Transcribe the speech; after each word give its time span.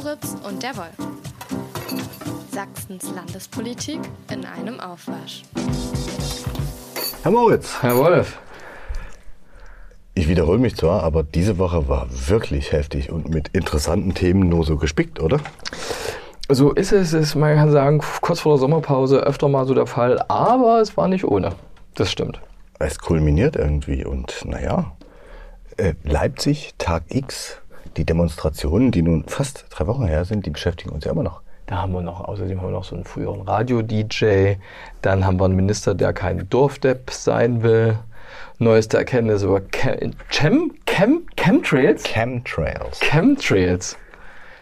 Moritz 0.00 0.36
und 0.46 0.62
der 0.62 0.76
Wolf. 0.76 0.94
Sachsens 2.52 3.12
Landespolitik 3.16 3.98
in 4.32 4.44
einem 4.44 4.78
Aufwasch. 4.78 5.42
Herr 7.24 7.32
Moritz. 7.32 7.82
Herr 7.82 7.96
Wolf. 7.96 8.38
Ich 10.14 10.28
wiederhole 10.28 10.58
mich 10.58 10.76
zwar, 10.76 11.02
aber 11.02 11.24
diese 11.24 11.58
Woche 11.58 11.88
war 11.88 12.06
wirklich 12.28 12.70
heftig 12.70 13.10
und 13.10 13.28
mit 13.28 13.48
interessanten 13.48 14.14
Themen 14.14 14.48
nur 14.48 14.64
so 14.64 14.76
gespickt, 14.76 15.18
oder? 15.18 15.40
So 16.48 16.70
ist 16.70 16.92
es, 16.92 17.12
ist, 17.12 17.34
man 17.34 17.56
kann 17.56 17.72
sagen, 17.72 18.00
kurz 18.20 18.38
vor 18.38 18.52
der 18.52 18.60
Sommerpause 18.60 19.18
öfter 19.18 19.48
mal 19.48 19.66
so 19.66 19.74
der 19.74 19.88
Fall, 19.88 20.24
aber 20.28 20.80
es 20.80 20.96
war 20.96 21.08
nicht 21.08 21.24
ohne. 21.24 21.56
Das 21.96 22.12
stimmt. 22.12 22.40
Es 22.78 23.00
kulminiert 23.00 23.56
irgendwie 23.56 24.04
und 24.04 24.44
naja, 24.44 24.92
äh, 25.76 25.94
Leipzig, 26.04 26.74
Tag 26.78 27.02
X, 27.08 27.60
die 27.98 28.04
Demonstrationen, 28.04 28.90
die 28.92 29.02
nun 29.02 29.24
fast 29.26 29.66
drei 29.70 29.86
Wochen 29.86 30.06
her 30.06 30.24
sind, 30.24 30.46
die 30.46 30.50
beschäftigen 30.50 30.90
uns 30.90 31.04
ja 31.04 31.12
immer 31.12 31.24
noch. 31.24 31.40
Da 31.66 31.82
haben 31.82 31.92
wir 31.92 32.00
noch, 32.00 32.20
außerdem 32.24 32.58
haben 32.60 32.68
wir 32.68 32.72
noch 32.72 32.84
so 32.84 32.94
einen 32.94 33.04
früheren 33.04 33.42
Radio-DJ. 33.42 34.54
Dann 35.02 35.26
haben 35.26 35.38
wir 35.38 35.44
einen 35.44 35.56
Minister, 35.56 35.94
der 35.94 36.14
kein 36.14 36.48
Dorfdepp 36.48 37.10
sein 37.10 37.62
will. 37.62 37.98
Neueste 38.58 38.96
Erkenntnis 38.96 39.42
über 39.42 39.60
Chem, 39.60 40.12
Chem, 40.30 40.72
Chem, 40.86 41.26
Chemtrails? 41.36 42.04
Chemtrails. 42.04 43.00
Chemtrails. 43.00 43.96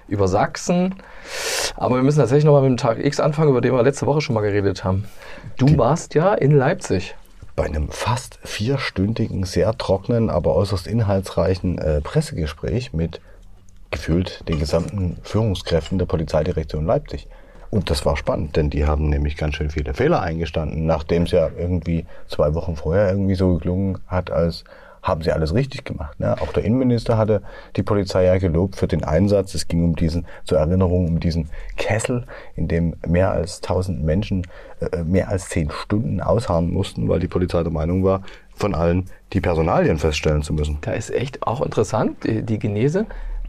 Über 0.09 0.27
Sachsen. 0.29 0.97
Aber 1.77 1.97
wir 1.97 2.03
müssen 2.03 2.19
tatsächlich 2.19 2.45
nochmal 2.45 2.63
mit 2.63 2.71
dem 2.71 2.77
Tag 2.77 2.99
X 3.05 3.21
anfangen, 3.21 3.51
über 3.51 3.61
den 3.61 3.73
wir 3.73 3.83
letzte 3.83 4.07
Woche 4.07 4.21
schon 4.21 4.35
mal 4.35 4.41
geredet 4.43 4.83
haben. 4.85 5.05
Du 5.59 5.67
Die- 5.67 5.79
warst 5.79 6.15
ja 6.15 6.35
in 6.35 6.53
Leipzig. 6.53 7.15
Bei 7.55 7.65
einem 7.65 7.89
fast 7.89 8.39
vierstündigen, 8.45 9.45
sehr 9.45 9.77
trockenen, 9.79 10.29
aber 10.29 10.55
äußerst 10.57 10.87
inhaltsreichen 10.87 11.79
äh, 11.79 12.01
Pressegespräch 12.03 12.93
mit 12.93 13.21
gefühlt 13.97 14.47
den 14.47 14.59
gesamten 14.59 15.17
Führungskräften 15.23 15.99
der 15.99 16.05
Polizeidirektion 16.05 16.85
Leipzig. 16.85 17.29
Und 17.71 17.89
das 17.89 18.05
war 18.05 18.17
spannend, 18.17 18.55
denn 18.57 18.69
die 18.69 18.85
haben 18.85 19.09
nämlich 19.09 19.37
ganz 19.37 19.55
schön 19.55 19.71
viele 19.71 19.95
Fehler 19.95 20.21
eingestanden, 20.21 20.85
nachdem 20.85 21.23
es 21.23 21.31
ja 21.31 21.49
irgendwie 21.59 22.05
zwei 22.29 22.55
Wochen 22.55 22.77
vorher 22.77 23.09
irgendwie 23.09 23.35
so 23.35 23.55
geklungen 23.55 23.99
hat, 24.07 24.31
als 24.31 24.65
haben 25.03 25.23
sie 25.23 25.33
alles 25.33 25.55
richtig 25.55 25.85
gemacht. 25.85 26.19
Ne? 26.21 26.37
Auch 26.41 26.53
der 26.53 26.65
Innenminister 26.65 27.17
hatte 27.17 27.41
die 27.77 27.83
Polizei 27.83 28.25
ja 28.25 28.39
gelobt 28.39 28.77
für 28.77 28.89
den 28.89 29.05
Einsatz. 29.05 29.55
Es 29.55 29.69
ging 29.69 29.85
um 29.85 29.97
diesen, 29.97 30.27
zur 30.45 30.59
Erinnerung, 30.59 31.07
um 31.07 31.21
diesen 31.21 31.49
Kessel, 31.77 32.27
in 32.55 32.69
dem 32.69 32.97
mehr 33.07 33.31
als 33.31 33.63
1000 33.63 34.03
Menschen 34.05 34.47
äh, 34.81 35.05
mehr 35.05 35.29
als 35.29 35.49
zehn 35.49 35.71
Stunden 35.71 36.21
ausharren 36.21 36.73
mussten, 36.73 37.09
weil 37.09 37.21
die 37.21 37.29
Polizei 37.29 37.63
der 37.63 37.73
Meinung 37.73 38.05
war, 38.05 38.23
von 38.55 38.75
allen 38.75 39.07
die 39.33 39.41
Personalien 39.41 39.99
feststellen 39.99 40.43
zu 40.43 40.53
müssen. 40.53 40.79
Da 40.81 40.93
ist 40.93 41.11
echt 41.11 41.43
auch 41.43 41.63
interessant, 41.63 42.17
die 42.25 42.59
Genese 42.59 43.07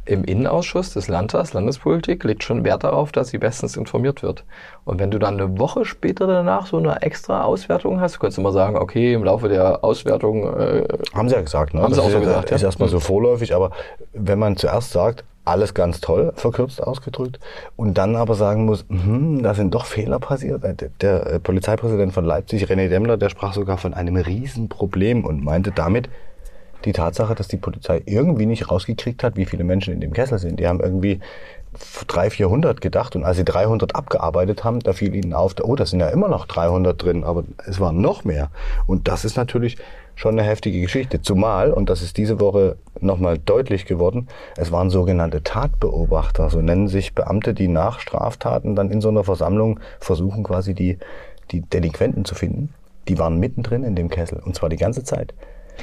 im 0.08 0.23
Innenausschuss 0.23 0.94
des 0.94 1.08
Landtags, 1.08 1.53
Landespolitik, 1.53 2.23
legt 2.23 2.44
schon 2.44 2.63
Wert 2.63 2.83
darauf, 2.83 3.11
dass 3.11 3.30
sie 3.30 3.38
bestens 3.38 3.77
informiert 3.77 4.23
wird. 4.23 4.44
Und 4.86 5.00
wenn 5.00 5.11
du 5.11 5.19
dann 5.19 5.39
eine 5.39 5.59
Woche 5.59 5.86
später 5.86 6.27
danach 6.27 6.67
so 6.67 6.77
eine 6.77 7.02
extra 7.02 7.44
Auswertung 7.44 8.00
hast, 8.00 8.19
könntest 8.19 8.38
du 8.38 8.41
mal 8.41 8.53
sagen, 8.53 8.78
okay, 8.78 9.13
im 9.13 9.23
Laufe 9.23 9.50
der 9.50 9.83
Auswertung, 9.83 10.44
äh, 10.58 10.88
Haben 11.13 11.30
sie 11.30 11.35
ja 11.35 11.41
gesagt, 11.41 11.73
ne? 11.73 11.81
Haben 11.81 11.94
sie 11.94 12.02
auch 12.02 12.09
so 12.09 12.19
gesagt, 12.19 12.50
ja. 12.50 12.55
ist 12.55 12.63
erstmal 12.63 12.89
so 12.89 13.00
vorläufig, 13.00 13.53
aber 13.53 13.72
wenn 14.13 14.39
man 14.39 14.58
zuerst 14.58 14.91
sagt, 14.91 15.23
alles 15.47 15.73
ganz 15.73 16.02
toll, 16.02 16.33
verkürzt 16.35 16.83
ausgedrückt, 16.83 17.39
und 17.75 17.97
dann 17.97 18.16
aber 18.16 18.35
sagen 18.35 18.66
muss, 18.66 18.85
hm, 18.89 19.41
da 19.44 19.53
sind 19.53 19.73
doch 19.73 19.85
Fehler 19.85 20.19
passiert. 20.19 20.63
Äh, 20.63 20.75
Der, 20.75 20.89
der 21.02 21.28
äh, 21.28 21.39
Polizeipräsident 21.39 22.13
von 22.13 22.25
Leipzig, 22.25 22.66
René 22.66 22.89
Demmler, 22.89 23.17
der 23.17 23.30
sprach 23.30 23.53
sogar 23.53 23.78
von 23.78 23.94
einem 23.94 24.17
Riesenproblem 24.17 25.25
und 25.25 25.44
meinte 25.44 25.72
damit 25.72 26.09
die 26.86 26.94
Tatsache, 26.94 27.36
dass 27.36 27.47
die 27.47 27.58
Polizei 27.58 28.02
irgendwie 28.06 28.45
nicht 28.45 28.70
rausgekriegt 28.70 29.23
hat, 29.23 29.36
wie 29.36 29.45
viele 29.45 29.64
Menschen 29.64 29.94
in 29.94 30.02
dem 30.02 30.14
Kessel 30.14 30.38
sind. 30.38 30.59
Die 30.59 30.67
haben 30.67 30.80
irgendwie 30.80 31.19
300, 32.08 32.34
400 32.34 32.81
gedacht 32.81 33.16
und 33.16 33.23
als 33.23 33.38
sie 33.38 33.44
300 33.44 33.95
abgearbeitet 33.95 34.63
haben, 34.63 34.79
da 34.79 34.94
fiel 34.94 35.13
ihnen 35.16 35.34
auf, 35.34 35.56
oh, 35.62 35.75
da 35.75 35.85
sind 35.85 36.00
ja 36.00 36.09
immer 36.09 36.28
noch 36.28 36.46
300 36.46 37.02
drin, 37.02 37.24
aber 37.24 37.44
es 37.66 37.79
waren 37.79 38.02
noch 38.02 38.24
mehr. 38.24 38.50
Und 38.85 39.07
das 39.07 39.25
ist 39.25 39.38
natürlich 39.38 39.78
schon 40.16 40.40
eine 40.40 40.47
heftige 40.47 40.81
Geschichte. 40.81 41.22
Zumal, 41.22 41.72
und 41.72 41.90
das 41.90 42.02
ist 42.02 42.18
diese 42.18 42.40
Woche 42.40 42.78
nochmal 43.00 43.38
deutlich 43.38 43.85
geworden, 43.85 44.28
es 44.56 44.72
waren 44.72 44.90
sogenannte 44.90 45.44
Tatbeobachter, 45.44 46.50
so 46.50 46.62
nennen 46.62 46.88
sich 46.88 47.13
Beamte, 47.13 47.53
die 47.53 47.68
nach 47.68 48.00
Straftaten 48.00 48.75
dann 48.75 48.90
in 48.90 49.02
so 49.02 49.09
einer 49.09 49.23
Versammlung 49.23 49.79
versuchen 50.00 50.44
quasi 50.44 50.73
die, 50.73 50.97
die 51.52 51.62
Delinquenten 51.62 52.25
zu 52.25 52.34
finden. 52.34 52.73
Die 53.07 53.19
waren 53.19 53.40
mittendrin 53.40 53.84
in 53.84 53.96
dem 53.96 54.09
Kessel 54.09 54.41
und 54.44 54.56
zwar 54.56 54.69
die 54.69 54.78
ganze 54.78 55.03
Zeit. 55.03 55.34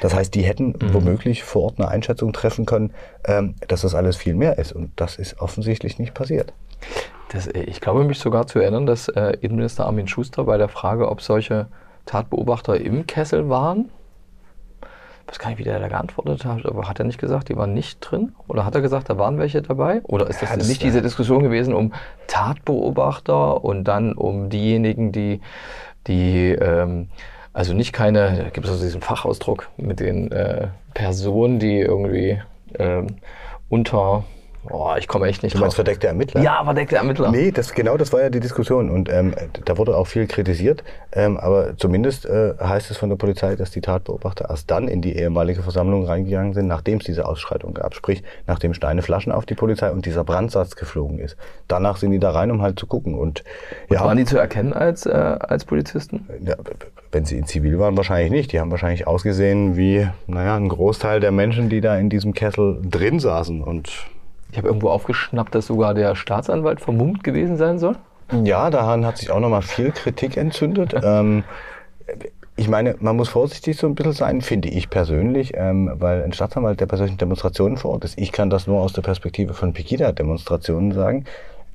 Das 0.00 0.14
heißt, 0.14 0.34
die 0.34 0.42
hätten 0.42 0.74
womöglich 0.92 1.44
vor 1.44 1.64
Ort 1.64 1.78
eine 1.78 1.88
Einschätzung 1.88 2.32
treffen 2.32 2.66
können, 2.66 2.92
ähm, 3.24 3.54
dass 3.68 3.82
das 3.82 3.94
alles 3.94 4.16
viel 4.16 4.34
mehr 4.34 4.58
ist. 4.58 4.72
Und 4.72 4.92
das 4.96 5.16
ist 5.16 5.40
offensichtlich 5.40 5.98
nicht 5.98 6.14
passiert. 6.14 6.52
das, 7.32 7.46
äh, 7.46 7.62
ich 7.62 7.80
glaube 7.80 8.04
mich 8.04 8.18
sogar 8.18 8.46
zu 8.46 8.58
erinnern, 8.58 8.86
dass 8.86 9.08
äh, 9.08 9.36
Innenminister 9.40 9.86
Armin 9.86 10.08
Schuster 10.08 10.44
bei 10.44 10.58
der 10.58 10.68
Frage, 10.68 11.08
ob 11.08 11.22
solche 11.22 11.66
Tatbeobachter 12.06 12.80
im 12.80 13.06
Kessel 13.06 13.48
waren, 13.48 13.90
ich 15.26 15.30
weiß 15.30 15.38
gar 15.38 15.48
nicht, 15.48 15.58
wie 15.58 15.64
der 15.64 15.80
da 15.80 15.88
geantwortet 15.88 16.44
hat, 16.44 16.66
aber 16.66 16.86
hat 16.86 16.98
er 16.98 17.06
nicht 17.06 17.18
gesagt, 17.18 17.48
die 17.48 17.56
waren 17.56 17.72
nicht 17.72 17.98
drin? 18.00 18.34
Oder 18.46 18.66
hat 18.66 18.74
er 18.74 18.82
gesagt, 18.82 19.08
da 19.08 19.16
waren 19.16 19.38
welche 19.38 19.62
dabei? 19.62 20.02
Oder 20.02 20.28
ist 20.28 20.42
das, 20.42 20.50
Ja, 20.50 20.56
nicht 20.56 20.82
diese 20.82 21.00
Diskussion 21.00 21.42
gewesen 21.42 21.72
um 21.72 21.94
Tatbeobachter 22.26 23.64
und 23.64 23.84
dann 23.84 24.12
um 24.12 24.50
diejenigen, 24.50 25.12
die, 25.12 25.40
die 26.06 26.50
ähm, 26.50 27.08
also 27.54 27.72
nicht 27.72 27.92
keine, 27.92 28.50
gibt 28.52 28.66
es 28.66 28.72
also 28.72 28.84
diesen 28.84 29.00
Fachausdruck 29.00 29.70
mit 29.76 30.00
den 30.00 30.30
äh, 30.32 30.68
Personen, 30.92 31.58
die 31.60 31.78
irgendwie 31.78 32.42
ähm, 32.78 33.16
unter, 33.68 34.24
oh, 34.70 34.94
ich 34.98 35.08
komme 35.08 35.26
echt 35.26 35.42
nicht 35.42 35.54
Du 35.54 35.58
meinst 35.60 35.72
drauf. 35.72 35.84
verdeckte 35.84 36.06
Ermittler? 36.06 36.42
Ja, 36.42 36.62
verdeckte 36.64 36.96
Ermittler. 36.96 37.30
Nee, 37.30 37.50
das, 37.50 37.72
genau 37.72 37.96
das 37.96 38.12
war 38.12 38.22
ja 38.22 38.30
die 38.30 38.40
Diskussion. 38.40 38.90
Und 38.90 39.08
ähm, 39.08 39.34
da 39.64 39.78
wurde 39.78 39.96
auch 39.96 40.06
viel 40.06 40.26
kritisiert. 40.26 40.84
Ähm, 41.12 41.36
aber 41.36 41.76
zumindest 41.76 42.26
äh, 42.26 42.54
heißt 42.60 42.90
es 42.90 42.96
von 42.96 43.08
der 43.08 43.16
Polizei, 43.16 43.56
dass 43.56 43.70
die 43.70 43.80
Tatbeobachter 43.80 44.46
erst 44.50 44.70
dann 44.70 44.88
in 44.88 45.00
die 45.00 45.16
ehemalige 45.16 45.62
Versammlung 45.62 46.06
reingegangen 46.06 46.54
sind, 46.54 46.66
nachdem 46.66 46.98
es 46.98 47.04
diese 47.04 47.26
Ausschreitung 47.26 47.74
gab. 47.74 47.94
Sprich, 47.94 48.22
nachdem 48.46 48.74
Steine, 48.74 49.02
Flaschen 49.02 49.32
auf 49.32 49.46
die 49.46 49.54
Polizei 49.54 49.90
und 49.90 50.06
dieser 50.06 50.24
Brandsatz 50.24 50.76
geflogen 50.76 51.18
ist. 51.18 51.36
Danach 51.68 51.96
sind 51.96 52.10
die 52.10 52.18
da 52.18 52.30
rein, 52.30 52.50
um 52.50 52.62
halt 52.62 52.78
zu 52.78 52.86
gucken. 52.86 53.14
Und, 53.14 53.44
ja, 53.90 54.00
Waren 54.00 54.16
die 54.18 54.24
zu 54.24 54.38
erkennen 54.38 54.72
als, 54.72 55.06
äh, 55.06 55.10
als 55.12 55.64
Polizisten? 55.64 56.26
ja, 56.44 56.56
wenn 57.12 57.24
sie 57.24 57.38
in 57.38 57.46
Zivil 57.46 57.78
waren, 57.78 57.96
wahrscheinlich 57.96 58.32
nicht. 58.32 58.52
Die 58.52 58.60
haben 58.60 58.70
wahrscheinlich 58.72 59.06
ausgesehen 59.06 59.76
wie, 59.76 60.08
naja, 60.26 60.56
ein 60.56 60.68
Großteil 60.68 61.20
der 61.20 61.30
Menschen, 61.30 61.68
die 61.68 61.80
da 61.80 61.96
in 61.96 62.10
diesem 62.10 62.34
Kessel 62.34 62.80
drin 62.82 63.20
saßen. 63.20 63.62
Und 63.62 63.90
Ich 64.54 64.58
habe 64.58 64.68
irgendwo 64.68 64.90
aufgeschnappt, 64.90 65.52
dass 65.52 65.66
sogar 65.66 65.94
der 65.94 66.14
Staatsanwalt 66.14 66.80
vermummt 66.80 67.24
gewesen 67.24 67.56
sein 67.56 67.80
soll. 67.80 67.96
Ja, 68.44 68.70
daran 68.70 69.04
hat 69.04 69.18
sich 69.18 69.32
auch 69.32 69.40
nochmal 69.40 69.62
viel 69.62 69.90
Kritik 69.90 70.36
entzündet. 70.36 70.94
ähm, 71.02 71.42
ich 72.54 72.68
meine, 72.68 72.94
man 73.00 73.16
muss 73.16 73.30
vorsichtig 73.30 73.76
so 73.76 73.88
ein 73.88 73.96
bisschen 73.96 74.12
sein, 74.12 74.42
finde 74.42 74.68
ich 74.68 74.90
persönlich, 74.90 75.54
ähm, 75.56 75.90
weil 75.94 76.22
ein 76.22 76.32
Staatsanwalt, 76.32 76.78
der 76.78 76.86
bei 76.86 76.96
solchen 76.96 77.16
Demonstrationen 77.16 77.78
vor 77.78 77.90
Ort 77.90 78.04
ist, 78.04 78.16
ich 78.16 78.30
kann 78.30 78.48
das 78.48 78.68
nur 78.68 78.80
aus 78.80 78.92
der 78.92 79.02
Perspektive 79.02 79.54
von 79.54 79.72
Pegida-Demonstrationen 79.72 80.92
sagen. 80.92 81.24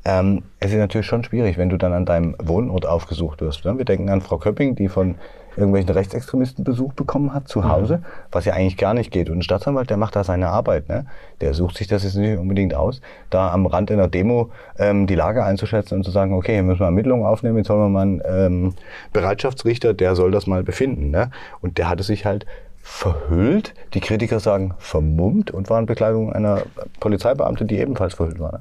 Ähm, 0.06 0.44
es 0.62 0.72
ist 0.72 0.78
natürlich 0.78 1.08
schon 1.08 1.26
schwierig, 1.26 1.58
wenn 1.58 1.68
du 1.68 1.76
dann 1.76 1.92
an 1.92 2.06
deinem 2.06 2.34
Wohnort 2.42 2.86
aufgesucht 2.86 3.42
wirst. 3.42 3.66
Ne? 3.66 3.78
Wir 3.78 3.84
denken 3.84 4.10
an 4.10 4.22
Frau 4.22 4.38
Köpping, 4.38 4.76
die 4.76 4.88
von 4.88 5.16
irgendwelchen 5.60 5.92
Rechtsextremisten 5.92 6.64
Besuch 6.64 6.94
bekommen 6.94 7.34
hat 7.34 7.48
zu 7.48 7.68
Hause, 7.68 8.02
was 8.32 8.46
ja 8.46 8.54
eigentlich 8.54 8.78
gar 8.78 8.94
nicht 8.94 9.12
geht. 9.12 9.30
Und 9.30 9.40
ein 9.40 9.42
Staatsanwalt, 9.42 9.90
der 9.90 9.98
macht 9.98 10.16
da 10.16 10.24
seine 10.24 10.48
Arbeit. 10.48 10.90
Ne? 10.90 11.06
Der 11.42 11.54
sucht 11.54 11.78
sich 11.78 11.88
das 11.88 12.04
jetzt 12.04 12.16
nicht 12.16 12.38
unbedingt 12.38 12.74
aus, 12.74 13.02
da 13.30 13.52
am 13.52 13.66
Rand 13.66 13.92
einer 13.92 14.08
Demo 14.08 14.50
ähm, 14.78 15.08
die 15.08 15.16
Lage 15.16 15.44
einzuschätzen 15.44 15.98
und 15.98 16.04
zu 16.04 16.12
sagen, 16.12 16.34
okay, 16.34 16.54
hier 16.54 16.64
müssen 16.64 16.80
wir 16.80 16.86
Ermittlungen 16.86 17.26
aufnehmen, 17.26 17.58
jetzt 17.58 17.70
holen 17.70 17.82
wir 17.82 17.90
mal 17.90 18.02
einen 18.02 18.22
ähm, 18.26 18.74
Bereitschaftsrichter, 19.14 19.94
der 19.94 20.16
soll 20.16 20.32
das 20.32 20.48
mal 20.48 20.64
befinden. 20.64 21.12
Ne? 21.12 21.32
Und 21.62 21.78
der 21.78 21.90
hatte 21.90 22.04
sich 22.04 22.26
halt 22.26 22.46
verhüllt, 22.82 23.74
die 23.94 24.00
Kritiker 24.00 24.40
sagen 24.40 24.74
vermummt 24.80 25.52
und 25.52 25.70
war 25.70 25.80
in 25.80 25.86
Bekleidung 25.86 26.34
einer 26.34 26.64
Polizeibeamte, 27.00 27.66
die 27.66 27.78
ebenfalls 27.78 28.16
verhüllt 28.16 28.40
war. 28.40 28.54
Ne? 28.54 28.60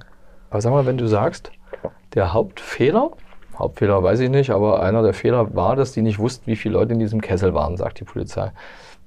Aber 0.50 0.60
sag 0.60 0.70
mal, 0.72 0.86
wenn 0.86 0.98
du 0.98 1.06
sagst, 1.06 1.52
der 2.14 2.32
Hauptfehler, 2.32 3.10
Hauptfehler 3.58 4.02
weiß 4.02 4.20
ich 4.20 4.30
nicht, 4.30 4.50
aber 4.50 4.82
einer 4.82 5.02
der 5.02 5.14
Fehler 5.14 5.54
war, 5.54 5.76
dass 5.76 5.92
die 5.92 6.02
nicht 6.02 6.18
wussten, 6.18 6.46
wie 6.46 6.56
viele 6.56 6.74
Leute 6.74 6.92
in 6.92 7.00
diesem 7.00 7.20
Kessel 7.20 7.54
waren, 7.54 7.76
sagt 7.76 8.00
die 8.00 8.04
Polizei. 8.04 8.52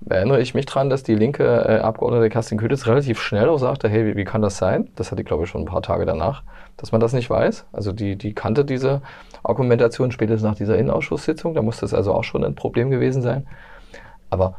Erinnere 0.09 0.41
ich 0.41 0.55
mich 0.55 0.65
daran, 0.65 0.89
dass 0.89 1.03
die 1.03 1.13
linke 1.13 1.43
äh, 1.43 1.79
Abgeordnete 1.79 2.29
Kerstin 2.29 2.57
Köditz 2.57 2.87
relativ 2.87 3.21
schnell 3.21 3.47
auch 3.49 3.59
sagte, 3.59 3.87
hey, 3.87 4.05
wie, 4.05 4.17
wie 4.17 4.23
kann 4.23 4.41
das 4.41 4.57
sein? 4.57 4.89
Das 4.95 5.11
hatte, 5.11 5.23
glaube 5.23 5.43
ich, 5.43 5.49
schon 5.49 5.61
ein 5.61 5.65
paar 5.65 5.83
Tage 5.83 6.05
danach, 6.05 6.41
dass 6.77 6.91
man 6.91 6.99
das 6.99 7.13
nicht 7.13 7.29
weiß. 7.29 7.65
Also 7.71 7.91
die, 7.91 8.15
die 8.15 8.33
kannte 8.33 8.65
diese 8.65 9.01
Argumentation 9.43 10.11
spätestens 10.11 10.49
nach 10.49 10.55
dieser 10.55 10.77
Innenausschusssitzung. 10.77 11.53
Da 11.53 11.61
muss 11.61 11.79
das 11.79 11.93
also 11.93 12.13
auch 12.13 12.23
schon 12.23 12.43
ein 12.43 12.55
Problem 12.55 12.89
gewesen 12.89 13.21
sein. 13.21 13.47
Aber 14.31 14.55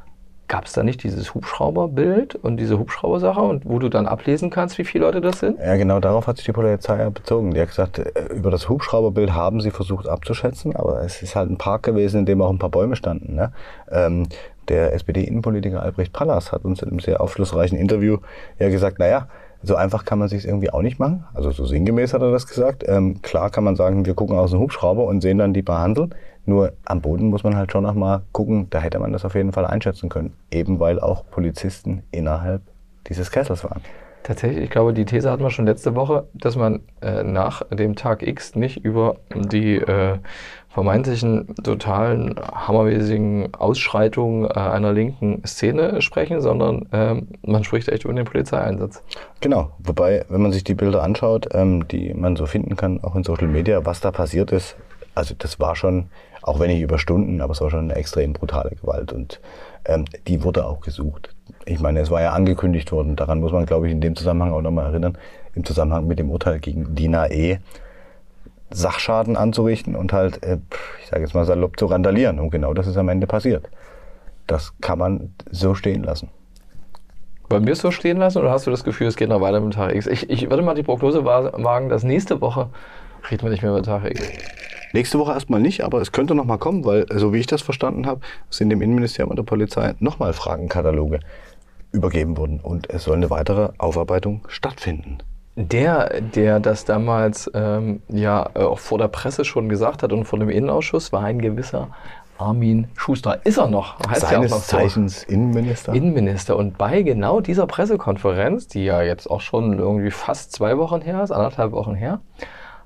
gab 0.53 0.67
es 0.67 0.75
da 0.75 0.83
nicht 0.83 1.03
dieses 1.03 1.35
Hubschrauberbild 1.35 2.35
und 2.35 2.59
diese 2.59 2.79
Hubschraubersache 2.79 3.41
und 3.41 3.65
wo 3.65 3.79
du 3.79 3.89
dann 3.89 4.07
ablesen 4.07 4.51
kannst, 4.51 4.77
wie 4.77 4.85
viele 4.85 5.07
Leute 5.07 5.23
das 5.23 5.39
sind? 5.39 5.59
Ja, 5.59 5.77
genau 5.77 5.99
darauf 5.99 6.27
hat 6.27 6.37
sich 6.37 6.45
die 6.45 6.53
Polizei 6.53 7.09
bezogen. 7.09 7.55
Die 7.55 7.61
hat 7.61 7.69
gesagt, 7.69 7.99
äh, 8.01 8.13
über 8.35 8.51
das 8.51 8.69
Hubschrauberbild 8.69 9.33
haben 9.33 9.63
sie 9.63 9.71
versucht 9.71 10.07
abzuschätzen, 10.07 10.77
aber 10.77 11.01
es 11.05 11.23
ist 11.23 11.37
halt 11.37 11.49
ein 11.49 11.57
Park 11.57 11.85
gewesen, 11.85 12.19
in 12.19 12.27
dem 12.27 12.43
auch 12.43 12.51
ein 12.51 12.59
paar 12.59 12.69
Bäume 12.69 12.97
standen. 12.97 13.35
Ne? 13.35 13.51
Ähm, 13.91 14.27
der 14.69 14.93
SPD-Innenpolitiker 14.93 15.83
Albrecht 15.83 16.13
Pallas 16.13 16.53
hat 16.53 16.67
uns 16.67 16.83
in 16.83 16.91
einem 16.91 17.01
sehr 17.01 17.23
aufschlussreichen 17.23 17.79
Interview 17.79 18.19
ja 18.59 18.69
gesagt, 18.69 18.99
naja, 18.99 19.29
So 19.65 19.77
einfach 19.77 20.05
kann 20.05 20.19
man 20.19 20.29
sich 20.29 20.45
irgendwie 20.45 20.71
auch 20.71 20.83
nicht 20.83 20.99
machen. 20.99 21.25
Also 21.35 21.51
so 21.53 21.65
sinngemäß 21.65 22.13
hat 22.13 22.21
er 22.21 22.33
das 22.33 22.47
gesagt. 22.47 22.85
Ähm, 22.87 23.23
klar 23.23 23.49
kann 23.49 23.65
man 23.65 23.77
sagen, 23.77 24.05
wir 24.05 24.15
gucken 24.15 24.37
aus 24.37 24.51
dem 24.51 24.61
Hubschrauber 24.61 25.07
und 25.07 25.23
sehen 25.23 25.39
dann 25.39 25.55
die 25.55 25.63
behandeln. 25.63 26.15
Nur 26.45 26.73
am 26.85 27.01
Boden 27.01 27.29
muss 27.29 27.45
man 27.45 27.57
halt 27.57 27.71
schon 27.71 27.85
noch 27.85 27.95
mal 27.95 28.23
gucken, 28.33 28.67
da 28.71 28.81
hätte 28.81 28.99
man 28.99 29.13
das 29.13 29.25
auf 29.25 29.35
jeden 29.35 29.53
Fall 29.53 29.67
einschätzen 29.67 30.09
können. 30.09 30.35
Eben 30.51 30.81
weil 30.81 31.01
auch 31.01 31.25
Polizisten 31.31 32.03
innerhalb 32.11 32.63
dieses 33.09 33.31
Kessels 33.31 33.65
waren. 33.65 33.81
Tatsächlich, 34.23 34.63
ich 34.65 34.71
glaube, 34.71 34.93
die 34.93 35.05
These 35.05 35.31
hatten 35.31 35.43
wir 35.43 35.51
schon 35.51 35.67
letzte 35.67 35.97
Woche, 35.97 36.29
dass 36.33 36.55
man 36.55 36.81
äh, 37.01 37.25
nach 37.25 37.63
dem 37.71 37.97
Tag 37.97 38.23
X 38.23 38.55
nicht 38.55 38.85
über 38.85 39.17
die 39.35 39.77
äh, 39.79 40.19
vermeintlichen 40.69 41.55
totalen 41.57 42.37
hammermäßigen 42.41 43.53
Ausschreitungen 43.55 44.45
äh, 44.45 44.55
einer 44.55 44.93
linken 44.93 45.43
Szene 45.45 46.01
sprechen, 46.03 46.41
sondern 46.41 46.89
ähm, 46.93 47.29
man 47.45 47.65
spricht 47.65 47.89
echt 47.89 48.05
über 48.05 48.15
den 48.15 48.25
Polizeieinsatz. 48.25 49.03
Genau, 49.41 49.73
wobei, 49.79 50.25
wenn 50.29 50.41
man 50.41 50.53
sich 50.53 50.63
die 50.63 50.75
Bilder 50.75 51.03
anschaut, 51.03 51.49
ähm, 51.53 51.89
die 51.89 52.15
man 52.15 52.37
so 52.37 52.47
finden 52.47 52.77
kann, 52.77 53.03
auch 53.03 53.17
in 53.17 53.25
Social 53.25 53.49
Media, 53.49 53.85
was 53.85 54.01
da 54.01 54.13
passiert 54.13 54.53
ist, 54.53 54.77
also 55.15 55.35
das 55.37 55.61
war 55.61 55.77
schon, 55.77 56.09
auch 56.43 56.61
wenn 56.61 56.69
nicht 56.71 56.81
über 56.81 56.99
Stunden, 56.99 57.41
aber 57.41 57.53
es 57.53 57.61
war 57.61 57.71
schon 57.71 57.91
eine 57.91 57.95
extrem 57.95 58.33
brutale 58.33 58.71
Gewalt 58.71 59.13
und 59.13 59.41
ähm, 59.85 60.05
die 60.27 60.43
wurde 60.43 60.67
auch 60.67 60.81
gesucht. 60.81 61.35
Ich 61.65 61.81
meine, 61.81 62.01
es 62.01 62.11
war 62.11 62.23
ja 62.23 62.33
angekündigt 62.33 62.93
worden, 62.93 63.17
daran 63.17 63.41
muss 63.41 63.53
man, 63.53 63.67
glaube 63.67 63.87
ich, 63.87 63.93
in 63.93 64.01
dem 64.01 64.17
Zusammenhang 64.17 64.53
auch 64.53 64.63
nochmal 64.63 64.87
erinnern, 64.87 65.19
im 65.55 65.65
Zusammenhang 65.65 66.07
mit 66.07 66.19
dem 66.19 66.31
Urteil 66.31 66.59
gegen 66.61 66.95
Dina 66.95 67.31
E. 67.31 67.59
Sachschaden 68.75 69.37
anzurichten 69.37 69.95
und 69.95 70.13
halt, 70.13 70.43
äh, 70.43 70.59
ich 71.03 71.09
sage 71.09 71.23
jetzt 71.23 71.35
mal 71.35 71.45
salopp, 71.45 71.79
zu 71.79 71.87
randalieren. 71.87 72.41
Und 72.41 72.51
genau 72.51 72.73
das 72.73 72.87
ist 72.87 72.97
am 72.97 73.09
Ende 73.11 73.27
passiert. 73.27 73.69
Das 74.47 74.73
kann 74.81 74.99
man 74.99 75.35
so 75.51 75.75
stehen 75.75 76.03
lassen. 76.03 76.31
Bei 77.49 77.61
mir 77.61 77.77
so 77.77 77.91
stehen 77.91 78.17
lassen 78.17 78.39
oder 78.39 78.51
hast 78.51 78.67
du 78.67 78.71
das 78.71 78.83
Gefühl, 78.83 79.09
es 79.09 79.17
geht 79.17 79.29
noch 79.29 79.43
weiter 79.43 79.61
mit 79.61 79.75
Tag 79.75 79.95
X? 79.95 80.07
Ich, 80.07 80.31
ich 80.31 80.49
würde 80.49 80.63
mal 80.63 80.75
die 80.75 80.83
Prognose 80.83 81.25
wagen, 81.25 81.91
dass 81.91 82.03
nächste 82.03 82.41
Woche 82.41 82.71
reden 83.31 83.43
wir 83.43 83.51
nicht 83.51 83.63
mehr 83.63 83.73
über 83.73 83.83
Tag 83.83 84.07
X. 84.11 84.23
Nächste 84.93 85.19
Woche 85.19 85.33
erstmal 85.33 85.61
nicht, 85.61 85.83
aber 85.85 86.01
es 86.01 86.13
könnte 86.13 86.35
noch 86.35 86.45
mal 86.45 86.59
kommen, 86.59 86.85
weil, 86.85 87.07
so 87.15 87.33
wie 87.33 87.39
ich 87.39 87.47
das 87.47 87.63
verstanden 87.63 88.07
habe, 88.07 88.21
sind 88.51 88.71
dem 88.71 88.83
Innenministerium 88.83 89.31
und 89.31 89.37
der 89.37 89.45
Polizei 89.45 89.95
nochmal 89.99 90.33
Fragenkataloge 90.33 91.21
übergeben 91.93 92.37
worden 92.37 92.61
und 92.63 92.91
es 92.91 93.05
soll 93.05 93.17
eine 93.17 93.31
weitere 93.31 93.71
Aufarbeitung 93.79 94.43
stattfinden. 94.49 95.19
Der, 95.55 96.21
der 96.21 96.61
das 96.61 96.87
damals 96.87 97.51
ähm, 97.53 98.01
ja 98.09 98.49
äh, 98.55 98.61
auch 98.61 98.79
vor 98.79 98.97
der 98.97 99.09
Presse 99.09 99.45
schon 99.45 99.69
gesagt 99.69 100.03
hat 100.03 100.13
und 100.13 100.25
vor 100.25 100.39
dem 100.39 100.49
Innenausschuss, 100.49 101.13
war 101.13 101.25
ein 101.25 101.41
gewisser 101.41 101.89
Armin 102.39 102.89
Schuster. 102.97 103.45
Ist 103.45 103.59
er 103.59 103.69
noch? 103.69 103.99
Heißt 104.09 104.23
Seines 104.23 104.51
ja 104.51 104.57
auch 104.57 104.61
noch 104.61 104.67
Zeichens. 104.67 105.23
Innenminister. 105.25 105.93
Innenminister. 105.93 106.57
Und 106.57 106.79
bei 106.79 107.03
genau 107.03 107.41
dieser 107.41 107.67
Pressekonferenz, 107.67 108.67
die 108.67 108.85
ja 108.85 109.03
jetzt 109.03 109.31
auch 109.31 109.43
schon 109.43 109.79
irgendwie 109.79 110.11
fast 110.11 110.53
zwei 110.53 110.79
Wochen 110.79 111.03
her 111.03 111.23
ist, 111.23 111.31
anderthalb 111.31 111.73
Wochen 111.73 111.95
her, 111.95 112.21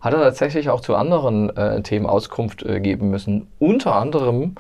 hat 0.01 0.13
er 0.13 0.21
tatsächlich 0.21 0.71
auch 0.71 0.81
zu 0.81 0.95
anderen 0.95 1.55
äh, 1.57 1.83
Themen 1.83 2.07
Auskunft 2.07 2.63
äh, 2.63 2.81
geben 2.81 3.11
müssen. 3.11 3.49
Unter 3.59 3.95
anderem 3.97 4.55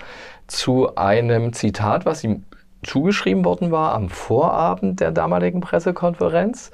zu 0.46 0.94
einem 0.96 1.52
Zitat, 1.52 2.06
was 2.06 2.22
ihm 2.24 2.44
zugeschrieben 2.82 3.44
worden 3.44 3.70
war 3.70 3.94
am 3.94 4.08
Vorabend 4.08 5.00
der 5.00 5.10
damaligen 5.10 5.60
Pressekonferenz, 5.60 6.70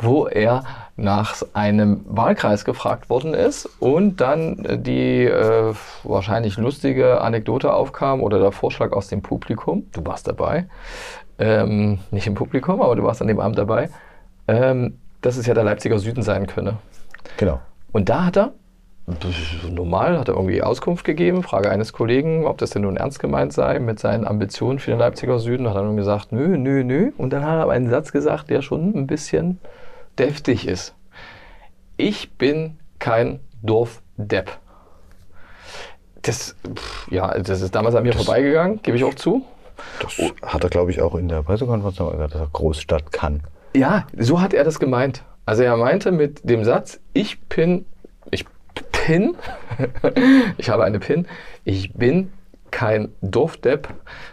wo 0.00 0.26
er 0.26 0.64
nach 0.96 1.34
einem 1.54 2.04
Wahlkreis 2.06 2.64
gefragt 2.64 3.10
worden 3.10 3.34
ist 3.34 3.68
und 3.80 4.20
dann 4.20 4.64
äh, 4.64 4.78
die 4.78 5.24
äh, 5.24 5.74
wahrscheinlich 6.04 6.56
lustige 6.56 7.20
Anekdote 7.20 7.72
aufkam 7.72 8.22
oder 8.22 8.38
der 8.38 8.52
Vorschlag 8.52 8.92
aus 8.92 9.08
dem 9.08 9.22
Publikum, 9.22 9.86
du 9.92 10.04
warst 10.04 10.28
dabei, 10.28 10.66
ähm, 11.38 11.98
nicht 12.10 12.26
im 12.26 12.34
Publikum, 12.34 12.82
aber 12.82 12.96
du 12.96 13.02
warst 13.02 13.22
an 13.22 13.28
dem 13.28 13.40
Abend 13.40 13.58
dabei, 13.58 13.88
ähm, 14.46 14.98
dass 15.22 15.36
es 15.36 15.46
ja 15.46 15.54
der 15.54 15.64
Leipziger 15.64 15.98
Süden 15.98 16.22
sein 16.22 16.46
könne. 16.46 16.76
Genau. 17.38 17.60
Und 17.92 18.08
da 18.08 18.26
hat 18.26 18.36
er, 18.36 18.52
das 19.06 19.30
ist 19.30 19.68
normal, 19.70 20.18
hat 20.18 20.28
er 20.28 20.34
irgendwie 20.34 20.62
Auskunft 20.62 21.04
gegeben, 21.04 21.42
Frage 21.42 21.70
eines 21.70 21.92
Kollegen, 21.92 22.46
ob 22.46 22.58
das 22.58 22.70
denn 22.70 22.82
nun 22.82 22.96
ernst 22.96 23.18
gemeint 23.18 23.52
sei 23.52 23.78
mit 23.78 23.98
seinen 23.98 24.26
Ambitionen 24.26 24.78
für 24.78 24.90
den 24.90 25.00
Leipziger 25.00 25.38
Süden, 25.38 25.68
hat 25.68 25.76
er 25.76 25.82
nun 25.82 25.96
gesagt, 25.96 26.32
nö, 26.32 26.56
nö, 26.56 26.84
nö. 26.84 27.10
Und 27.18 27.32
dann 27.32 27.44
hat 27.44 27.56
er 27.56 27.62
aber 27.62 27.72
einen 27.72 27.90
Satz 27.90 28.12
gesagt, 28.12 28.50
der 28.50 28.62
schon 28.62 28.94
ein 28.94 29.06
bisschen 29.06 29.58
deftig 30.18 30.68
ist. 30.68 30.94
Ich 31.96 32.32
bin 32.32 32.78
kein 32.98 33.40
Dorfdepp. 33.62 34.58
Das, 36.22 36.54
ja, 37.10 37.36
das 37.38 37.62
ist 37.62 37.74
damals 37.74 37.94
an 37.94 38.02
mir 38.02 38.12
das, 38.12 38.24
vorbeigegangen, 38.24 38.80
gebe 38.82 38.96
ich 38.96 39.04
auch 39.04 39.14
zu. 39.14 39.44
Das 40.00 40.18
hat 40.42 40.62
er, 40.62 40.70
glaube 40.70 40.90
ich, 40.90 41.00
auch 41.00 41.14
in 41.14 41.28
der 41.28 41.42
Pressekonferenz 41.42 41.96
gesagt, 41.96 42.34
dass 42.34 42.40
er 42.40 42.48
Großstadt 42.52 43.10
kann. 43.12 43.42
Ja, 43.74 44.06
so 44.16 44.40
hat 44.40 44.52
er 44.52 44.64
das 44.64 44.78
gemeint. 44.78 45.24
Also 45.46 45.62
er 45.62 45.76
meinte 45.76 46.12
mit 46.12 46.48
dem 46.48 46.64
Satz, 46.64 47.00
ich 47.12 47.40
bin, 47.40 47.86
ich 48.30 48.44
bin, 49.06 49.36
ich 50.58 50.70
habe 50.70 50.84
eine 50.84 50.98
Pin, 50.98 51.26
ich 51.64 51.92
bin 51.94 52.32
kein 52.70 53.08
Dorfdepp. 53.20 53.88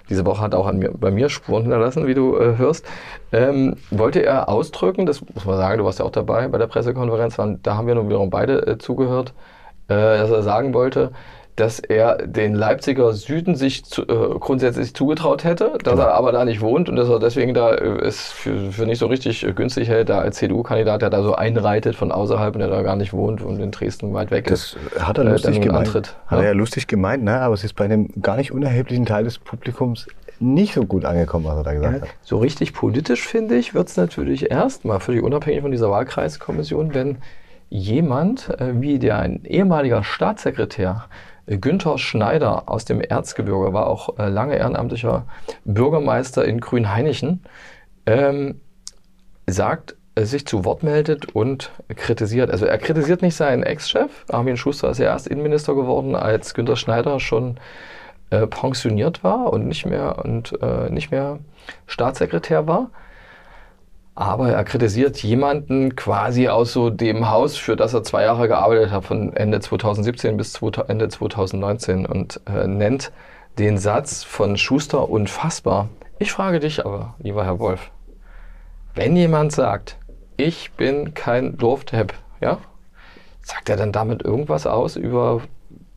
Diese 0.09 0.25
Woche 0.25 0.42
hat 0.42 0.54
auch 0.54 0.71
mir, 0.71 0.92
bei 0.92 1.12
mir 1.12 1.30
Spuren 1.30 1.63
hinterlassen, 1.63 2.07
wie 2.07 2.13
du 2.13 2.38
äh, 2.38 2.57
hörst. 2.57 2.86
Ähm, 3.31 3.75
wollte 3.89 4.24
er 4.24 4.50
ausdrücken, 4.50 5.06
das 5.06 5.21
muss 5.33 5.45
man 5.45 5.57
sagen, 5.57 5.80
du 5.80 5.86
warst 5.86 6.00
ja 6.00 6.06
auch 6.06 6.12
dabei 6.12 6.48
bei 6.48 6.57
der 6.57 6.68
Pressekonferenz, 6.68 7.36
da 7.36 7.75
haben 7.75 7.88
wir 7.88 7.95
nun 7.95 8.07
wiederum 8.07 8.30
beide 8.30 8.65
äh, 8.65 8.77
zugehört, 8.77 9.33
äh, 9.88 9.95
dass 9.95 10.30
er 10.30 10.44
sagen 10.44 10.74
wollte, 10.74 11.12
dass 11.57 11.80
er 11.80 12.18
den 12.27 12.54
Leipziger 12.54 13.13
Süden 13.13 13.56
sich 13.56 13.83
zu, 13.83 14.04
äh, 14.04 14.39
grundsätzlich 14.39 14.94
zugetraut 14.94 15.44
hätte, 15.44 15.74
dass 15.83 15.95
genau. 15.95 16.06
er 16.06 16.13
aber 16.13 16.31
da 16.31 16.45
nicht 16.45 16.62
wohnt 16.62 16.88
und 16.88 16.95
dass 16.95 17.09
er 17.09 17.19
deswegen 17.19 17.56
da 17.56 17.74
äh, 17.74 18.06
es 18.06 18.31
für, 18.31 18.71
für 18.71 18.86
nicht 18.86 19.00
so 19.00 19.07
richtig 19.07 19.44
äh, 19.44 19.54
günstig 19.54 19.89
hält, 19.89 20.09
da 20.09 20.19
als 20.19 20.38
CDU-Kandidat, 20.38 21.01
der 21.01 21.09
da 21.09 21.24
so 21.24 21.33
einreitet 21.33 21.95
von 21.95 22.12
außerhalb 22.12 22.54
und 22.54 22.59
der 22.59 22.69
da 22.69 22.83
gar 22.83 22.95
nicht 22.95 23.12
wohnt 23.12 23.42
und 23.42 23.59
in 23.59 23.71
Dresden 23.71 24.13
weit 24.13 24.30
weg 24.30 24.45
das 24.45 24.75
ist. 24.75 24.77
Das 24.94 25.07
hat 25.07 25.18
er 25.18 25.24
lustig 25.24 25.57
äh, 25.57 25.59
gemeint. 25.59 25.88
Antritt, 25.88 26.15
hat 26.27 26.38
ja. 26.38 26.44
er 26.44 26.50
ja 26.50 26.54
lustig 26.54 26.86
gemeint, 26.86 27.24
ne? 27.24 27.42
aber 27.42 27.56
es 27.56 27.63
ist 27.63 27.74
bei 27.74 27.86
einem 27.86 28.09
gar 28.21 28.38
nicht 28.38 28.51
unerheblichen 28.51 29.07
Teil 29.07 29.24
des 29.24 29.39
Publikums 29.39 30.06
nicht 30.39 30.75
so 30.75 30.86
gut 30.86 31.06
angekommen, 31.06 31.45
was 31.45 31.57
er 31.57 31.63
da 31.63 31.74
gesagt 31.74 31.95
ja, 31.95 32.01
hat. 32.01 32.09
So 32.21 32.38
richtig 32.38 32.74
politisch, 32.74 33.24
finde 33.24 33.56
ich, 33.56 33.74
wird 33.74 33.88
es 33.88 33.98
natürlich 33.98 34.51
erst 34.51 34.86
mal 34.86 35.00
völlig 35.00 35.24
unabhängig 35.24 35.62
von 35.62 35.71
dieser 35.71 35.89
Wahlkreiskommission, 35.89 36.94
wenn 36.94 37.18
jemand 37.69 38.50
äh, 38.59 38.80
wie 38.80 39.00
der 39.00 39.18
ein 39.18 39.44
ehemaliger 39.44 40.04
Staatssekretär 40.04 41.06
Günther 41.47 41.97
Schneider 41.97 42.69
aus 42.69 42.85
dem 42.85 43.01
Erzgebirge 43.01 43.73
war 43.73 43.88
auch 43.88 44.19
äh, 44.19 44.27
lange 44.27 44.57
ehrenamtlicher 44.57 45.25
Bürgermeister 45.65 46.45
in 46.45 46.59
Grünhainichen, 46.59 47.44
ähm, 48.05 48.59
sagt, 49.47 49.95
äh, 50.16 50.25
sich 50.25 50.45
zu 50.45 50.66
Wort 50.66 50.83
meldet 50.83 51.33
und 51.33 51.71
kritisiert. 51.95 52.51
Also 52.51 52.66
er 52.66 52.77
kritisiert 52.77 53.21
nicht 53.21 53.35
seinen 53.35 53.63
Ex-Chef. 53.63 54.25
Armin 54.30 54.57
Schuster 54.57 54.89
ist 54.89 54.97
ja 54.97 55.06
erst 55.06 55.27
Innenminister 55.27 55.73
geworden, 55.73 56.16
als 56.16 56.54
Günther 56.54 56.75
Schneider 56.75 57.19
schon 57.19 57.57
äh, 58.30 58.45
pensioniert 58.45 59.23
war 59.23 59.54
und 59.54 59.68
nicht 59.68 59.85
mehr 59.85 60.23
und 60.23 60.61
äh, 60.61 60.89
nicht 60.89 61.11
mehr 61.11 61.39
Staatssekretär 61.85 62.68
war 62.68 62.89
aber 64.18 64.50
er 64.50 64.64
kritisiert 64.64 65.21
jemanden 65.21 65.95
quasi 65.95 66.47
aus 66.47 66.74
so 66.74 66.90
dem 66.90 67.30
Haus, 67.30 67.56
für 67.56 67.76
das 67.76 67.94
er 67.94 68.02
zwei 68.02 68.24
Jahre 68.24 68.47
gearbeitet 68.47 68.90
hat, 68.90 69.06
von 69.06 69.36
Ende 69.36 69.59
2017 69.59 70.36
bis 70.38 70.59
Ende 70.88 71.07
2019 71.07 72.07
und 72.07 72.42
äh, 72.47 72.66
nennt 72.66 73.12
den 73.59 73.78
Satz 73.78 74.24
von 74.24 74.57
Schuster 74.57 75.07
unfassbar. 75.07 75.90
Ich 76.18 76.31
frage 76.31 76.59
dich 76.59 76.83
aber, 76.83 77.14
lieber 77.19 77.45
Herr 77.45 77.59
Wolf, 77.59 77.92
wenn 78.95 79.16
jemand 79.16 79.52
sagt, 79.52 79.97
ich 80.36 80.71
bin 80.71 81.14
kein 81.14 81.56
Dorfdepp, 81.56 82.16
ja, 82.42 82.57
sagt 83.44 83.69
er 83.69 83.78
dann 83.78 83.92
damit 83.92 84.24
irgendwas 84.24 84.66
aus 84.66 84.95
über 84.95 85.42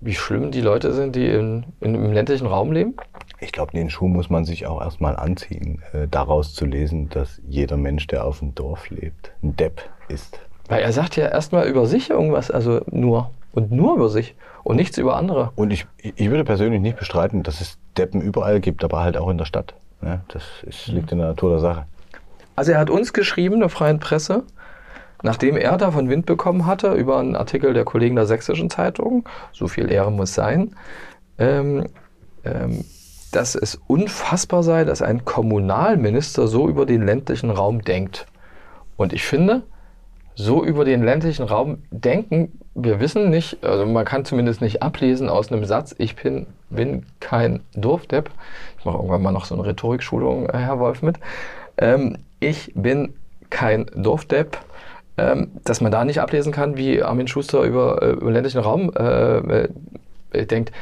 wie 0.02 0.14
schlimm 0.14 0.50
die 0.50 0.60
Leute 0.60 0.92
sind, 0.92 1.16
die 1.16 1.26
in, 1.26 1.64
in, 1.80 1.94
im 1.94 2.12
ländlichen 2.12 2.46
Raum 2.46 2.72
leben? 2.72 2.96
Ich 3.40 3.52
glaube, 3.52 3.72
den 3.72 3.88
Schuh 3.88 4.06
muss 4.06 4.28
man 4.28 4.44
sich 4.44 4.66
auch 4.66 4.82
erstmal 4.82 5.16
anziehen, 5.16 5.82
äh, 5.92 6.06
daraus 6.08 6.54
zu 6.54 6.66
lesen, 6.66 7.08
dass 7.08 7.40
jeder 7.48 7.76
Mensch, 7.76 8.06
der 8.06 8.26
auf 8.26 8.40
dem 8.40 8.54
Dorf 8.54 8.90
lebt, 8.90 9.32
ein 9.42 9.56
Depp 9.56 9.82
ist. 10.08 10.38
Weil 10.68 10.82
er 10.82 10.92
sagt 10.92 11.16
ja 11.16 11.26
erstmal 11.26 11.66
über 11.66 11.86
sich 11.86 12.10
irgendwas, 12.10 12.50
also 12.50 12.82
nur 12.90 13.30
und 13.52 13.72
nur 13.72 13.96
über 13.96 14.08
sich 14.08 14.34
und 14.62 14.76
nichts 14.76 14.98
über 14.98 15.16
andere. 15.16 15.52
Und 15.56 15.72
ich, 15.72 15.86
ich 15.98 16.30
würde 16.30 16.44
persönlich 16.44 16.80
nicht 16.80 16.98
bestreiten, 16.98 17.42
dass 17.42 17.60
es 17.60 17.78
Deppen 17.96 18.20
überall 18.20 18.60
gibt, 18.60 18.84
aber 18.84 19.00
halt 19.00 19.16
auch 19.16 19.28
in 19.30 19.38
der 19.38 19.46
Stadt. 19.46 19.74
Ja, 20.02 20.20
das 20.28 20.44
ist, 20.62 20.88
liegt 20.88 21.10
in 21.12 21.18
der 21.18 21.28
Natur 21.28 21.50
der 21.50 21.60
Sache. 21.60 21.86
Also 22.56 22.72
er 22.72 22.78
hat 22.78 22.90
uns 22.90 23.12
geschrieben, 23.12 23.60
der 23.60 23.68
Freien 23.68 24.00
Presse, 24.00 24.44
nachdem 25.22 25.56
er 25.56 25.76
davon 25.76 26.08
Wind 26.08 26.26
bekommen 26.26 26.66
hatte 26.66 26.92
über 26.92 27.18
einen 27.18 27.36
Artikel 27.36 27.72
der 27.72 27.84
Kollegen 27.84 28.16
der 28.16 28.26
Sächsischen 28.26 28.70
Zeitung, 28.70 29.28
so 29.52 29.66
viel 29.66 29.90
Ehre 29.90 30.12
muss 30.12 30.34
sein, 30.34 30.74
ähm, 31.38 31.86
ähm, 32.44 32.84
dass 33.30 33.54
es 33.54 33.80
unfassbar 33.86 34.62
sei, 34.62 34.84
dass 34.84 35.02
ein 35.02 35.24
Kommunalminister 35.24 36.48
so 36.48 36.68
über 36.68 36.86
den 36.86 37.04
ländlichen 37.04 37.50
Raum 37.50 37.82
denkt. 37.82 38.26
Und 38.96 39.12
ich 39.12 39.24
finde, 39.24 39.62
so 40.34 40.64
über 40.64 40.84
den 40.84 41.02
ländlichen 41.02 41.44
Raum 41.44 41.82
denken, 41.90 42.58
wir 42.74 43.00
wissen 43.00 43.30
nicht, 43.30 43.62
also 43.64 43.84
man 43.86 44.04
kann 44.04 44.24
zumindest 44.24 44.60
nicht 44.60 44.82
ablesen 44.82 45.28
aus 45.28 45.52
einem 45.52 45.64
Satz, 45.64 45.94
ich 45.98 46.16
bin, 46.16 46.46
bin 46.70 47.06
kein 47.20 47.60
Dorfdepp. 47.74 48.30
Ich 48.78 48.84
mache 48.84 48.96
irgendwann 48.96 49.22
mal 49.22 49.32
noch 49.32 49.44
so 49.44 49.54
eine 49.54 49.66
Rhetorikschulung, 49.66 50.48
äh, 50.48 50.58
Herr 50.58 50.78
Wolf, 50.78 51.02
mit. 51.02 51.18
Ähm, 51.76 52.18
ich 52.38 52.72
bin 52.74 53.14
kein 53.50 53.86
Dorfdepp, 53.94 54.58
ähm, 55.18 55.50
dass 55.64 55.80
man 55.80 55.92
da 55.92 56.04
nicht 56.04 56.20
ablesen 56.20 56.52
kann, 56.52 56.76
wie 56.76 57.02
Armin 57.02 57.28
Schuster 57.28 57.62
über, 57.62 58.02
äh, 58.02 58.10
über 58.12 58.30
ländlichen 58.30 58.60
Raum 58.60 58.92
äh, 58.96 59.68
äh, 60.32 60.46
denkt. 60.46 60.72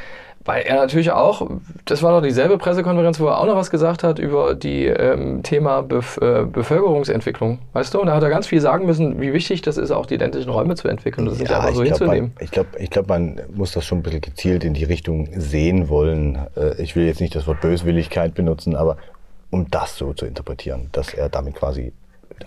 Weil 0.45 0.63
er 0.63 0.75
natürlich 0.77 1.11
auch, 1.11 1.47
das 1.85 2.01
war 2.01 2.11
doch 2.13 2.25
dieselbe 2.25 2.57
Pressekonferenz, 2.57 3.19
wo 3.19 3.27
er 3.27 3.39
auch 3.39 3.45
noch 3.45 3.55
was 3.55 3.69
gesagt 3.69 4.03
hat 4.03 4.19
über 4.19 4.55
die 4.55 4.85
ähm, 4.85 5.43
Thema 5.43 5.81
Bef 5.83 6.17
äh, 6.21 6.45
Bevölkerungsentwicklung. 6.45 7.59
Weißt 7.73 7.93
du? 7.93 7.99
Und 7.99 8.07
da 8.07 8.15
hat 8.15 8.23
er 8.23 8.29
ganz 8.29 8.47
viel 8.47 8.61
sagen 8.61 8.85
müssen, 8.85 9.19
wie 9.21 9.33
wichtig 9.33 9.61
das 9.61 9.77
ist, 9.77 9.91
auch 9.91 10.05
die 10.05 10.17
ländlichen 10.17 10.49
Räume 10.49 10.75
zu 10.75 10.87
entwickeln. 10.87 11.25
Das 11.25 11.35
ist 11.35 11.41
nicht 11.41 11.51
einfach 11.51 11.69
so 11.73 11.83
glaub, 11.83 11.97
hinzunehmen. 11.99 12.31
Man, 12.35 12.43
ich 12.43 12.51
glaube, 12.51 12.69
ich 12.79 12.89
glaub, 12.89 13.07
man 13.09 13.41
muss 13.53 13.73
das 13.73 13.85
schon 13.85 13.99
ein 13.99 14.03
bisschen 14.03 14.21
gezielt 14.21 14.63
in 14.63 14.73
die 14.73 14.85
Richtung 14.85 15.27
sehen 15.35 15.89
wollen. 15.89 16.39
Äh, 16.55 16.81
ich 16.81 16.95
will 16.95 17.05
jetzt 17.05 17.19
nicht 17.21 17.35
das 17.35 17.45
Wort 17.45 17.61
Böswilligkeit 17.61 18.33
benutzen, 18.33 18.75
aber 18.75 18.97
um 19.51 19.69
das 19.69 19.97
so 19.97 20.13
zu 20.13 20.25
interpretieren, 20.25 20.89
dass 20.93 21.13
er 21.13 21.27
damit 21.29 21.55
quasi 21.55 21.91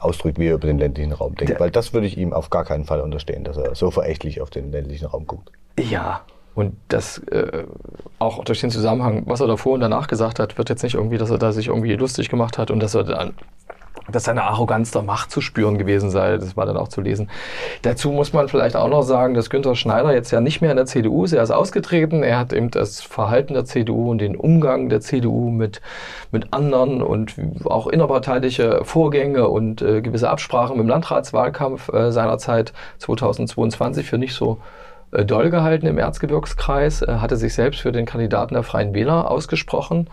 ausdrückt, 0.01 0.39
wie 0.39 0.47
er 0.47 0.55
über 0.55 0.67
den 0.67 0.79
ländlichen 0.79 1.13
Raum 1.13 1.35
denkt. 1.35 1.51
Der- 1.53 1.61
Weil 1.61 1.71
das 1.71 1.93
würde 1.93 2.07
ich 2.07 2.17
ihm 2.17 2.33
auf 2.33 2.49
gar 2.49 2.65
keinen 2.65 2.85
Fall 2.87 3.01
unterstehen, 3.01 3.45
dass 3.45 3.59
er 3.59 3.75
so 3.75 3.91
verächtlich 3.91 4.41
auf 4.41 4.49
den 4.51 4.73
ländlichen 4.73 5.07
Raum 5.07 5.27
guckt. 5.27 5.53
Ja. 5.79 6.23
Und 6.55 6.77
das 6.89 7.19
äh, 7.29 7.65
auch 8.19 8.45
durch 8.45 8.61
den 8.61 8.71
Zusammenhang, 8.71 9.23
was 9.27 9.41
er 9.41 9.47
davor 9.47 9.73
und 9.73 9.81
danach 9.81 10.07
gesagt 10.07 10.39
hat, 10.39 10.59
wird 10.59 10.69
jetzt 10.69 10.83
nicht 10.83 10.95
irgendwie, 10.95 11.19
dass 11.19 11.31
er 11.31 11.39
da 11.39 11.53
sich 11.53 11.69
irgendwie 11.69 11.95
lustig 11.95 12.29
gemacht 12.29 12.59
hat 12.59 12.71
und 12.71 12.81
dass 12.81 12.95
er 12.95 13.05
dann 13.05 13.35
dass 14.11 14.25
seine 14.25 14.43
Arroganz 14.43 14.91
der 14.91 15.03
Macht 15.03 15.31
zu 15.31 15.41
spüren 15.41 15.79
gewesen 15.79 16.11
sei. 16.11 16.37
Das 16.37 16.57
war 16.57 16.67
dann 16.67 16.77
auch 16.77 16.89
zu 16.89 17.01
lesen. 17.01 17.31
Dazu 17.83 18.11
muss 18.11 18.33
man 18.33 18.49
vielleicht 18.49 18.75
auch 18.75 18.89
noch 18.89 19.03
sagen, 19.03 19.35
dass 19.35 19.51
Günther 19.51 19.77
Schneider 19.77 20.13
jetzt 20.13 20.31
ja 20.31 20.41
nicht 20.41 20.61
mehr 20.61 20.71
in 20.71 20.77
der 20.77 20.87
CDU 20.87 21.25
ist. 21.25 21.33
Er 21.33 21.43
ist 21.43 21.51
ausgetreten. 21.51 22.23
Er 22.23 22.39
hat 22.39 22.53
eben 22.53 22.71
das 22.71 23.01
Verhalten 23.01 23.55
der 23.55 23.65
CDU 23.65 24.11
und 24.11 24.19
den 24.19 24.37
Umgang 24.37 24.89
der 24.89 25.01
CDU 25.01 25.51
mit, 25.51 25.81
mit 26.31 26.53
anderen 26.53 27.03
und 27.03 27.37
auch 27.65 27.87
innerparteiliche 27.87 28.81
Vorgänge 28.85 29.49
und 29.49 29.83
äh, 29.83 30.03
gewisse 30.03 30.31
Absprachen 30.31 30.81
im 30.81 30.89
Landratswahlkampf 30.89 31.89
äh, 31.93 32.11
seinerzeit 32.11 32.73
2022 32.99 34.09
für 34.09 34.19
nicht 34.19 34.35
so 34.35 34.59
doll 35.13 35.51
gehalten 35.51 35.87
im 35.87 35.99
Erzgebirgskreis, 35.99 37.03
äh, 37.03 37.17
hatte 37.17 37.37
sich 37.37 37.55
selbst 37.55 37.81
für 37.81 37.93
den 37.93 38.07
Kandidaten 38.07 38.55
der 38.55 38.63
Freien 38.63 38.95
Wähler 38.95 39.31
ausgesprochen 39.31 40.09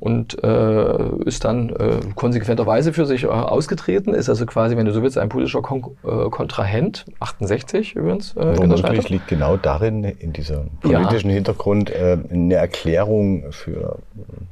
und 0.00 0.42
äh, 0.44 1.24
ist 1.24 1.44
dann 1.44 1.70
äh, 1.70 1.98
konsequenterweise 2.14 2.92
für 2.92 3.04
sich 3.04 3.24
äh, 3.24 3.26
ausgetreten, 3.26 4.14
ist 4.14 4.28
also 4.28 4.46
quasi, 4.46 4.76
wenn 4.76 4.86
du 4.86 4.92
so 4.92 5.02
willst, 5.02 5.18
ein 5.18 5.28
politischer 5.28 5.60
Kon 5.60 5.96
äh, 6.04 6.30
Kontrahent, 6.30 7.04
68 7.18 7.96
übrigens, 7.96 8.36
äh, 8.36 8.56
Womöglich 8.58 9.08
liegt 9.08 9.26
genau 9.26 9.56
darin, 9.56 10.04
in 10.04 10.32
diesem 10.32 10.70
politischen 10.80 11.30
Hintergrund, 11.30 11.90
äh, 11.90 12.16
eine 12.30 12.54
Erklärung 12.54 13.50
für 13.50 13.98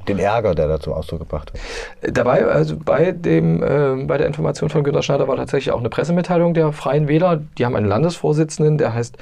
den 0.08 0.18
Ärger, 0.18 0.56
der 0.56 0.66
da 0.66 0.80
zum 0.80 0.94
Ausdruck 0.94 1.20
gebracht 1.20 1.52
wird. 1.52 2.16
Dabei, 2.16 2.44
also 2.44 2.76
bei, 2.76 3.12
dem, 3.12 3.62
äh, 3.62 4.04
bei 4.04 4.18
der 4.18 4.26
Information 4.26 4.68
von 4.68 4.82
Günter 4.82 5.02
Schneider 5.02 5.28
war 5.28 5.36
tatsächlich 5.36 5.72
auch 5.72 5.80
eine 5.80 5.90
Pressemitteilung 5.90 6.54
der 6.54 6.72
Freien 6.72 7.06
Wähler. 7.06 7.40
Die 7.56 7.64
haben 7.64 7.76
einen 7.76 7.86
Landesvorsitzenden, 7.86 8.78
der 8.78 8.94
heißt 8.94 9.16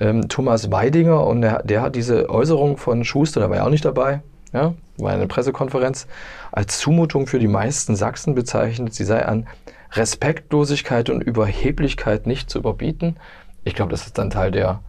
ähm, 0.00 0.28
Thomas 0.28 0.72
Weidinger 0.72 1.26
und 1.26 1.42
der, 1.42 1.62
der 1.62 1.82
hat 1.82 1.94
diese 1.94 2.28
Äußerung 2.28 2.76
von 2.76 3.04
Schuster, 3.04 3.40
der 3.40 3.50
war 3.50 3.58
ja 3.58 3.66
auch 3.66 3.70
nicht 3.70 3.84
dabei, 3.84 4.22
ja, 4.52 4.74
war 4.98 5.12
eine 5.12 5.26
Pressekonferenz, 5.26 6.06
als 6.50 6.78
Zumutung 6.78 7.26
für 7.26 7.38
die 7.38 7.48
meisten 7.48 7.94
Sachsen 7.94 8.34
bezeichnet. 8.34 8.94
Sie 8.94 9.04
sei 9.04 9.24
an 9.24 9.46
Respektlosigkeit 9.92 11.10
und 11.10 11.20
Überheblichkeit 11.20 12.26
nicht 12.26 12.50
zu 12.50 12.58
überbieten. 12.58 13.16
Ich 13.64 13.74
glaube, 13.74 13.90
das 13.90 14.06
ist 14.06 14.18
dann 14.18 14.30
Teil 14.30 14.50
der, 14.50 14.80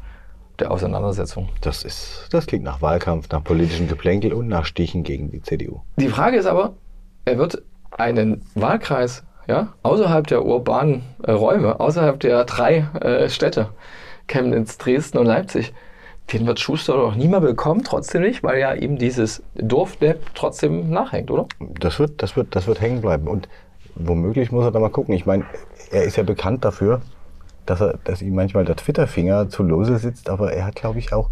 der 0.59 0.71
Auseinandersetzung. 0.71 1.49
Das, 1.61 1.83
ist, 1.83 2.27
das 2.31 2.47
klingt 2.47 2.63
nach 2.63 2.81
Wahlkampf, 2.81 3.29
nach 3.29 3.43
politischem 3.43 3.87
Geplänkel 3.87 4.33
und 4.33 4.47
nach 4.47 4.65
Stichen 4.65 5.03
gegen 5.03 5.31
die 5.31 5.41
CDU. 5.41 5.81
Die 5.97 6.07
Frage 6.07 6.37
ist 6.37 6.45
aber, 6.45 6.73
er 7.25 7.37
wird 7.37 7.61
einen 7.91 8.43
Wahlkreis 8.55 9.23
ja, 9.47 9.73
außerhalb 9.83 10.27
der 10.27 10.45
urbanen 10.45 11.03
äh, 11.23 11.31
Räume, 11.31 11.79
außerhalb 11.79 12.19
der 12.19 12.45
drei 12.45 12.87
äh, 13.01 13.29
Städte, 13.29 13.69
Chemnitz, 14.31 14.77
Dresden 14.77 15.17
und 15.17 15.25
Leipzig, 15.25 15.73
den 16.31 16.47
wird 16.47 16.59
Schuster 16.59 16.93
doch 16.93 17.15
nie 17.15 17.27
mehr 17.27 17.41
bekommen, 17.41 17.83
trotzdem 17.83 18.21
nicht, 18.21 18.43
weil 18.43 18.59
ja 18.59 18.73
ihm 18.73 18.97
dieses 18.97 19.43
Dorfdepp 19.55 20.33
trotzdem 20.33 20.89
nachhängt, 20.89 21.29
oder? 21.29 21.47
Das 21.79 21.99
wird, 21.99 22.21
das 22.23 22.35
wird, 22.35 22.55
das 22.55 22.67
wird 22.67 22.79
hängen 22.79 23.01
bleiben. 23.01 23.27
Und 23.27 23.49
womöglich 23.95 24.51
muss 24.51 24.63
er 24.63 24.71
da 24.71 24.79
mal 24.79 24.89
gucken. 24.89 25.13
Ich 25.13 25.25
meine, 25.25 25.45
er 25.91 26.03
ist 26.03 26.15
ja 26.15 26.23
bekannt 26.23 26.63
dafür, 26.63 27.01
dass, 27.65 27.81
er, 27.81 27.99
dass 28.05 28.21
ihm 28.21 28.35
manchmal 28.35 28.65
der 28.65 28.77
Twitter-Finger 28.77 29.49
zu 29.49 29.63
lose 29.63 29.97
sitzt, 29.97 30.29
aber 30.29 30.53
er 30.53 30.65
hat, 30.65 30.75
glaube 30.75 30.99
ich, 30.99 31.11
auch 31.11 31.29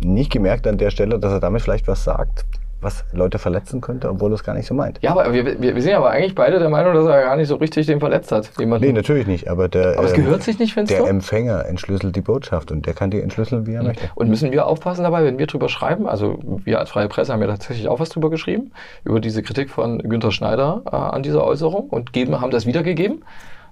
nicht 0.00 0.30
gemerkt 0.30 0.66
an 0.66 0.78
der 0.78 0.90
Stelle, 0.90 1.18
dass 1.18 1.32
er 1.32 1.40
damit 1.40 1.62
vielleicht 1.62 1.88
was 1.88 2.04
sagt, 2.04 2.44
was 2.80 3.04
Leute 3.12 3.38
verletzen 3.38 3.80
könnte, 3.80 4.08
obwohl 4.08 4.30
er 4.30 4.34
es 4.34 4.44
gar 4.44 4.54
nicht 4.54 4.66
so 4.66 4.74
meint. 4.74 4.98
Ja, 5.02 5.10
aber 5.10 5.32
wir, 5.32 5.60
wir, 5.60 5.74
wir 5.74 5.82
sind 5.82 5.94
aber 5.94 6.10
eigentlich 6.10 6.34
beide 6.34 6.58
der 6.58 6.68
Meinung, 6.68 6.94
dass 6.94 7.06
er 7.06 7.22
gar 7.22 7.36
nicht 7.36 7.48
so 7.48 7.56
richtig 7.56 7.86
den 7.86 7.98
verletzt 7.98 8.30
hat. 8.30 8.50
Jemanden. 8.58 8.86
Nee, 8.86 8.92
natürlich 8.92 9.26
nicht, 9.26 9.48
aber 9.48 9.68
der, 9.68 9.98
aber 9.98 10.04
es 10.04 10.12
ähm, 10.12 10.24
gehört 10.24 10.42
sich 10.42 10.58
nicht, 10.58 10.74
findest 10.74 10.96
der 10.96 11.04
du? 11.04 11.08
Empfänger 11.08 11.66
entschlüsselt 11.66 12.14
die 12.14 12.20
Botschaft 12.20 12.70
und 12.70 12.86
der 12.86 12.94
kann 12.94 13.10
die 13.10 13.20
entschlüsseln, 13.20 13.66
wie 13.66 13.74
er 13.74 13.82
möchte. 13.82 14.10
Und 14.14 14.28
müssen 14.28 14.52
wir 14.52 14.66
aufpassen 14.66 15.02
dabei, 15.02 15.24
wenn 15.24 15.38
wir 15.38 15.46
drüber 15.46 15.68
schreiben? 15.68 16.08
Also 16.08 16.38
wir 16.64 16.78
als 16.78 16.90
Freie 16.90 17.08
Presse 17.08 17.32
haben 17.32 17.40
ja 17.40 17.48
tatsächlich 17.48 17.88
auch 17.88 17.98
was 17.98 18.10
drüber 18.10 18.30
geschrieben, 18.30 18.72
über 19.04 19.20
diese 19.20 19.42
Kritik 19.42 19.70
von 19.70 19.98
Günter 19.98 20.30
Schneider 20.30 20.82
äh, 20.86 20.94
an 20.94 21.22
dieser 21.22 21.44
Äußerung 21.44 21.88
und 21.88 22.12
geben, 22.12 22.40
haben 22.40 22.50
das 22.50 22.66
wiedergegeben. 22.66 23.24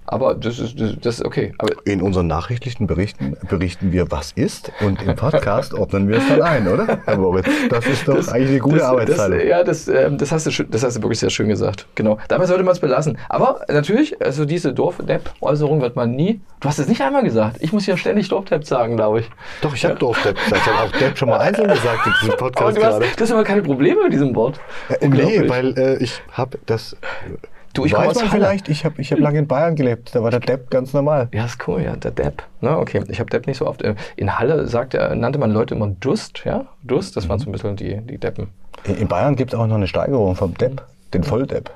Aber 0.07 0.35
das 0.35 0.59
ist, 0.59 0.79
das, 0.79 0.95
das 1.01 1.15
ist 1.19 1.25
okay. 1.25 1.53
Aber 1.57 1.69
In 1.85 2.01
unseren 2.01 2.27
nachrichtlichen 2.27 2.87
Berichten 2.87 3.35
berichten 3.49 3.91
wir, 3.91 4.09
was 4.09 4.31
ist 4.31 4.71
und 4.81 5.01
im 5.01 5.15
Podcast 5.15 5.73
ordnen 5.73 6.07
wir 6.07 6.17
es 6.17 6.27
dann 6.27 6.41
ein, 6.41 6.67
oder? 6.67 6.99
Herr 7.05 7.17
Moritz, 7.17 7.47
das 7.69 7.85
ist 7.85 8.07
doch 8.07 8.15
eigentlich 8.29 8.49
eine 8.49 8.59
gute 8.59 8.77
das, 8.77 8.85
Arbeitsteilung. 8.85 9.39
Das, 9.39 9.47
ja, 9.47 9.63
das, 9.63 9.87
ähm, 9.87 10.17
das, 10.17 10.31
hast 10.31 10.45
du, 10.45 10.63
das 10.63 10.83
hast 10.83 10.97
du 10.97 11.01
wirklich 11.01 11.19
sehr 11.19 11.29
schön 11.29 11.49
gesagt. 11.49 11.87
Genau. 11.95 12.17
Dabei 12.29 12.45
sollte 12.45 12.63
man 12.63 12.73
es 12.73 12.79
belassen. 12.79 13.17
Aber 13.29 13.61
natürlich, 13.67 14.21
also 14.21 14.45
diese 14.45 14.73
Dorf-Depp-Äußerung 14.73 15.81
wird 15.81 15.95
man 15.95 16.11
nie. 16.11 16.39
Du 16.61 16.69
hast 16.69 16.79
es 16.79 16.87
nicht 16.87 17.01
einmal 17.01 17.23
gesagt. 17.23 17.57
Ich 17.59 17.73
muss 17.73 17.85
ja 17.85 17.97
ständig 17.97 18.29
Dorf-Depp 18.29 18.65
sagen, 18.65 18.95
glaube 18.95 19.19
ich. 19.19 19.29
Doch, 19.61 19.75
ich 19.75 19.83
habe 19.85 19.95
Dorfdepp 19.95 20.37
gesagt. 20.37 20.61
Ich 20.65 20.73
habe 20.73 20.87
auch 20.87 20.99
Depp 20.99 21.17
schon 21.17 21.29
mal 21.29 21.39
einzeln 21.39 21.67
gesagt 21.67 22.05
in 22.05 22.13
diesem 22.13 22.29
Aber 22.31 22.37
Podcast 22.37 22.77
du 22.77 22.83
hast, 22.83 22.99
gerade. 22.99 23.05
du 23.15 23.23
hast 23.23 23.31
aber 23.31 23.43
keine 23.43 23.61
Probleme 23.61 24.03
mit 24.03 24.13
diesem 24.13 24.33
Wort. 24.35 24.59
Äh, 24.89 25.07
nee, 25.07 25.47
weil 25.49 25.77
äh, 25.77 25.97
ich 26.01 26.21
habe 26.31 26.57
das. 26.65 26.95
Du, 27.77 27.85
ich 27.85 27.93
weiß 27.93 28.15
man 28.15 28.29
vielleicht, 28.29 28.69
ich 28.69 28.85
habe 28.85 28.99
ich 28.99 29.11
hab 29.11 29.19
lange 29.19 29.37
in 29.37 29.47
Bayern 29.47 29.75
gelebt, 29.75 30.15
da 30.15 30.23
war 30.23 30.31
der 30.31 30.39
Depp 30.39 30.71
ganz 30.71 30.93
normal. 30.93 31.27
Ja, 31.31 31.45
ist 31.45 31.59
cool, 31.67 31.81
ja, 31.83 31.95
der 31.95 32.09
Depp. 32.09 32.41
Ne, 32.61 32.75
okay, 32.75 33.03
ich 33.07 33.19
habe 33.19 33.29
Depp 33.29 33.45
nicht 33.45 33.57
so 33.57 33.67
oft. 33.67 33.83
äh, 33.83 33.93
In 34.15 34.39
Halle 34.39 34.67
sagt 34.67 34.95
er, 34.95 35.15
nannte 35.15 35.37
man 35.37 35.51
Leute 35.51 35.75
immer 35.75 35.87
Dust, 35.87 36.41
ja? 36.43 36.65
Dust, 36.81 37.15
das 37.15 37.29
waren 37.29 37.37
so 37.37 37.47
ein 37.47 37.51
bisschen 37.51 37.75
die, 37.75 37.97
die 38.01 38.17
Deppen. 38.17 38.47
In 38.85 39.07
Bayern 39.07 39.35
gibt 39.35 39.53
es 39.53 39.59
auch 39.59 39.67
noch 39.67 39.75
eine 39.75 39.85
Steigerung 39.87 40.35
vom 40.35 40.55
Depp, 40.55 40.81
den 41.13 41.23
Volldepp. 41.23 41.69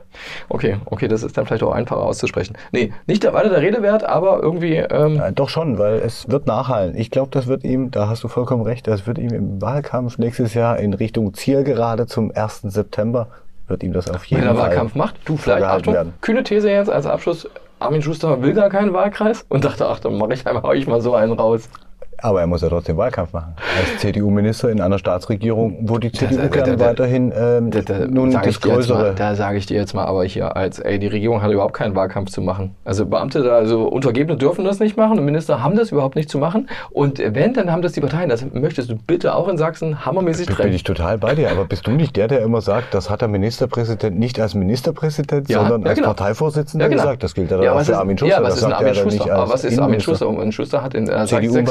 Okay, 0.50 0.78
okay, 0.86 1.08
das 1.08 1.22
ist 1.22 1.38
dann 1.38 1.46
vielleicht 1.46 1.62
auch 1.62 1.72
einfacher 1.72 2.02
auszusprechen. 2.02 2.58
Nee, 2.72 2.92
nicht 3.06 3.22
der 3.24 3.34
weiter 3.34 3.50
der 3.50 3.62
Rede 3.62 3.84
wert, 3.84 4.04
aber 4.04 4.40
irgendwie, 4.42 4.78
ähm, 4.78 5.20
Äh, 5.22 5.32
doch 5.34 5.50
schon, 5.50 5.78
weil 5.78 6.00
es 6.00 6.28
wird 6.30 6.48
nachhallen. 6.48 6.96
Ich 6.98 7.12
glaube, 7.12 7.30
das 7.32 7.46
wird 7.46 7.64
ihm, 7.64 7.92
da 7.92 8.10
hast 8.10 8.24
du 8.24 8.28
vollkommen 8.28 8.64
recht, 8.64 8.88
das 8.88 9.06
wird 9.06 9.20
ihm 9.20 9.32
im 9.34 9.62
Wahlkampf 9.62 10.18
nächstes 10.18 10.56
Jahr 10.56 10.80
in 10.80 10.96
Richtung 10.96 11.36
Zielgerade 11.36 12.08
zum 12.08 12.32
1. 12.34 12.62
September, 12.64 13.28
wird 13.72 13.84
ihm 13.84 13.94
das 13.94 14.10
auf 14.10 14.26
jeden 14.26 14.44
wenn 14.44 14.50
er 14.50 14.56
Fall 14.56 14.70
Wahlkampf 14.70 14.96
macht, 14.96 15.16
du 15.26 15.38
vielleicht, 15.38 15.66
Achtung, 15.66 15.94
werden. 15.94 16.14
kühne 16.22 16.44
These 16.44 16.70
jetzt 16.70 16.90
als 16.90 17.06
Abschluss, 17.06 17.50
Armin 17.80 18.02
Schuster 18.02 18.42
will 18.44 18.54
gar 18.54 18.70
keinen 18.70 18.94
Wahlkreis 18.94 19.44
und 19.50 19.66
dachte, 19.66 19.88
ach, 19.88 20.00
dann 20.00 20.18
mache 20.18 20.34
ich 20.34 20.46
einfach 20.46 20.64
hau 20.64 20.74
ich 20.74 20.86
mal 20.86 21.02
so 21.02 21.16
einen 21.16 21.34
raus. 21.34 21.68
Aber 22.22 22.42
er 22.42 22.48
muss 22.48 22.62
ja 22.62 22.70
trotzdem 22.70 22.98
Wahlkampf 22.98 23.34
machen. 23.34 23.54
Als 23.80 24.00
CDU-Minister 24.02 24.70
in 24.70 24.80
einer 24.82 25.00
Staatsregierung, 25.00 25.78
wo 25.90 25.98
die 25.98 26.12
CDU 26.12 26.38
da- 26.50 26.80
weiterhin 26.80 27.34
ähm, 27.36 27.72
Da, 27.72 27.82
da 27.82 28.06
nun 28.08 28.32
das 28.32 28.46
jetzt 28.46 28.66
mal, 28.66 28.76
Größere. 28.76 29.14
da 29.16 29.36
sage 29.36 29.58
ich 29.58 29.66
dir 29.66 29.78
jetzt 29.78 29.94
mal, 29.94 30.06
aber 30.06 30.24
hier 30.24 30.56
als, 30.56 30.80
ey, 30.80 31.00
die 31.00 31.08
Regierung 31.08 31.42
hat 31.42 31.52
überhaupt 31.52 31.74
keinen 31.74 31.96
Wahlkampf 31.96 32.30
zu 32.32 32.42
machen. 32.42 32.76
Also 32.86 33.06
Beamte, 33.06 33.42
da, 33.44 33.56
also 33.56 33.84
Untergebene 33.88 34.38
dürfen 34.38 34.66
das 34.66 34.80
nicht 34.80 34.98
machen 34.98 35.18
und 35.20 35.26
Minister 35.26 35.64
haben 35.64 35.76
das 35.76 35.92
überhaupt 35.92 36.16
nicht 36.16 36.30
zu 36.30 36.38
machen. 36.38 36.70
Und 36.92 37.20
wenn, 37.20 37.54
dann 37.54 37.72
haben 37.72 37.82
das 37.82 37.94
die 37.94 38.02
Parteien. 38.02 38.30
Das 38.30 38.46
möchtest 38.54 38.90
du 38.90 38.96
bitte 38.96 39.34
auch 39.36 39.48
in 39.48 39.58
Sachsen 39.58 40.06
hammermäßig 40.06 40.48
Bin 40.48 40.56
trennen. 40.56 40.74
ich 40.74 40.84
total 40.84 41.18
bei 41.18 41.36
dir, 41.36 41.52
aber 41.52 41.66
bist 41.66 41.88
du 41.88 41.92
nicht 41.92 42.16
der, 42.16 42.28
der 42.28 42.42
immer 42.42 42.62
sagt, 42.62 42.94
das 42.94 43.10
hat 43.10 43.22
der 43.22 43.28
Ministerpräsident 43.30 44.18
nicht 44.20 44.40
als 44.40 44.54
Ministerpräsident, 44.54 45.50
Ja, 45.50 45.60
sondern 45.62 45.82
ja, 45.82 45.88
als 45.90 45.96
genau. 45.98 46.10
Parteivorsitzender 46.10 46.90
gesagt? 46.90 47.24
Das 47.24 47.34
gilt 47.34 47.50
ja, 47.52 47.58
dann 47.58 47.66
ja, 47.66 47.74
auch 47.74 47.82
für 47.82 47.98
Armin 47.98 48.18
Schuster. 48.18 48.36
Ja, 48.38 48.44
was 48.44 48.58
ist 48.58 48.64
Armin 48.64 48.88
er 48.88 48.94
Schuster? 48.96 49.34
Aber 49.34 49.52
was 49.52 49.64
ist 49.64 49.80
Armin. 49.80 50.00
Schuster? 50.00 50.26
Armin 50.28 50.52
Schuster 50.52 50.84
hat 50.84 50.94
in 50.94 51.08
äh, 51.08 51.28
Sachsen 51.28 51.66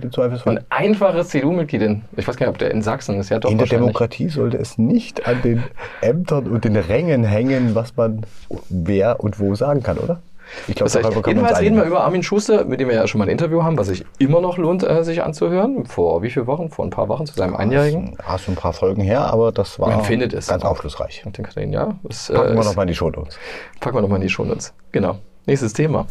CDU-Parteimitglied 0.00 0.04
im 0.04 0.12
Zweifelsfall. 0.12 0.58
ein 0.58 0.64
einfaches 0.70 1.28
CDU-Mitglied 1.28 1.82
in, 1.82 2.02
ich 2.16 2.26
weiß 2.26 2.36
gar 2.36 2.46
nicht, 2.46 2.52
ob 2.54 2.58
der 2.58 2.70
in 2.70 2.82
Sachsen 2.82 3.18
ist, 3.18 3.28
ja 3.28 3.38
doch 3.38 3.50
In 3.50 3.58
der. 3.58 3.66
Demokratie 3.66 4.28
sollte 4.28 4.58
es 4.58 4.78
nicht 4.78 5.26
an 5.26 5.42
den 5.42 5.62
Ämtern 6.00 6.46
und 6.48 6.64
den 6.64 6.76
Rängen 6.76 7.24
hängen, 7.24 7.74
was 7.74 7.96
man 7.96 8.24
wer 8.68 9.20
und 9.20 9.40
wo 9.40 9.54
sagen 9.54 9.82
kann, 9.82 9.98
oder? 9.98 10.20
Ich 10.68 10.74
glaube, 10.74 10.90
Das 10.92 11.02
heißt, 11.02 11.26
jedenfalls 11.26 11.60
reden 11.60 11.76
wir 11.76 11.84
über 11.84 12.04
Armin 12.04 12.22
Schuster, 12.22 12.64
mit 12.66 12.78
dem 12.78 12.88
wir 12.88 12.94
ja 12.96 13.06
schon 13.06 13.20
mal 13.20 13.24
ein 13.24 13.30
Interview 13.30 13.62
haben, 13.62 13.78
was 13.78 13.86
sich 13.86 14.04
immer 14.18 14.40
noch 14.42 14.58
lohnt, 14.58 14.82
äh, 14.82 15.02
sich 15.02 15.22
anzuhören. 15.22 15.86
Vor 15.86 16.22
wie 16.22 16.28
vielen 16.28 16.46
Wochen? 16.46 16.68
Vor 16.68 16.84
ein 16.84 16.90
paar 16.90 17.08
Wochen 17.08 17.24
zu 17.24 17.32
seinem 17.34 17.56
Einjährigen. 17.56 18.16
Ah, 18.26 18.36
schon 18.36 18.52
ein 18.54 18.56
paar 18.58 18.74
Folgen 18.74 19.00
her, 19.00 19.32
aber 19.32 19.50
das 19.52 19.78
war 19.80 19.88
Man 19.88 20.04
findet 20.04 20.34
es. 20.34 20.48
ganz 20.48 20.62
aufschlussreich. 20.64 21.22
Und 21.24 21.38
den 21.38 21.72
ja. 21.72 21.94
Das, 22.02 22.28
Packen 22.28 22.50
äh, 22.50 22.52
wir 22.54 22.60
ist- 22.60 22.66
noch 22.66 22.76
mal 22.76 22.82
in 22.82 22.88
die 22.88 22.94
Show 22.94 23.08
Notes. 23.08 23.38
Packen 23.80 23.96
wir 23.96 24.02
nochmal 24.02 24.16
in 24.16 24.22
die 24.22 24.28
Shownotes. 24.28 24.74
Genau. 24.90 25.16
Nächstes 25.46 25.72
Thema. 25.72 26.06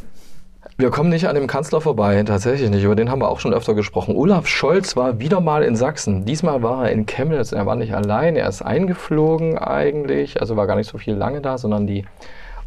Wir 0.78 0.92
kommen 0.92 1.10
nicht 1.10 1.28
an 1.28 1.36
dem 1.36 1.48
Kanzler 1.48 1.82
vorbei, 1.82 2.22
tatsächlich 2.24 2.70
nicht. 2.70 2.84
Über 2.84 2.96
den 2.96 3.10
haben 3.10 3.22
wir 3.22 3.30
auch 3.30 3.40
schon 3.40 3.54
öfter 3.54 3.74
gesprochen. 3.74 4.16
Olaf 4.16 4.48
Scholz 4.48 4.96
war 4.96 5.20
wieder 5.20 5.42
mal 5.42 5.64
in 5.64 5.76
Sachsen. 5.76 6.26
Diesmal 6.26 6.62
war 6.62 6.86
er 6.86 6.92
in 6.92 7.06
Chemnitz. 7.06 7.52
Er 7.52 7.66
war 7.66 7.76
nicht 7.76 7.94
allein. 7.94 8.36
Er 8.36 8.48
ist 8.48 8.62
eingeflogen 8.62 9.58
eigentlich. 9.58 10.40
Also 10.40 10.58
war 10.58 10.68
gar 10.68 10.76
nicht 10.76 10.90
so 10.90 10.98
viel 10.98 11.16
lange 11.16 11.42
da, 11.42 11.58
sondern 11.58 11.88
die 11.88 12.06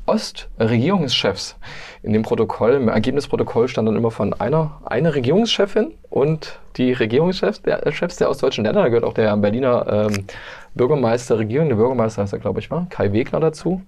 Ostregierungschefs. 0.07 1.57
In 2.03 2.13
dem 2.13 2.23
Protokoll, 2.23 2.75
im 2.75 2.89
Ergebnisprotokoll 2.89 3.69
stand 3.69 3.89
dann 3.89 3.97
immer 3.97 4.11
von 4.11 4.35
einer, 4.35 4.81
einer 4.85 5.15
Regierungschefin 5.15 5.95
und 6.11 6.59
die 6.77 6.93
Regierungschefs 6.93 7.63
der, 7.63 7.91
Chefs 7.93 8.17
der 8.17 8.29
ostdeutschen 8.29 8.65
Länder. 8.65 8.83
Da 8.83 8.89
gehört 8.89 9.05
auch 9.05 9.15
der 9.15 9.35
Berliner 9.37 10.09
ähm, 10.11 10.27
Bürgermeister, 10.75 11.39
regierende 11.39 11.77
Bürgermeister 11.77 12.23
heißt 12.23 12.33
er, 12.33 12.39
glaube 12.41 12.61
ich, 12.61 12.71
war, 12.71 12.87
Kai 12.91 13.13
Wegner 13.13 13.41
dazu. 13.41 13.83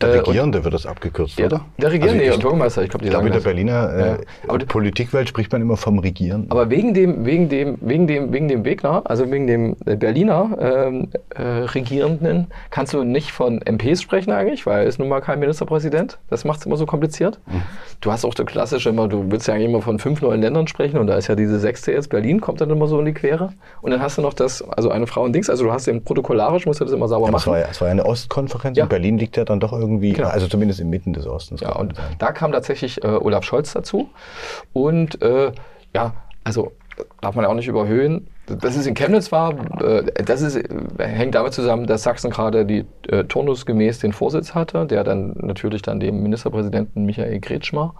Der 0.00 0.08
Äh, 0.08 0.18
Regierende 0.18 0.64
wird 0.64 0.74
das 0.74 0.86
abgekürzt, 0.86 1.38
Der, 1.38 1.46
oder? 1.46 1.60
der 1.78 1.92
Regierende, 1.92 2.24
Also 2.24 2.36
ja, 2.36 2.42
Bürgermeister, 2.42 2.82
ich 2.82 2.90
glaube, 2.90 3.04
die 3.04 3.08
Ich 3.08 3.10
glaube, 3.12 3.24
sagen 3.28 3.36
in 3.36 3.42
der. 3.42 3.48
Berliner 3.48 4.18
äh, 4.18 4.48
Ja. 4.48 4.58
Die- 4.58 4.66
Politikwelt 4.66 5.28
spricht 5.28 5.52
man 5.52 5.62
immer 5.62 5.76
vom 5.76 5.98
Regieren. 5.98 6.46
Aber 6.50 6.70
wegen 6.70 6.94
dem, 6.94 7.24
wegen 7.24 7.48
dem, 7.48 7.78
wegen 7.80 8.06
dem, 8.06 8.32
wegen 8.32 8.48
dem 8.48 8.64
Wegner, 8.64 9.02
also 9.04 9.30
wegen 9.30 9.46
dem 9.46 9.76
äh, 9.86 9.96
Berliner 9.96 10.56
ähm, 10.60 11.08
äh, 11.34 11.42
Regierenden, 11.42 12.48
kannst 12.70 12.92
du 12.94 13.04
nicht 13.04 13.30
von 13.32 13.60
MPs 13.64 14.02
sprechen 14.02 14.32
eigentlich, 14.32 14.66
weil 14.66 14.80
er 14.82 14.84
ist 14.84 14.98
nun 14.98 15.08
mal 15.08 15.20
kein 15.20 15.38
Ministerpräsident. 15.38 16.18
Das 16.30 16.44
macht 16.44 16.60
es 16.60 16.66
immer 16.66 16.76
so 16.76 16.86
kompliziert. 16.86 17.38
Du 18.00 18.10
hast 18.12 18.24
auch 18.24 18.34
der 18.34 18.44
klassische 18.44 18.88
immer, 18.90 19.08
du 19.08 19.30
willst 19.30 19.48
ja 19.48 19.54
eigentlich 19.54 19.68
immer 19.68 19.82
von 19.82 19.98
fünf 19.98 20.20
neuen 20.22 20.40
Ländern 20.40 20.66
sprechen 20.66 20.98
und 20.98 21.06
da 21.06 21.16
ist 21.16 21.28
ja 21.28 21.34
diese 21.36 21.58
sechste 21.58 21.92
jetzt, 21.92 22.08
Berlin, 22.10 22.40
kommt 22.40 22.60
dann 22.60 22.70
immer 22.70 22.86
so 22.86 22.98
in 22.98 23.06
die 23.06 23.12
Quere. 23.14 23.50
Und 23.82 23.90
dann 23.90 24.00
hast 24.02 24.18
du 24.18 24.22
noch 24.22 24.34
das, 24.34 24.62
also 24.62 24.90
eine 24.90 25.06
Frau 25.06 25.22
und 25.22 25.32
Dings, 25.34 25.48
also 25.50 25.64
du 25.64 25.72
hast 25.72 25.86
den 25.86 26.02
protokollarisch, 26.04 26.66
musst 26.66 26.80
du 26.80 26.84
das 26.84 26.92
immer 26.92 27.08
sauber 27.08 27.26
es 27.28 27.32
machen. 27.32 27.52
war, 27.52 27.58
ja, 27.60 27.66
es 27.70 27.80
war 27.80 27.88
ja 27.88 27.92
eine 27.92 28.04
Ostkonferenz 28.06 28.76
Ja. 28.76 28.84
und 28.84 28.88
Berlin 28.90 29.18
liegt 29.18 29.36
ja 29.36 29.44
dann 29.44 29.60
doch 29.60 29.72
irgendwie, 29.72 29.83
Genau. 30.16 30.28
also 30.28 30.46
zumindest 30.48 30.80
inmitten 30.80 31.12
des 31.12 31.26
Ostens. 31.26 31.60
Ja, 31.60 31.72
und 31.76 31.96
sagen. 31.96 32.14
da 32.18 32.32
kam 32.32 32.52
tatsächlich 32.52 33.02
äh, 33.04 33.08
Olaf 33.08 33.44
Scholz 33.44 33.72
dazu. 33.72 34.10
Und 34.72 35.20
äh, 35.22 35.52
ja, 35.94 36.14
also 36.44 36.72
darf 37.20 37.34
man 37.34 37.44
auch 37.44 37.54
nicht 37.54 37.68
überhöhen. 37.68 38.28
Dass 38.46 38.76
es 38.76 38.86
in 38.86 38.94
Chemnitz 38.94 39.32
war, 39.32 39.54
äh, 39.82 40.04
das 40.22 40.42
ist, 40.42 40.58
hängt 40.98 41.34
damit 41.34 41.54
zusammen, 41.54 41.86
dass 41.86 42.02
Sachsen 42.02 42.30
gerade 42.30 42.66
die 42.66 42.84
äh, 43.08 43.24
turnusgemäß 43.24 44.00
den 44.00 44.12
Vorsitz 44.12 44.54
hatte, 44.54 44.86
der 44.86 45.02
dann 45.02 45.34
natürlich 45.38 45.82
dann 45.82 45.98
dem 45.98 46.22
Ministerpräsidenten 46.22 47.04
Michael 47.04 47.40
Kretschmer 47.40 47.94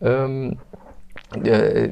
ähm, 0.00 0.58
der, 1.42 1.88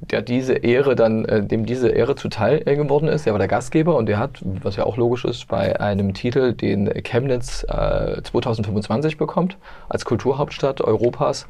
der 0.00 0.22
diese 0.22 0.54
Ehre 0.54 0.94
dann, 0.94 1.24
äh, 1.24 1.42
dem 1.42 1.66
diese 1.66 1.88
Ehre 1.88 2.16
zuteil 2.16 2.62
äh, 2.66 2.76
geworden 2.76 3.08
ist. 3.08 3.26
Der 3.26 3.32
war 3.32 3.38
der 3.38 3.48
Gastgeber 3.48 3.96
und 3.96 4.06
der 4.06 4.18
hat, 4.18 4.40
was 4.42 4.76
ja 4.76 4.84
auch 4.84 4.96
logisch 4.96 5.24
ist, 5.24 5.48
bei 5.48 5.80
einem 5.80 6.14
Titel, 6.14 6.52
den 6.52 6.90
Chemnitz 7.02 7.64
äh, 7.68 8.22
2025 8.22 9.16
bekommt, 9.16 9.56
als 9.88 10.04
Kulturhauptstadt 10.04 10.80
Europas, 10.80 11.46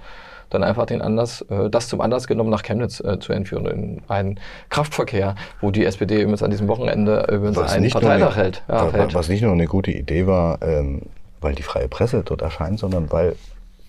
dann 0.51 0.63
einfach 0.63 0.87
den 0.87 1.01
Anlass, 1.01 1.43
äh, 1.43 1.71
das 1.71 1.89
zum 1.89 2.01
Anlass 2.01 2.27
genommen, 2.27 2.51
nach 2.51 2.63
Chemnitz 2.63 3.01
äh, 3.01 3.19
zu 3.19 3.33
entführen, 3.33 3.67
in 3.67 4.03
einen 4.09 4.41
Kraftverkehr, 4.69 5.35
wo 5.61 5.71
die 5.71 5.85
SPD 5.85 6.21
übrigens 6.21 6.43
an 6.43 6.51
diesem 6.51 6.69
Wochenende 6.69 7.27
übrigens 7.31 7.59
einen 7.59 7.83
nicht 7.83 7.95
nur 7.95 8.03
Parteitag 8.03 8.37
hält. 8.37 8.63
Ja, 8.69 8.93
hält. 8.93 9.15
was 9.15 9.29
nicht 9.29 9.43
nur 9.43 9.53
eine 9.53 9.67
gute 9.67 9.91
Idee 9.91 10.27
war, 10.27 10.61
ähm, 10.63 11.03
weil 11.41 11.55
die 11.55 11.63
freie 11.63 11.89
Presse 11.89 12.23
dort 12.25 12.43
erscheint, 12.43 12.79
sondern 12.79 13.11
weil 13.11 13.35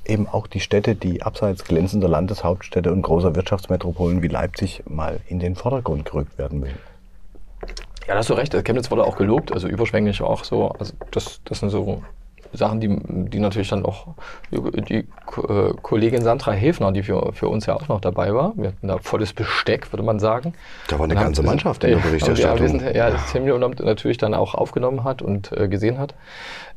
eben 0.05 0.27
auch 0.27 0.47
die 0.47 0.59
Städte, 0.59 0.95
die 0.95 1.21
abseits 1.23 1.63
glänzender 1.63 2.07
Landeshauptstädte 2.07 2.91
und 2.91 3.01
großer 3.01 3.35
Wirtschaftsmetropolen 3.35 4.21
wie 4.21 4.27
Leipzig 4.27 4.83
mal 4.87 5.19
in 5.27 5.39
den 5.39 5.55
Vordergrund 5.55 6.05
gerückt 6.05 6.37
werden 6.37 6.59
müssen. 6.59 6.77
Ja, 8.07 8.13
da 8.13 8.17
hast 8.17 8.29
du 8.29 8.33
recht. 8.33 8.53
Chemnitz 8.65 8.91
wurde 8.91 9.05
auch 9.05 9.15
gelobt, 9.17 9.53
also 9.53 9.67
überschwänglich 9.67 10.21
auch 10.21 10.43
so. 10.43 10.69
Also 10.71 10.93
das, 11.11 11.39
das 11.45 11.59
sind 11.59 11.69
so 11.69 12.01
Sachen, 12.51 12.81
die, 12.81 12.99
die 13.29 13.39
natürlich 13.39 13.69
dann 13.69 13.85
auch 13.85 14.07
die, 14.51 14.81
die 14.81 14.95
äh, 14.97 15.73
Kollegin 15.81 16.21
Sandra 16.21 16.51
Häfner, 16.51 16.91
die 16.91 17.01
für, 17.01 17.31
für 17.33 17.47
uns 17.47 17.65
ja 17.65 17.75
auch 17.75 17.87
noch 17.87 18.01
dabei 18.01 18.33
war. 18.35 18.53
Wir 18.57 18.67
hatten 18.67 18.87
da 18.87 18.97
volles 18.99 19.33
Besteck, 19.33 19.91
würde 19.93 20.03
man 20.03 20.19
sagen. 20.19 20.53
Da 20.89 20.99
war 20.99 21.05
eine 21.05 21.13
Und 21.13 21.19
haben- 21.19 21.25
ganze 21.27 21.43
Mannschaft 21.43 21.83
in 21.85 21.91
der 21.91 21.99
Ja, 21.99 22.05
Berichterstattung. 22.05 22.57
Ja, 22.57 22.61
wir 22.73 22.79
sind, 22.79 22.95
ja, 22.95 23.09
das 23.09 23.31
Termin 23.31 23.59
natürlich 23.83 24.17
dann 24.17 24.33
auch 24.33 24.53
aufgenommen 24.53 25.03
hat 25.05 25.21
und 25.21 25.51
äh, 25.53 25.67
gesehen 25.69 25.97
hat. 25.97 26.13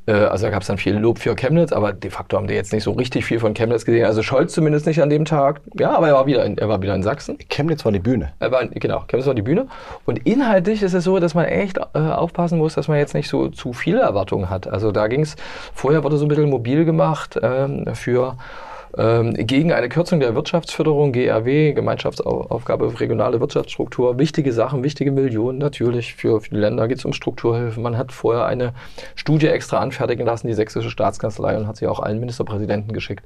Äh, 0.06 0.12
also 0.12 0.46
da 0.46 0.50
gab 0.50 0.62
es 0.62 0.68
dann 0.68 0.78
viel 0.78 0.96
Lob 0.96 1.18
für 1.18 1.34
Chemnitz, 1.34 1.72
aber 1.72 1.92
de 1.92 2.10
facto 2.10 2.36
haben 2.36 2.46
die 2.46 2.54
jetzt 2.54 2.72
nicht 2.72 2.84
so 2.84 2.92
richtig 2.92 3.24
viel 3.24 3.40
von 3.40 3.54
Chemnitz 3.54 3.84
gesehen. 3.84 4.06
Also 4.06 4.22
Scholz 4.22 4.52
zumindest 4.52 4.86
nicht 4.86 5.02
an 5.02 5.10
dem 5.10 5.24
Tag. 5.24 5.60
Ja, 5.78 5.96
aber 5.96 6.08
er 6.08 6.14
war 6.14 6.26
wieder 6.26 6.44
in, 6.44 6.58
er 6.58 6.68
war 6.68 6.80
wieder 6.82 6.94
in 6.94 7.02
Sachsen. 7.02 7.38
Chemnitz 7.48 7.84
war 7.84 7.92
die 7.92 7.98
Bühne. 7.98 8.32
Er 8.38 8.50
war, 8.50 8.66
genau, 8.66 9.04
Chemnitz 9.08 9.26
war 9.26 9.34
die 9.34 9.42
Bühne. 9.42 9.66
Und 10.04 10.26
inhaltlich 10.26 10.82
ist 10.82 10.94
es 10.94 11.04
so, 11.04 11.18
dass 11.18 11.34
man 11.34 11.44
echt 11.46 11.78
äh, 11.78 11.98
aufpassen 11.98 12.58
muss, 12.58 12.74
dass 12.74 12.88
man 12.88 12.98
jetzt 12.98 13.14
nicht 13.14 13.28
so 13.28 13.48
zu 13.48 13.72
viele 13.72 14.00
Erwartungen 14.00 14.50
hat. 14.50 14.66
Also 14.66 14.92
da 14.92 15.08
ging 15.08 15.22
es, 15.22 15.36
vorher 15.74 16.04
wurde 16.04 16.16
so 16.16 16.24
ein 16.24 16.28
bisschen 16.28 16.50
mobil 16.50 16.84
gemacht 16.84 17.38
ähm, 17.42 17.84
für 17.94 18.36
ähm, 18.98 19.34
gegen 19.34 19.72
eine 19.72 19.88
Kürzung 19.88 20.20
der 20.20 20.34
Wirtschaftsförderung, 20.34 21.12
GRW, 21.12 21.72
Gemeinschaftsaufgabe 21.72 22.90
für 22.90 23.00
regionale 23.00 23.40
Wirtschaftsstruktur. 23.40 24.18
Wichtige 24.18 24.52
Sachen, 24.52 24.82
wichtige 24.82 25.12
Millionen 25.12 25.58
natürlich. 25.58 26.14
Für, 26.14 26.40
für 26.40 26.50
die 26.50 26.56
Länder 26.56 26.88
geht 26.88 26.98
es 26.98 27.04
um 27.04 27.12
Strukturhilfe. 27.12 27.80
Man 27.80 27.98
hat 27.98 28.12
vorher 28.12 28.46
eine 28.46 28.72
Studie 29.14 29.48
extra 29.48 29.78
anfertigen 29.78 30.24
lassen, 30.24 30.46
die 30.46 30.54
sächsese 30.54 30.90
Staatskanzlei, 30.90 31.56
und 31.56 31.66
hat 31.66 31.76
sie 31.76 31.86
auch 31.86 32.00
allen 32.00 32.20
Ministerpräsidenten 32.20 32.92
geschickt, 32.92 33.24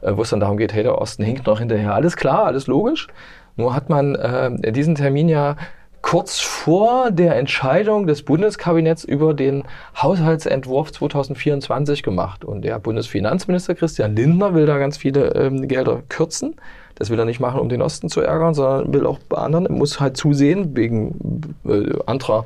äh, 0.00 0.12
wo 0.16 0.22
es 0.22 0.30
dann 0.30 0.40
darum 0.40 0.56
geht, 0.56 0.72
hey, 0.72 0.82
der 0.82 0.98
Osten 0.98 1.22
hinkt 1.22 1.46
noch 1.46 1.60
hinterher. 1.60 1.94
Alles 1.94 2.16
klar, 2.16 2.44
alles 2.44 2.66
logisch. 2.66 3.08
Nur 3.56 3.74
hat 3.74 3.90
man 3.90 4.14
äh, 4.14 4.72
diesen 4.72 4.94
Termin 4.94 5.28
ja 5.28 5.56
kurz 6.02 6.40
vor 6.40 7.10
der 7.10 7.36
Entscheidung 7.36 8.06
des 8.06 8.22
Bundeskabinetts 8.24 9.04
über 9.04 9.34
den 9.34 9.62
Haushaltsentwurf 9.96 10.92
2024 10.92 12.02
gemacht. 12.02 12.44
Und 12.44 12.62
der 12.62 12.78
Bundesfinanzminister 12.78 13.74
Christian 13.74 14.14
Lindner 14.14 14.52
will 14.54 14.66
da 14.66 14.78
ganz 14.78 14.98
viele 14.98 15.34
ähm, 15.34 15.66
Gelder 15.68 16.02
kürzen. 16.08 16.56
Das 17.02 17.10
will 17.10 17.18
er 17.18 17.24
nicht 17.24 17.40
machen, 17.40 17.58
um 17.58 17.68
den 17.68 17.82
Osten 17.82 18.08
zu 18.08 18.20
ärgern, 18.20 18.54
sondern 18.54 18.94
will 18.94 19.06
auch 19.06 19.18
bei 19.28 19.38
anderen, 19.38 19.66
er 19.66 19.72
muss 19.72 19.98
halt 19.98 20.16
zusehen, 20.16 20.76
wegen 20.76 21.52
äh, 21.68 21.98
anderer 22.06 22.44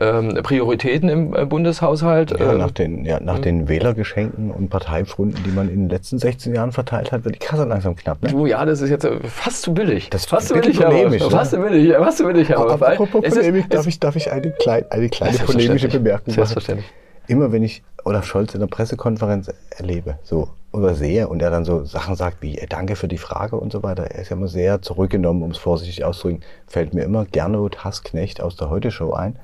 ähm, 0.00 0.38
Prioritäten 0.42 1.10
im 1.10 1.34
äh, 1.36 1.44
Bundeshaushalt. 1.44 2.30
Ja, 2.30 2.52
äh, 2.54 2.56
nach 2.56 2.70
den, 2.70 3.04
ja, 3.04 3.20
nach 3.20 3.38
den 3.40 3.68
Wählergeschenken 3.68 4.52
und 4.52 4.70
Parteifunden, 4.70 5.42
die 5.44 5.50
man 5.50 5.68
in 5.68 5.80
den 5.80 5.88
letzten 5.90 6.18
16 6.18 6.54
Jahren 6.54 6.72
verteilt 6.72 7.12
hat, 7.12 7.26
wird 7.26 7.34
die 7.34 7.38
Kasse 7.40 7.64
langsam 7.64 7.94
knapp. 7.94 8.22
Ne? 8.22 8.30
Du, 8.30 8.46
ja, 8.46 8.64
das 8.64 8.80
ist 8.80 8.88
jetzt 8.88 9.04
äh, 9.04 9.18
fast 9.24 9.60
zu 9.60 9.74
billig. 9.74 10.08
Das 10.08 10.22
ist 10.22 10.30
fast 10.30 10.48
zu 10.48 10.54
billig, 10.54 10.82
aber- 10.82 10.94
ne? 11.10 11.18
Fast 11.18 11.50
zu 11.50 11.58
billig, 11.58 11.92
fast 11.94 12.16
zu 12.16 12.24
billig. 12.24 12.56
aber- 12.56 12.72
Aber 12.72 12.88
apropos 12.88 13.22
Polemik, 13.22 13.68
darf 13.68 13.86
ich, 13.86 14.00
darf 14.00 14.16
ich 14.16 14.32
eine, 14.32 14.50
klein, 14.52 14.84
eine 14.88 15.10
kleine 15.10 15.36
polemische. 15.38 15.88
Bemerkung 15.88 16.22
machen? 16.28 16.34
Selbstverständlich. 16.36 16.86
Immer 17.30 17.52
wenn 17.52 17.62
ich 17.62 17.84
Olaf 18.04 18.24
Scholz 18.26 18.54
in 18.54 18.60
der 18.60 18.66
Pressekonferenz 18.66 19.52
erlebe, 19.70 20.18
so 20.24 20.48
oder 20.72 20.94
sehe 20.94 21.28
und 21.28 21.40
er 21.42 21.50
dann 21.50 21.64
so 21.64 21.84
Sachen 21.84 22.16
sagt 22.16 22.42
wie 22.42 22.58
äh, 22.58 22.66
Danke 22.66 22.96
für 22.96 23.06
die 23.06 23.18
Frage 23.18 23.54
und 23.56 23.70
so 23.70 23.84
weiter, 23.84 24.02
er 24.10 24.20
ist 24.22 24.30
ja 24.30 24.36
immer 24.36 24.48
sehr 24.48 24.82
zurückgenommen, 24.82 25.44
um 25.44 25.52
es 25.52 25.58
vorsichtig 25.58 26.04
auszudrücken, 26.04 26.42
fällt 26.66 26.92
mir 26.92 27.04
immer 27.04 27.24
Gernot 27.26 27.84
Hassknecht 27.84 28.40
aus 28.40 28.56
der 28.56 28.68
Heute-Show 28.68 29.12
ein, 29.12 29.36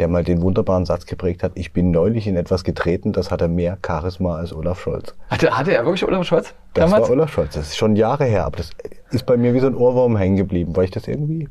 der 0.00 0.08
mal 0.08 0.24
den 0.24 0.42
wunderbaren 0.42 0.86
Satz 0.86 1.06
geprägt 1.06 1.44
hat, 1.44 1.52
ich 1.54 1.72
bin 1.72 1.92
neulich 1.92 2.26
in 2.26 2.36
etwas 2.36 2.64
getreten, 2.64 3.12
das 3.12 3.30
hatte 3.30 3.46
mehr 3.46 3.78
Charisma 3.84 4.36
als 4.36 4.52
Olaf 4.52 4.80
Scholz. 4.80 5.14
Hatte, 5.28 5.56
hatte 5.56 5.72
er 5.72 5.84
wirklich 5.84 6.04
Olaf 6.04 6.24
Scholz 6.26 6.52
Das 6.74 6.84
damals? 6.90 7.04
war 7.04 7.10
Olaf 7.10 7.32
Scholz, 7.32 7.54
das 7.54 7.68
ist 7.68 7.76
schon 7.76 7.94
Jahre 7.94 8.24
her, 8.24 8.44
aber 8.44 8.56
das 8.56 8.70
ist 9.12 9.24
bei 9.26 9.36
mir 9.36 9.54
wie 9.54 9.60
so 9.60 9.68
ein 9.68 9.76
Ohrwurm 9.76 10.16
hängen 10.16 10.36
geblieben, 10.36 10.74
weil 10.74 10.84
ich 10.84 10.90
das 10.90 11.06
irgendwie, 11.06 11.48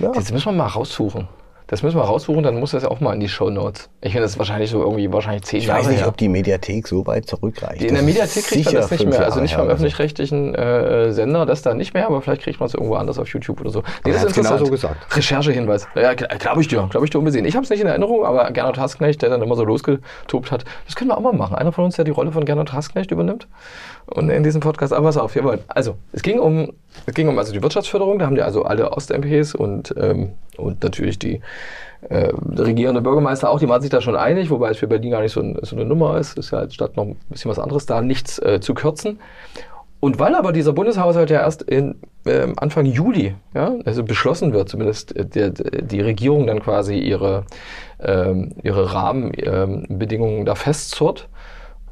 ja, 0.00 0.10
Das 0.10 0.32
müssen 0.32 0.46
wir 0.46 0.52
mal 0.52 0.66
raussuchen. 0.66 1.28
Das 1.70 1.84
müssen 1.84 1.96
wir 1.96 2.02
raussuchen, 2.02 2.42
dann 2.42 2.58
muss 2.58 2.72
das 2.72 2.84
auch 2.84 2.98
mal 2.98 3.14
in 3.14 3.20
die 3.20 3.28
Show 3.28 3.48
Notes. 3.48 3.90
Ich 4.00 4.10
finde 4.10 4.22
das 4.22 4.32
ist 4.32 4.38
wahrscheinlich 4.38 4.70
so 4.70 4.80
irgendwie 4.82 5.12
wahrscheinlich 5.12 5.44
zehn 5.44 5.60
ich 5.60 5.66
Jahre 5.66 5.78
weiß 5.78 5.88
nicht, 5.88 6.00
her. 6.00 6.08
ob 6.08 6.16
die 6.16 6.28
Mediathek 6.28 6.88
so 6.88 7.06
weit 7.06 7.28
zurückreicht. 7.28 7.80
in 7.80 7.94
der 7.94 7.98
Das 7.98 8.00
ist 8.00 8.06
Mediathek 8.06 8.44
kriegt 8.44 8.64
man 8.64 8.74
das 8.74 8.90
nicht 8.90 9.06
mehr. 9.06 9.24
Also 9.24 9.40
nicht 9.40 9.54
vom 9.54 9.66
so. 9.66 9.70
öffentlich-rechtlichen 9.70 10.52
äh, 10.56 11.12
Sender, 11.12 11.46
das 11.46 11.62
da 11.62 11.72
nicht 11.74 11.94
mehr, 11.94 12.06
aber 12.06 12.22
vielleicht 12.22 12.42
kriegt 12.42 12.58
man 12.58 12.66
es 12.66 12.74
irgendwo 12.74 12.96
anders 12.96 13.20
auf 13.20 13.28
YouTube 13.28 13.60
oder 13.60 13.70
so. 13.70 13.84
Nee, 14.04 14.10
er 14.10 14.20
hat's 14.20 14.34
genauso 14.34 14.64
gesagt. 14.64 15.16
Recherchehinweis. 15.16 15.86
Ja, 15.94 16.14
glaube 16.14 16.60
ich 16.60 16.66
dir, 16.66 16.88
glaube 16.90 17.06
ich 17.06 17.10
dir 17.10 17.18
unbesehen. 17.18 17.44
Ich 17.44 17.54
habe 17.54 17.62
es 17.62 17.70
nicht 17.70 17.80
in 17.80 17.86
Erinnerung, 17.86 18.24
aber 18.24 18.50
Gernot 18.50 18.76
Hassknecht, 18.76 19.22
der 19.22 19.30
dann 19.30 19.40
immer 19.40 19.54
so 19.54 19.64
losgetobt 19.64 20.50
hat, 20.50 20.64
das 20.86 20.96
können 20.96 21.10
wir 21.10 21.16
auch 21.16 21.22
mal 21.22 21.32
machen. 21.32 21.54
Einer 21.54 21.70
von 21.70 21.84
uns, 21.84 21.94
der 21.94 22.04
die 22.04 22.10
Rolle 22.10 22.32
von 22.32 22.44
Gernot 22.44 22.72
Hassknecht 22.72 23.12
übernimmt 23.12 23.46
und 24.06 24.28
in 24.30 24.42
diesem 24.42 24.60
Podcast. 24.60 24.92
Aber 24.92 25.06
pass 25.06 25.16
auf, 25.16 25.36
wir 25.36 25.44
wollen. 25.44 25.60
Also, 25.68 25.94
es 26.12 26.22
ging 26.22 26.40
um, 26.40 26.72
es 27.06 27.14
ging 27.14 27.28
um 27.28 27.38
also 27.38 27.52
die 27.52 27.62
Wirtschaftsförderung. 27.62 28.18
Da 28.18 28.26
haben 28.26 28.34
die 28.34 28.42
also 28.42 28.64
alle 28.64 28.90
Ost-MPs 28.90 29.54
und, 29.54 29.94
ähm, 29.96 30.32
und 30.56 30.82
natürlich 30.82 31.18
die 31.18 31.40
äh, 32.08 32.30
regierende 32.56 33.02
Bürgermeister 33.02 33.50
auch, 33.50 33.58
die 33.58 33.68
waren 33.68 33.82
sich 33.82 33.90
da 33.90 34.00
schon 34.00 34.16
einig, 34.16 34.50
wobei 34.50 34.70
es 34.70 34.78
für 34.78 34.86
Berlin 34.86 35.10
gar 35.10 35.20
nicht 35.20 35.32
so, 35.32 35.40
ein, 35.40 35.58
so 35.62 35.76
eine 35.76 35.84
Nummer 35.84 36.18
ist. 36.18 36.38
Ist 36.38 36.50
ja 36.50 36.58
als 36.58 36.74
Stadt 36.74 36.96
noch 36.96 37.04
ein 37.04 37.16
bisschen 37.28 37.50
was 37.50 37.58
anderes, 37.58 37.86
da 37.86 38.00
nichts 38.00 38.38
äh, 38.38 38.60
zu 38.60 38.74
kürzen. 38.74 39.18
Und 40.00 40.18
weil 40.18 40.34
aber 40.34 40.52
dieser 40.52 40.72
Bundeshaushalt 40.72 41.28
ja 41.28 41.40
erst 41.40 41.60
in, 41.60 41.96
ähm, 42.24 42.54
Anfang 42.56 42.86
Juli 42.86 43.34
ja, 43.54 43.74
also 43.84 44.02
beschlossen 44.02 44.54
wird, 44.54 44.70
zumindest 44.70 45.14
äh, 45.14 45.26
der, 45.26 45.50
der, 45.50 45.82
die 45.82 46.00
Regierung 46.00 46.46
dann 46.46 46.60
quasi 46.60 46.98
ihre, 46.98 47.44
ähm, 48.00 48.52
ihre 48.62 48.94
Rahmenbedingungen 48.94 50.46
da 50.46 50.54
festzurrt 50.54 51.28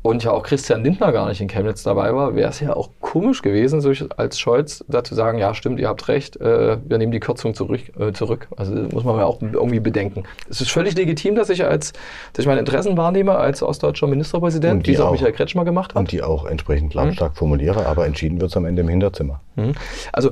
und 0.09 0.25
ja 0.25 0.33
auch 0.33 0.43
Christian 0.43 0.83
Lindner 0.83 1.13
gar 1.13 1.29
nicht 1.29 1.43
in 1.43 1.49
Chemnitz 1.49 1.83
dabei 1.83 2.15
war, 2.15 2.35
wäre 2.35 2.49
es 2.49 2.61
ja 2.61 2.75
auch 2.75 2.89
komisch 3.01 3.43
gewesen, 3.43 3.83
so 3.83 3.93
als 4.17 4.39
Scholz 4.39 4.83
dazu 4.89 5.15
sagen, 5.15 5.37
ja 5.37 5.53
stimmt, 5.53 5.79
ihr 5.79 5.89
habt 5.89 6.09
recht, 6.09 6.41
äh, 6.41 6.79
wir 6.83 6.97
nehmen 6.97 7.13
die 7.13 7.21
Kürzung 7.21 7.53
zurück. 7.53 7.81
Äh, 7.99 8.13
zurück. 8.13 8.49
Also 8.57 8.75
muss 8.75 9.05
man 9.05 9.19
ja 9.19 9.27
auch 9.27 9.43
irgendwie 9.43 9.81
bedenken. 9.81 10.25
Es 10.49 10.63
ist 10.63 10.71
völlig 10.71 10.97
legitim, 10.97 11.35
dass 11.35 11.51
ich 11.51 11.63
als, 11.63 11.93
dass 12.33 12.45
ich 12.45 12.47
meine 12.47 12.61
Interessen 12.61 12.97
wahrnehme 12.97 13.37
als 13.37 13.63
ostdeutscher 13.63 14.07
Ministerpräsident, 14.07 14.87
wie 14.87 14.95
es 14.95 15.01
auch. 15.01 15.13
Michael 15.13 15.33
Kretschmer 15.33 15.67
gemacht 15.67 15.91
hat. 15.91 16.01
Und 16.01 16.11
die 16.11 16.23
auch 16.23 16.47
entsprechend 16.47 16.95
lautstark 16.95 17.37
formuliere, 17.37 17.85
aber 17.85 18.07
entschieden 18.07 18.41
wird 18.41 18.51
es 18.51 18.57
am 18.57 18.65
Ende 18.65 18.81
im 18.81 18.89
Hinterzimmer. 18.89 19.43
Mhm. 19.57 19.73
Also, 20.13 20.31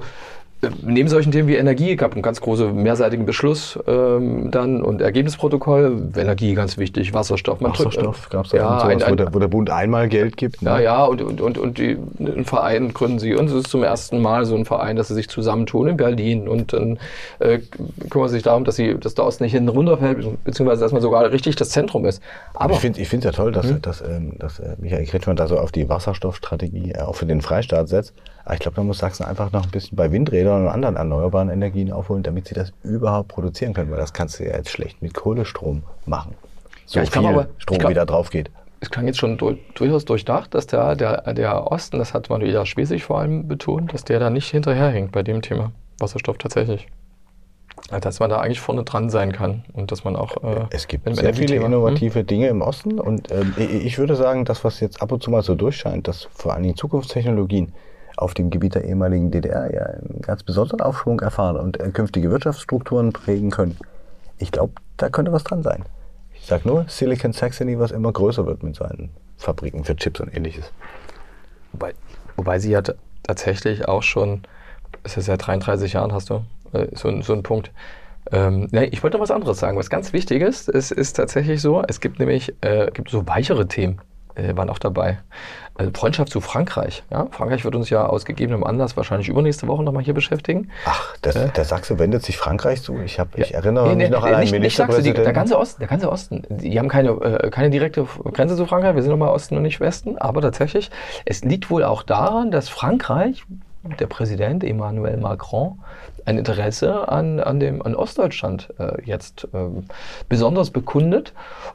neben 0.83 1.09
solchen 1.09 1.33
Themen 1.33 1.49
wie 1.49 1.57
Energie 1.57 1.97
gab 1.97 2.13
einen 2.13 2.23
ganz 2.23 2.41
großen 2.41 2.75
mehrseitigen 2.75 3.27
Beschluss 3.27 3.79
ähm, 3.87 4.51
dann 4.51 4.83
und 4.83 5.01
Ergebnisprotokoll. 5.01 6.11
Energie 6.17 6.55
ganz 6.55 6.79
wichtig, 6.79 7.13
Wasserstoff. 7.15 7.61
Man 7.61 7.73
Wasserstoff 7.73 8.29
gab 8.31 8.47
es 8.47 8.53
ja, 8.53 8.81
sowas, 8.81 8.85
ein, 8.85 9.03
ein, 9.03 9.13
wo, 9.13 9.15
der, 9.17 9.35
wo, 9.35 9.39
der, 9.39 9.49
Bund 9.49 9.71
einmal 9.71 10.09
Geld 10.09 10.37
gibt. 10.37 10.63
Ne? 10.63 10.71
Ja, 10.71 10.79
ja, 10.81 11.05
und, 11.05 11.23
und, 11.23 11.41
und, 11.41 11.59
und 11.59 11.79
die, 11.79 11.99
einen 12.19 12.45
Verein 12.45 12.93
gründen 12.95 13.19
sie. 13.19 13.35
Und 13.35 13.47
es 13.47 13.53
ist 13.53 13.69
zum 13.69 13.83
ersten 13.83 14.21
Mal 14.21 14.45
so 14.45 14.55
ein 14.55 14.65
Verein, 14.65 14.97
dass 14.97 15.09
sie 15.09 15.15
sich 15.15 15.29
zusammentun 15.29 15.89
in 15.89 15.97
Berlin. 15.97 16.49
Und 16.49 16.73
dann 16.73 16.99
äh, 17.39 17.61
kümmern 18.11 18.29
sie 18.29 18.35
sich 18.35 18.43
darum, 18.43 18.65
dass, 18.65 18.77
sie, 18.77 18.99
dass 18.99 19.15
der 19.15 19.25
Osten 19.25 19.45
nicht 19.45 19.53
hinten 19.53 19.69
runterfällt, 19.69 20.45
beziehungsweise 20.45 20.83
dass 20.83 20.93
man 20.93 21.03
sogar 21.03 21.31
richtig 21.31 21.57
das 21.57 21.71
Zentrum 21.71 22.05
ist. 22.05 22.23
Aber 22.55 22.75
ich 22.75 22.81
finde 22.81 23.01
es 23.01 23.25
ja 23.25 23.33
toll, 23.33 23.53
dass, 23.53 23.67
hm? 23.67 23.83
dass, 23.83 24.01
ähm, 24.01 24.33
dass 24.39 24.59
äh, 24.59 24.77
Michael 24.79 25.07
Kretschmann 25.07 25.37
da 25.37 25.47
so 25.47 25.59
auf 25.59 25.73
die 25.73 25.89
Wasserstoffstrategie 25.89 26.93
äh, 26.93 27.01
auch 27.01 27.15
für 27.15 27.27
den 27.27 27.41
Freistaat 27.41 27.89
setzt. 27.89 28.15
Aber 28.47 28.55
ich 28.55 28.61
glaube, 28.61 28.77
da 28.77 28.85
muss 28.85 28.99
Sachsen 28.99 29.25
einfach 29.25 29.51
noch 29.51 29.65
ein 29.65 29.71
bisschen 29.73 29.97
bei 29.97 30.13
Windrädern 30.13 30.63
und 30.63 30.69
anderen 30.69 30.95
erneuerbaren 30.95 31.51
Energien 31.51 31.91
aufholen, 31.91 32.23
damit 32.23 32.47
sie 32.47 32.55
das 32.55 32.73
überhaupt 32.85 33.27
produzieren 33.27 33.75
können, 33.75 33.91
weil 33.91 33.99
das 33.99 34.13
kannst 34.13 34.39
du 34.39 34.45
ja 34.45 34.57
jetzt 34.57 34.71
schlecht 34.71 35.03
mit 35.03 35.15
Kohlestrom 35.15 35.83
machen. 36.07 36.37
So 36.87 37.01
ja, 37.01 37.07
viel 37.07 37.27
aber, 37.27 37.49
Strom 37.59 37.79
glaub, 37.79 37.91
wieder 37.91 38.07
drauf 38.07 38.31
geht. 38.31 38.53
Es 38.79 38.89
klang 38.89 39.09
jetzt 39.09 39.19
schon 39.19 39.37
durch, 39.37 39.59
durchaus 39.75 40.05
durchdacht, 40.05 40.55
dass 40.55 40.69
der, 40.69 40.95
der, 40.95 41.35
der 41.35 41.73
Osten, 41.73 41.99
das 41.99 42.15
hat 42.15 42.31
man 42.31 42.41
wieder 42.41 42.65
Schwesig 42.67 43.03
vor 43.03 43.19
allem 43.19 43.49
betont, 43.49 43.93
dass 43.93 44.05
der 44.05 44.21
da 44.21 44.31
nicht 44.31 44.49
hinterherhängt 44.49 45.11
bei 45.11 45.25
dem 45.25 45.43
Thema 45.43 45.73
Wasserstoff 45.99 46.39
tatsächlich. 46.39 46.87
Also, 47.91 48.01
dass 48.01 48.21
man 48.21 48.31
da 48.31 48.39
eigentlich 48.39 48.61
vorne 48.61 48.85
dran 48.85 49.11
sein 49.11 49.33
kann 49.33 49.65
und 49.73 49.91
dass 49.91 50.05
man 50.05 50.15
auch. 50.15 50.37
Äh, 50.45 50.67
es 50.71 50.87
gibt 50.87 51.13
sehr 51.17 51.35
viele 51.35 51.57
innovative 51.57 52.21
hm? 52.21 52.27
Dinge 52.29 52.47
im 52.47 52.63
Osten 52.63 53.01
und 53.01 53.29
äh, 53.33 53.43
ich 53.59 53.99
würde 53.99 54.15
sagen, 54.15 54.45
das, 54.45 54.63
was 54.63 54.79
jetzt 54.79 55.03
ab 55.03 55.11
und 55.11 55.21
zu 55.21 55.33
mal 55.33 55.43
so 55.43 55.57
durchscheint, 55.57 56.07
dass 56.07 56.29
vor 56.33 56.55
allen 56.55 56.63
Dingen 56.63 56.77
Zukunftstechnologien 56.77 57.73
auf 58.17 58.35
dem 58.35 58.51
Gebiet 58.51 58.75
der 58.75 58.85
ehemaligen 58.85 59.31
DDR 59.31 59.73
ja 59.73 59.83
einen 59.83 60.21
ganz 60.23 60.43
besonderen 60.43 60.81
Aufschwung 60.81 61.21
erfahren 61.21 61.57
und 61.57 61.79
äh, 61.81 61.91
künftige 61.91 62.31
Wirtschaftsstrukturen 62.31 63.13
prägen 63.13 63.51
können. 63.51 63.77
Ich 64.39 64.53
glaube, 64.53 64.73
da 64.97 65.09
könnte 65.09 65.33
was 65.33 65.45
dran 65.45 65.63
sein. 65.63 65.85
Ich 66.35 66.47
sage 66.47 66.67
nur 66.67 66.87
Silicon 66.89 67.33
Saxony, 67.33 67.79
was 67.79 67.91
immer 67.91 68.13
größer 68.13 68.47
wird 68.47 68.63
mit 68.63 68.77
seinen 68.77 69.11
Fabriken 69.37 69.85
für 69.85 69.97
Chips 69.97 70.21
und 70.21 70.35
ähnliches. 70.35 70.73
Wobei, 71.73 71.95
wobei 72.37 72.59
sie 72.59 72.71
ja 72.71 72.83
tatsächlich 73.23 73.87
auch 73.89 74.03
schon, 74.03 74.43
es 75.03 75.17
ist 75.17 75.29
ja 75.29 75.37
33 75.37 75.95
Jahren, 75.95 76.13
hast 76.13 76.31
du, 76.31 76.45
äh, 76.73 76.89
so, 76.95 77.21
so 77.21 77.33
ein 77.33 77.43
Punkt. 77.43 77.71
Ähm, 78.33 78.69
nee, 78.71 78.85
ich 78.85 79.03
wollte 79.03 79.17
noch 79.17 79.23
was 79.23 79.31
anderes 79.31 79.59
sagen. 79.59 79.77
Was 79.77 79.91
ganz 79.91 80.13
wichtig 80.13 80.43
ist, 80.43 80.69
es 80.69 80.91
ist 80.91 81.15
tatsächlich 81.15 81.61
so, 81.61 81.83
es 81.87 82.01
gibt 82.01 82.19
nämlich 82.19 82.55
äh, 82.63 82.91
gibt 82.93 83.11
so 83.11 83.27
weichere 83.27 83.69
Themen 83.69 84.01
äh, 84.37 84.57
waren 84.57 84.71
auch 84.71 84.79
dabei. 84.79 85.19
Also 85.75 85.91
Freundschaft 85.95 86.31
zu 86.31 86.41
Frankreich. 86.41 87.03
Ja? 87.11 87.27
Frankreich 87.31 87.65
wird 87.65 87.75
uns 87.75 87.91
ja 87.91 88.07
aus 88.07 88.25
gegebenem 88.25 88.65
Anlass 88.65 88.97
wahrscheinlich 88.97 89.29
übernächste 89.29 89.67
Woche 89.67 89.83
nochmal 89.83 90.03
hier 90.03 90.15
beschäftigen. 90.15 90.71
Ach, 90.87 91.17
das, 91.23 91.37
äh, 91.37 91.49
der 91.51 91.65
Sachse 91.65 91.99
wendet 91.99 92.23
sich 92.23 92.37
Frankreich 92.37 92.83
zu. 92.83 92.99
Ich, 93.01 93.19
hab, 93.21 93.37
ich 93.39 93.53
erinnere 93.53 93.89
nee, 93.89 94.05
mich 94.05 94.11
noch 94.11 94.23
nee, 94.23 94.29
an 94.29 94.35
einen 94.35 94.41
nicht, 94.43 94.53
Ministerpräsidenten. 94.53 95.25
Der 95.25 95.33
ganze 95.33 95.59
Osten, 95.59 95.81
der 95.81 95.89
ganze 95.89 96.11
Osten. 96.11 96.45
Die 96.49 96.79
haben 96.79 96.89
keine, 96.89 97.11
äh, 97.11 97.51
keine 97.51 97.71
direkte 97.71 98.07
Grenze 98.33 98.57
zu 98.57 98.67
Frankreich. 98.67 98.95
Wir 98.95 99.03
sind 99.03 99.11
nochmal 99.11 99.31
Osten 99.31 99.57
und 99.57 99.63
nicht 99.63 99.81
Westen. 99.81 100.17
Aber 100.19 100.41
tatsächlich, 100.41 100.91
es 101.25 101.45
liegt 101.45 101.71
wohl 101.71 101.85
auch 101.85 102.03
daran, 102.03 102.51
dass 102.51 102.69
Frankreich, 102.69 103.45
der 104.01 104.07
Präsident 104.07 104.65
Emmanuel 104.65 105.19
Macron, 105.19 105.79
ein 106.27 106.39
Interesse 106.39 107.09
an, 107.09 107.39
an, 107.39 107.61
dem, 107.61 107.81
an 107.83 107.95
Ostdeutschland 107.95 108.69
äh, 108.79 109.01
jetzt 109.05 109.47
ähm, 109.55 109.85
besonders 110.29 110.71
bekundet. 110.71 111.33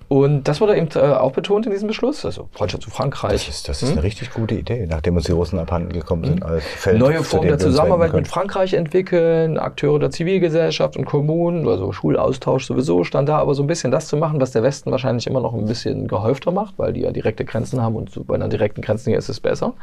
Und 0.10 0.44
das 0.44 0.60
wurde 0.60 0.76
eben 0.76 0.90
äh, 0.96 1.00
auch 1.00 1.32
betont 1.32 1.66
in 1.66 1.72
diesem 1.72 1.88
Beschluss. 1.88 2.26
Also 2.26 2.50
Freundschaft 2.52 2.84
zu 2.84 2.90
Frankreich. 2.90 3.32
Das 3.32 3.48
ist, 3.48 3.70
das 3.70 3.82
ist 3.82 3.90
hm? 3.90 3.98
eine 3.98 4.04
richtig 4.04 4.34
gute 4.34 4.56
Idee, 4.56 4.86
nachdem 4.90 5.16
uns 5.16 5.26
die 5.26 5.32
Russen 5.32 5.58
abhanden 5.58 5.94
gekommen 5.94 6.26
sind. 6.26 6.44
Hm? 6.44 6.52
Als 6.52 6.66
Feld, 6.66 7.00
Neue 7.00 7.24
Formen 7.24 7.48
der 7.48 7.60
Zusammenarbeit 7.60 8.12
mit 8.14 8.28
Frankreich 8.28 8.74
entwickeln, 8.74 9.58
Akteure 9.58 10.00
der 10.00 10.12
Zivilgesellschaft 10.12 10.98
und 10.98 11.06
Kommunen, 11.06 11.66
also 11.66 11.94
Schulaustausch 11.94 12.66
sowieso, 12.66 13.06
stand 13.06 13.30
da 13.30 13.38
aber 13.38 13.56
so 13.56 13.64
ein 13.64 13.68
bisschen 13.68 13.90
das 13.90 14.08
zu 14.08 14.18
machen, 14.18 14.42
was 14.42 14.52
der 14.52 14.64
Westen 14.64 14.92
wahrscheinlich 14.92 15.28
immer 15.28 15.40
noch 15.40 15.54
ein 15.54 15.66
bisschen 15.66 16.10
gehäufter 16.10 16.52
macht, 16.52 16.74
weil 16.78 16.92
die 16.92 17.02
ja 17.02 17.12
direkte 17.12 17.46
Grenzen 17.46 17.82
haben 17.82 17.96
und 17.96 18.28
bei 18.28 18.36
einer 18.36 18.50
direkten 18.50 18.82
Grenze 18.82 19.14
ist 19.14 19.30
es 19.30 19.40
besser. 19.40 19.74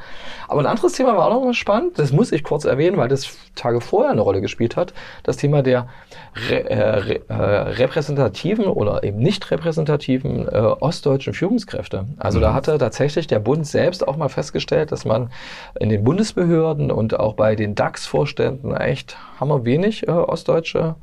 Aber 0.46 0.60
ein 0.60 0.66
anderes 0.66 0.92
Thema 0.92 1.16
war 1.16 1.28
auch 1.28 1.32
noch 1.32 1.44
mal 1.44 1.54
spannend, 1.54 1.98
das 1.98 2.12
muss 2.12 2.32
ich 2.32 2.42
kurz 2.42 2.66
erwähnen, 2.66 2.98
weil 2.98 3.08
das 3.08 3.28
Tage 3.54 3.80
vorher 3.80 4.12
eine 4.12 4.20
Rolle 4.20 4.42
gespielt 4.42 4.57
gespielt 4.58 4.76
hat, 4.76 4.92
das 5.22 5.36
Thema 5.36 5.62
der 5.62 5.88
re, 6.50 6.70
äh, 6.70 7.20
äh, 7.28 7.34
repräsentativen 7.34 8.66
oder 8.66 9.04
eben 9.04 9.18
nicht 9.18 9.50
repräsentativen 9.50 10.48
äh, 10.48 10.56
ostdeutschen 10.58 11.32
Führungskräfte. 11.32 12.06
Also 12.18 12.38
mhm. 12.38 12.42
da 12.42 12.54
hatte 12.54 12.78
tatsächlich 12.78 13.28
der 13.28 13.38
Bund 13.38 13.66
selbst 13.66 14.06
auch 14.06 14.16
mal 14.16 14.28
festgestellt, 14.28 14.90
dass 14.90 15.04
man 15.04 15.30
in 15.78 15.88
den 15.88 16.02
Bundesbehörden 16.02 16.90
und 16.90 17.18
auch 17.18 17.34
bei 17.34 17.54
den 17.54 17.74
DAX-Vorständen 17.74 18.74
echt 18.74 19.16
hammerwenig 19.38 20.08
äh, 20.08 20.10
ostdeutsche 20.10 20.96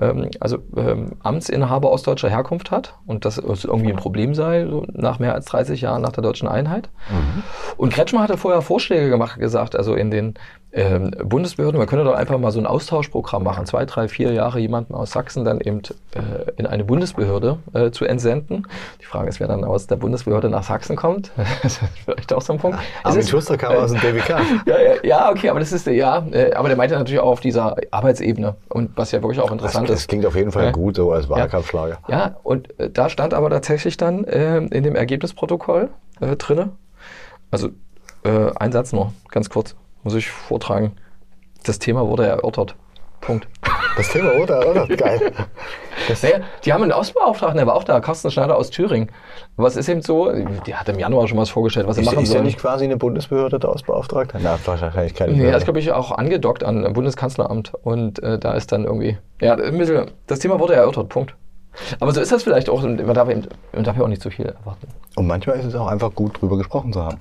ähm, 0.00 0.30
also 0.40 0.58
ähm, 0.76 1.12
Amtsinhaber 1.22 1.90
ostdeutscher 1.90 2.30
Herkunft 2.30 2.70
hat 2.70 2.94
und 3.06 3.26
das 3.26 3.36
irgendwie 3.36 3.90
ein 3.90 3.96
Problem 3.96 4.34
sei, 4.34 4.66
so 4.66 4.86
nach 4.92 5.18
mehr 5.18 5.34
als 5.34 5.44
30 5.46 5.82
Jahren 5.82 6.00
nach 6.00 6.12
der 6.12 6.22
deutschen 6.22 6.48
Einheit. 6.48 6.88
Mhm. 7.10 7.42
Und 7.76 7.92
Kretschmer 7.92 8.22
hatte 8.22 8.38
vorher 8.38 8.62
Vorschläge 8.62 9.10
gemacht, 9.10 9.38
gesagt, 9.38 9.76
also 9.76 9.94
in 9.94 10.10
den 10.10 10.34
ähm, 10.72 11.10
Bundesbehörden, 11.22 11.78
man 11.78 11.86
könnte 11.86 12.04
doch 12.04 12.14
einfach 12.14 12.38
mal 12.38 12.50
so 12.50 12.58
ein 12.58 12.66
Austauschprogramm 12.66 13.44
machen, 13.44 13.66
zwei, 13.66 13.84
drei, 13.84 14.08
vier 14.08 14.32
Jahre 14.32 14.58
jemanden 14.58 14.94
aus 14.94 15.10
Sachsen 15.10 15.44
dann 15.44 15.60
eben 15.60 15.82
äh, 16.14 16.50
in 16.56 16.66
eine 16.66 16.84
Bundesbehörde 16.84 17.58
äh, 17.74 17.90
zu 17.90 18.06
entsenden. 18.06 18.66
Die 19.00 19.04
Frage 19.04 19.28
ist, 19.28 19.38
wer 19.38 19.48
dann 19.48 19.64
aus 19.64 19.86
der 19.86 19.96
Bundesbehörde 19.96 20.48
nach 20.48 20.62
Sachsen 20.62 20.96
kommt. 20.96 21.30
das 21.62 21.74
ist 21.74 21.82
vielleicht 22.04 22.32
auch 22.32 22.40
so 22.40 22.54
ein 22.54 22.58
Punkt. 22.58 22.78
Armin 23.02 23.22
Schuster 23.22 23.58
kam 23.58 23.74
äh, 23.74 23.76
aus 23.76 23.92
dem 23.92 24.00
DWK. 24.00 24.28
ja, 24.66 24.80
ja, 24.80 24.94
ja, 25.02 25.30
okay, 25.30 25.50
aber 25.50 25.60
das 25.60 25.72
ist, 25.72 25.86
ja, 25.86 26.26
äh, 26.32 26.54
aber 26.54 26.68
der 26.68 26.76
meinte 26.78 26.94
natürlich 26.94 27.20
auch 27.20 27.32
auf 27.32 27.40
dieser 27.40 27.76
Arbeitsebene 27.90 28.54
und 28.70 28.96
was 28.96 29.12
ja 29.12 29.22
wirklich 29.22 29.40
auch 29.40 29.52
interessant 29.52 29.90
das, 29.90 29.96
ist. 29.96 30.02
Das 30.04 30.08
klingt 30.08 30.24
auf 30.24 30.36
jeden 30.36 30.52
Fall 30.52 30.66
ja. 30.66 30.70
gut, 30.70 30.96
so 30.96 31.12
als 31.12 31.28
Wahlkampfschlager. 31.28 31.98
Ja, 32.08 32.18
ja 32.18 32.36
und 32.42 32.78
äh, 32.80 32.88
da 32.88 33.10
stand 33.10 33.34
aber 33.34 33.50
tatsächlich 33.50 33.98
dann 33.98 34.24
äh, 34.24 34.56
in 34.56 34.82
dem 34.82 34.96
Ergebnisprotokoll 34.96 35.90
drinne, 36.38 36.70
also 37.50 37.70
ein 38.24 38.70
Satz 38.70 38.92
noch, 38.92 39.10
ganz 39.28 39.50
kurz 39.50 39.74
muss 40.02 40.14
ich 40.14 40.30
vortragen. 40.30 40.92
Das 41.64 41.78
Thema 41.78 42.06
wurde 42.06 42.26
erörtert. 42.26 42.74
Punkt. 43.20 43.46
Das 43.96 44.08
Thema 44.08 44.36
wurde 44.36 44.54
erörtert, 44.54 44.98
geil. 44.98 45.32
naja, 46.22 46.38
die 46.64 46.72
haben 46.72 46.82
einen 46.82 46.92
Außenbeauftragten, 46.92 47.58
der 47.58 47.66
war 47.66 47.74
auch 47.74 47.84
da, 47.84 48.00
Carsten 48.00 48.30
Schneider 48.30 48.56
aus 48.56 48.70
Thüringen. 48.70 49.10
Es 49.58 49.76
ist 49.76 49.88
eben 49.88 50.02
so, 50.02 50.32
die 50.66 50.74
hat 50.74 50.88
im 50.88 50.98
Januar 50.98 51.28
schon 51.28 51.38
was 51.38 51.50
vorgestellt, 51.50 51.86
was 51.86 51.96
sie 51.96 52.02
machen 52.02 52.22
ist 52.22 52.30
sollen. 52.30 52.30
Ist 52.30 52.34
ja 52.34 52.42
nicht 52.42 52.58
quasi 52.58 52.84
eine 52.84 52.96
Bundesbehörde 52.96 53.60
der 53.60 53.70
Außenbeauftragte? 53.70 54.38
Na, 54.42 54.58
wahrscheinlich 54.64 55.14
keine 55.14 55.34
Nee, 55.34 55.52
das 55.52 55.64
glaube 55.64 55.78
ich 55.78 55.92
auch 55.92 56.10
angedockt 56.10 56.64
an 56.64 56.92
Bundeskanzleramt. 56.92 57.72
Und 57.82 58.20
äh, 58.22 58.38
da 58.38 58.54
ist 58.54 58.72
dann 58.72 58.84
irgendwie, 58.84 59.18
ja, 59.40 59.56
das 60.26 60.38
Thema 60.40 60.58
wurde 60.58 60.74
erörtert, 60.74 61.08
Punkt. 61.08 61.36
Aber 62.00 62.12
so 62.12 62.20
ist 62.20 62.32
das 62.32 62.42
vielleicht 62.42 62.68
auch, 62.68 62.82
man 62.82 63.14
darf, 63.14 63.28
eben, 63.28 63.46
man 63.72 63.84
darf 63.84 63.96
ja 63.96 64.02
auch 64.02 64.08
nicht 64.08 64.22
zu 64.22 64.30
viel 64.30 64.46
erwarten. 64.46 64.88
Und 65.16 65.26
manchmal 65.26 65.58
ist 65.58 65.66
es 65.66 65.74
auch 65.74 65.86
einfach 65.86 66.14
gut, 66.14 66.40
drüber 66.40 66.58
gesprochen 66.58 66.92
zu 66.92 67.02
haben. 67.02 67.18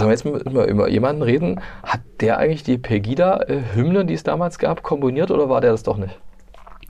Sollen 0.00 0.08
wir 0.08 0.38
jetzt 0.38 0.54
mal 0.54 0.66
über 0.66 0.88
jemanden 0.88 1.20
reden? 1.20 1.60
Hat 1.82 2.00
der 2.20 2.38
eigentlich 2.38 2.62
die 2.62 2.78
Pegida-Hymne, 2.78 4.06
die 4.06 4.14
es 4.14 4.22
damals 4.22 4.58
gab, 4.58 4.82
komponiert 4.82 5.30
oder 5.30 5.50
war 5.50 5.60
der 5.60 5.72
das 5.72 5.82
doch 5.82 5.98
nicht? 5.98 6.18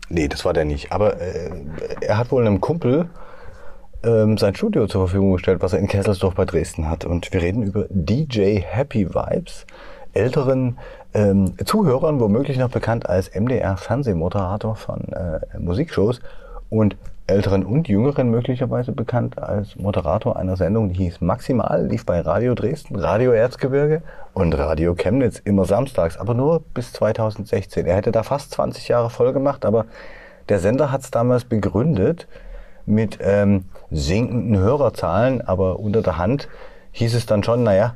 Nee, 0.09 0.29
das 0.29 0.44
war 0.44 0.53
der 0.53 0.64
nicht. 0.64 0.92
Aber 0.92 1.20
äh, 1.20 1.51
er 2.03 2.18
hat 2.18 2.31
wohl 2.31 2.46
einem 2.46 2.61
Kumpel 2.61 3.11
ähm, 4.05 4.38
sein 4.38 4.55
Studio 4.55 4.87
zur 4.87 5.09
Verfügung 5.09 5.33
gestellt, 5.33 5.61
was 5.61 5.73
er 5.73 5.81
in 5.81 5.88
Kesselsdorf 5.88 6.35
bei 6.35 6.44
Dresden 6.44 6.88
hat. 6.88 7.05
Und 7.05 7.33
wir 7.33 7.42
reden 7.42 7.64
über 7.64 7.87
DJ 7.90 8.61
Happy 8.61 9.12
Vibes, 9.12 9.66
älteren 10.12 10.79
ähm, 11.12 11.55
Zuhörern, 11.64 12.20
womöglich 12.20 12.59
noch 12.59 12.70
bekannt 12.70 13.09
als 13.09 13.35
MDR-Fernsehmoderator 13.35 14.77
von 14.77 15.01
äh, 15.12 15.40
Musikshows. 15.59 16.20
Und 16.68 16.96
Älteren 17.31 17.64
und 17.64 17.88
Jüngeren 17.88 18.29
möglicherweise 18.29 18.90
bekannt 18.90 19.38
als 19.38 19.77
Moderator 19.77 20.37
einer 20.37 20.57
Sendung, 20.57 20.88
die 20.90 21.05
hieß 21.05 21.21
Maximal, 21.21 21.87
lief 21.87 22.05
bei 22.05 22.21
Radio 22.21 22.57
Dresden, 22.57 22.97
Radio 22.97 23.31
Erzgebirge 23.31 24.03
und 24.35 24.53
Radio 24.55 24.97
Chemnitz 24.97 25.38
immer 25.38 25.64
samstags, 25.64 26.16
aber 26.16 26.35
nur 26.35 26.61
bis 26.75 26.93
2016. 26.93 27.87
Er 27.87 27.95
hätte 27.95 28.11
da 28.11 28.25
fast 28.25 28.51
20 28.51 28.88
Jahre 28.88 29.11
voll 29.11 29.33
gemacht, 29.33 29.64
aber 29.64 29.87
der 30.49 30.59
Sender 30.59 30.90
hat 30.90 31.03
es 31.03 31.12
damals 31.12 31.45
begründet 31.45 32.27
mit 32.85 33.19
ähm, 33.23 33.66
sinkenden 33.93 34.59
Hörerzahlen, 34.59 35.40
aber 35.40 35.79
unter 35.79 36.03
der 36.03 36.19
Hand 36.19 36.49
hieß 36.90 37.14
es 37.14 37.27
dann 37.27 37.45
schon, 37.45 37.62
naja, 37.62 37.95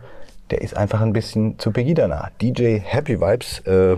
der 0.51 0.63
ist 0.63 0.77
einfach 0.77 1.01
ein 1.01 1.13
bisschen 1.13 1.59
zu 1.59 1.73
Pegida 1.73 2.07
nah. 2.07 2.31
DJ 2.41 2.79
Happy 2.79 3.21
Vibes, 3.21 3.61
äh, 3.67 3.97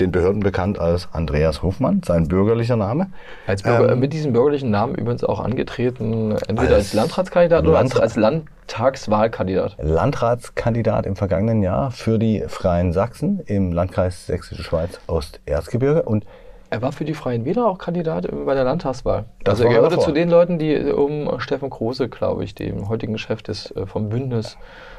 den 0.00 0.10
Behörden 0.10 0.40
bekannt 0.40 0.78
als 0.78 1.08
Andreas 1.12 1.62
Hofmann, 1.62 2.02
sein 2.04 2.28
bürgerlicher 2.28 2.76
Name. 2.76 3.08
Als 3.46 3.62
Bürger, 3.62 3.92
ähm, 3.92 4.00
mit 4.00 4.12
diesem 4.12 4.32
bürgerlichen 4.32 4.70
Namen 4.70 4.94
übrigens 4.94 5.24
auch 5.24 5.40
angetreten, 5.40 6.32
entweder 6.48 6.74
als, 6.74 6.86
als 6.86 6.92
Landratskandidat 6.94 7.66
oder 7.66 7.78
als, 7.78 7.98
als 7.98 8.16
Landtagswahlkandidat. 8.16 9.76
Landratskandidat 9.80 11.06
im 11.06 11.16
vergangenen 11.16 11.62
Jahr 11.62 11.90
für 11.90 12.18
die 12.18 12.44
Freien 12.48 12.92
Sachsen 12.92 13.40
im 13.46 13.72
Landkreis 13.72 14.26
Sächsische 14.26 14.62
Schweiz 14.62 15.00
Osterzgebirge 15.06 16.02
und 16.02 16.24
er 16.70 16.82
war 16.82 16.90
für 16.90 17.04
die 17.04 17.14
Freien 17.14 17.44
Wähler 17.44 17.66
auch 17.66 17.78
Kandidat 17.78 18.26
bei 18.46 18.54
der 18.54 18.64
Landtagswahl. 18.64 19.26
Das 19.44 19.60
also 19.60 19.64
er 19.64 19.74
gehörte 19.76 19.98
zu 19.98 20.10
den 20.10 20.28
Leuten, 20.28 20.58
die 20.58 20.76
um 20.76 21.38
Steffen 21.38 21.70
Krose, 21.70 22.08
glaube 22.08 22.42
ich, 22.42 22.56
dem 22.56 22.88
heutigen 22.88 23.16
Chef 23.16 23.42
des, 23.42 23.70
äh, 23.76 23.86
vom 23.86 24.08
Bündnis 24.08 24.56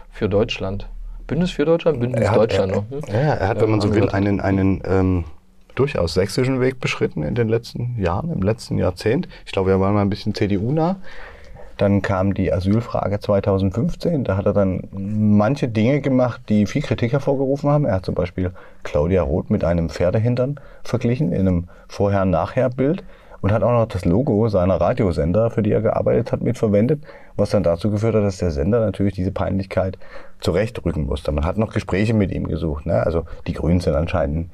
für 0.09 0.29
Deutschland, 0.29 0.87
Bündnis 1.27 1.51
für 1.51 1.65
Deutschland, 1.65 1.99
Bündnis 1.99 2.29
hat, 2.29 2.37
Deutschland. 2.37 2.71
er, 2.71 2.75
noch, 2.75 2.89
hm? 2.89 2.99
ja, 3.07 3.33
er 3.33 3.47
hat, 3.47 3.61
wenn 3.61 3.71
man 3.71 3.81
so 3.81 3.93
will, 3.93 4.09
einen, 4.09 4.39
einen 4.39 4.81
ähm, 4.85 5.25
durchaus 5.75 6.13
sächsischen 6.13 6.61
Weg 6.61 6.79
beschritten 6.79 7.23
in 7.23 7.35
den 7.35 7.49
letzten 7.49 7.99
Jahren, 7.99 8.31
im 8.31 8.41
letzten 8.41 8.77
Jahrzehnt. 8.77 9.27
Ich 9.45 9.51
glaube, 9.51 9.71
er 9.71 9.79
war 9.79 9.91
mal 9.91 10.01
ein 10.01 10.09
bisschen 10.09 10.33
CDU-nah. 10.33 10.97
Dann 11.77 12.01
kam 12.01 12.33
die 12.33 12.53
Asylfrage 12.53 13.19
2015. 13.19 14.23
Da 14.23 14.37
hat 14.37 14.45
er 14.45 14.53
dann 14.53 14.87
manche 14.93 15.67
Dinge 15.67 15.99
gemacht, 15.99 16.41
die 16.47 16.65
viel 16.67 16.81
Kritik 16.81 17.11
hervorgerufen 17.11 17.69
haben. 17.69 17.85
Er 17.85 17.95
hat 17.95 18.05
zum 18.05 18.15
Beispiel 18.15 18.51
Claudia 18.83 19.21
Roth 19.21 19.49
mit 19.49 19.65
einem 19.65 19.89
Pferdehintern 19.89 20.59
verglichen 20.83 21.33
in 21.33 21.41
einem 21.41 21.67
Vorher-Nachher-Bild 21.89 23.03
und 23.41 23.51
hat 23.51 23.61
auch 23.61 23.71
noch 23.71 23.87
das 23.87 24.05
Logo 24.05 24.47
seiner 24.47 24.81
Radiosender, 24.81 25.51
für 25.51 25.61
die 25.61 25.71
er 25.71 25.81
gearbeitet 25.81 26.31
hat, 26.31 26.41
mitverwendet, 26.41 27.03
was 27.35 27.49
dann 27.49 27.63
dazu 27.63 27.91
geführt 27.91 28.15
hat, 28.15 28.23
dass 28.23 28.37
der 28.37 28.51
Sender 28.51 28.79
natürlich 28.79 29.13
diese 29.13 29.31
Peinlichkeit 29.31 29.97
zurechtrücken 30.45 31.05
musste. 31.07 31.31
Man 31.31 31.45
hat 31.45 31.57
noch 31.57 31.73
Gespräche 31.73 32.13
mit 32.13 32.31
ihm 32.31 32.47
gesucht. 32.47 32.85
Ne? 32.85 33.03
Also 33.05 33.23
die 33.47 33.53
Grünen 33.53 33.79
sind 33.81 33.95
anscheinend 33.95 34.51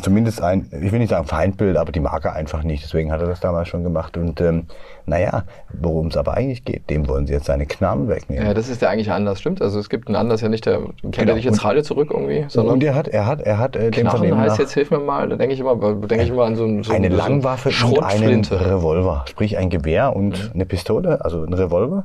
zumindest 0.00 0.40
ein, 0.40 0.70
ich 0.80 0.92
will 0.92 0.98
nicht 0.98 1.10
sagen 1.10 1.26
Feindbild, 1.26 1.76
aber 1.76 1.92
die 1.92 2.00
mag 2.00 2.24
er 2.24 2.32
einfach 2.32 2.62
nicht. 2.62 2.84
Deswegen 2.84 3.12
hat 3.12 3.20
er 3.20 3.26
das 3.26 3.40
damals 3.40 3.68
schon 3.68 3.82
gemacht. 3.82 4.16
Und 4.16 4.40
ähm, 4.40 4.64
naja, 5.04 5.42
worum 5.78 6.06
es 6.06 6.16
aber 6.16 6.34
eigentlich 6.34 6.64
geht, 6.64 6.88
dem 6.88 7.06
wollen 7.06 7.26
sie 7.26 7.34
jetzt 7.34 7.44
seine 7.46 7.66
Knarren 7.66 8.08
wegnehmen. 8.08 8.46
Ja, 8.46 8.54
das 8.54 8.70
ist 8.70 8.80
der 8.80 8.88
eigentliche 8.88 9.12
Anlass, 9.12 9.40
stimmt. 9.40 9.60
Also 9.60 9.78
es 9.78 9.90
gibt 9.90 10.06
einen 10.08 10.16
Anlass 10.16 10.40
ja 10.40 10.48
nicht, 10.48 10.64
der 10.64 10.78
kennt 11.02 11.16
Genau. 11.16 11.32
er 11.32 11.36
ins 11.36 11.58
Und- 11.58 11.64
Radio 11.66 11.82
zurück 11.82 12.08
irgendwie, 12.14 12.46
sondern 12.48 12.76
und 12.76 12.82
er 12.84 12.94
hat, 12.94 13.08
er 13.08 13.26
hat, 13.26 13.42
er 13.42 13.58
hat 13.58 13.76
äh, 13.76 13.90
Knarren 13.90 14.10
Vernehmen 14.20 14.38
heißt 14.40 14.52
nach 14.52 14.58
jetzt, 14.60 14.72
hilf 14.72 14.90
mir 14.90 15.00
mal, 15.00 15.28
da 15.28 15.36
denke 15.36 15.52
ich 15.52 15.60
immer, 15.60 15.76
denke 15.76 16.22
ich 16.24 16.30
immer 16.30 16.44
an 16.44 16.56
so, 16.56 16.64
ein- 16.64 16.82
so 16.82 16.90
eine 16.94 17.10
so 17.10 17.16
Langwaffe 17.18 17.68
und 17.84 18.02
einen. 18.02 18.42
Revolver. 18.44 19.24
Sprich 19.28 19.58
ein 19.58 19.68
Gewehr 19.68 20.16
und 20.16 20.52
eine 20.54 20.64
Pistole, 20.64 21.22
also 21.22 21.42
ein 21.44 21.52
Revolver. 21.52 22.04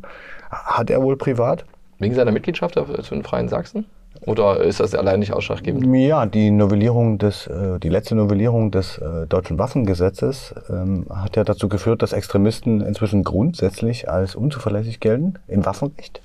Hat 0.49 0.89
er 0.89 1.01
wohl 1.01 1.15
privat. 1.15 1.63
Wegen 1.99 2.15
seiner 2.15 2.31
Mitgliedschaft 2.31 2.75
zu 2.75 3.15
den 3.15 3.23
Freien 3.23 3.49
Sachsen? 3.49 3.85
Oder 4.25 4.61
ist 4.61 4.79
das 4.79 4.95
allein 4.95 5.19
nicht 5.19 5.33
ausschlaggebend? 5.33 5.95
Ja, 5.95 6.25
die 6.25 6.49
Novellierung 6.49 7.17
des, 7.17 7.47
äh, 7.47 7.79
die 7.79 7.89
letzte 7.89 8.15
Novellierung 8.15 8.71
des 8.71 8.97
äh, 8.97 9.27
deutschen 9.27 9.59
Waffengesetzes 9.59 10.55
ähm, 10.69 11.05
hat 11.09 11.35
ja 11.35 11.43
dazu 11.43 11.69
geführt, 11.69 12.01
dass 12.01 12.13
Extremisten 12.13 12.81
inzwischen 12.81 13.23
grundsätzlich 13.23 14.09
als 14.09 14.35
unzuverlässig 14.35 14.99
gelten 14.99 15.35
im 15.47 15.65
Waffenrecht 15.65 16.21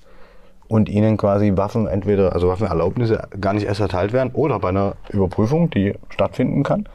und 0.68 0.88
ihnen 0.88 1.18
quasi 1.18 1.52
Waffen 1.56 1.86
entweder, 1.86 2.32
also 2.32 2.48
Waffenerlaubnisse 2.48 3.28
gar 3.40 3.52
nicht 3.52 3.66
erst 3.66 3.80
erteilt 3.80 4.12
werden 4.12 4.30
oder 4.32 4.58
bei 4.58 4.70
einer 4.70 4.94
Überprüfung, 5.10 5.68
die 5.68 5.94
stattfinden 6.08 6.62
kann, 6.62 6.88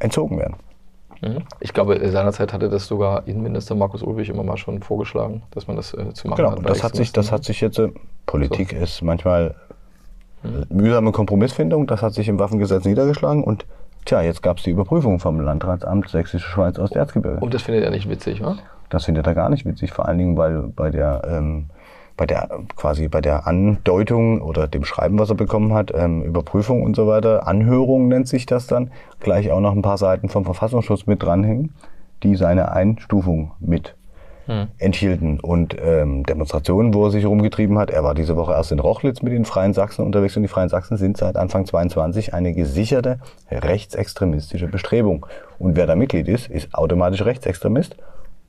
entzogen 0.00 0.38
werden. 0.38 0.56
Mhm. 1.22 1.38
Ich 1.60 1.72
glaube, 1.72 1.98
seinerzeit 2.10 2.52
hatte 2.52 2.68
das 2.68 2.86
sogar 2.86 3.26
Innenminister 3.26 3.74
Markus 3.74 4.02
Ulrich 4.02 4.28
immer 4.28 4.42
mal 4.42 4.56
schon 4.56 4.82
vorgeschlagen, 4.82 5.42
dass 5.52 5.66
man 5.66 5.76
das 5.76 5.94
äh, 5.94 6.12
zu 6.12 6.28
machen 6.28 6.36
Genau, 6.38 6.50
hat. 6.50 6.58
und 6.58 6.64
bei 6.64 6.70
das 6.70 6.82
hat 6.82 6.94
sich, 6.96 7.12
das 7.12 7.32
hat 7.32 7.44
sich 7.44 7.60
jetzt, 7.60 7.78
äh, 7.78 7.88
Politik 8.26 8.72
ist 8.72 9.02
manchmal 9.02 9.54
mühsame 10.68 11.12
Kompromissfindung, 11.12 11.86
das 11.86 12.02
hat 12.02 12.14
sich 12.14 12.28
im 12.28 12.38
Waffengesetz 12.38 12.84
niedergeschlagen 12.84 13.42
und 13.42 13.66
tja, 14.04 14.20
jetzt 14.22 14.42
gab 14.42 14.58
es 14.58 14.64
die 14.64 14.70
Überprüfung 14.70 15.18
vom 15.18 15.40
Landratsamt 15.40 16.08
Sächsische 16.08 16.46
Schweiz 16.48 16.78
aus 16.78 16.92
Erzgebirge. 16.92 17.40
Und 17.40 17.54
das 17.54 17.62
findet 17.62 17.84
er 17.84 17.90
nicht 17.90 18.08
witzig, 18.08 18.42
wa? 18.42 18.56
Das 18.88 19.04
findet 19.06 19.26
er 19.26 19.34
gar 19.34 19.48
nicht 19.50 19.66
witzig, 19.66 19.92
vor 19.92 20.06
allen 20.06 20.18
Dingen, 20.18 20.36
weil 20.36 20.62
bei 20.62 20.90
der, 20.90 21.22
ähm, 21.28 21.66
bei 22.16 22.26
der 22.26 22.48
quasi 22.76 23.08
bei 23.08 23.20
der 23.20 23.46
Andeutung 23.46 24.40
oder 24.40 24.68
dem 24.68 24.84
Schreiben, 24.84 25.18
was 25.18 25.30
er 25.30 25.36
bekommen 25.36 25.74
hat, 25.74 25.92
ähm, 25.94 26.22
Überprüfung 26.22 26.82
und 26.82 26.96
so 26.96 27.06
weiter, 27.06 27.46
Anhörung 27.46 28.08
nennt 28.08 28.28
sich 28.28 28.46
das 28.46 28.66
dann, 28.66 28.90
gleich 29.20 29.50
auch 29.50 29.60
noch 29.60 29.72
ein 29.72 29.82
paar 29.82 29.98
Seiten 29.98 30.28
vom 30.28 30.44
Verfassungsschutz 30.44 31.06
mit 31.06 31.22
dranhängen, 31.22 31.74
die 32.22 32.36
seine 32.36 32.72
Einstufung 32.72 33.52
mit 33.60 33.94
enthielten. 34.78 35.40
Und 35.40 35.76
ähm, 35.80 36.24
Demonstrationen, 36.24 36.94
wo 36.94 37.06
er 37.06 37.10
sich 37.10 37.26
rumgetrieben 37.26 37.78
hat. 37.78 37.90
Er 37.90 38.04
war 38.04 38.14
diese 38.14 38.36
Woche 38.36 38.52
erst 38.52 38.72
in 38.72 38.78
Rochlitz 38.78 39.22
mit 39.22 39.32
den 39.32 39.44
Freien 39.44 39.72
Sachsen 39.72 40.04
unterwegs 40.04 40.36
und 40.36 40.42
die 40.42 40.48
Freien 40.48 40.68
Sachsen 40.68 40.96
sind 40.96 41.16
seit 41.16 41.36
Anfang 41.36 41.66
22 41.66 42.32
eine 42.32 42.54
gesicherte 42.54 43.18
rechtsextremistische 43.50 44.68
Bestrebung. 44.68 45.26
Und 45.58 45.76
wer 45.76 45.86
da 45.86 45.96
Mitglied 45.96 46.28
ist, 46.28 46.48
ist 46.48 46.74
automatisch 46.74 47.24
Rechtsextremist 47.24 47.96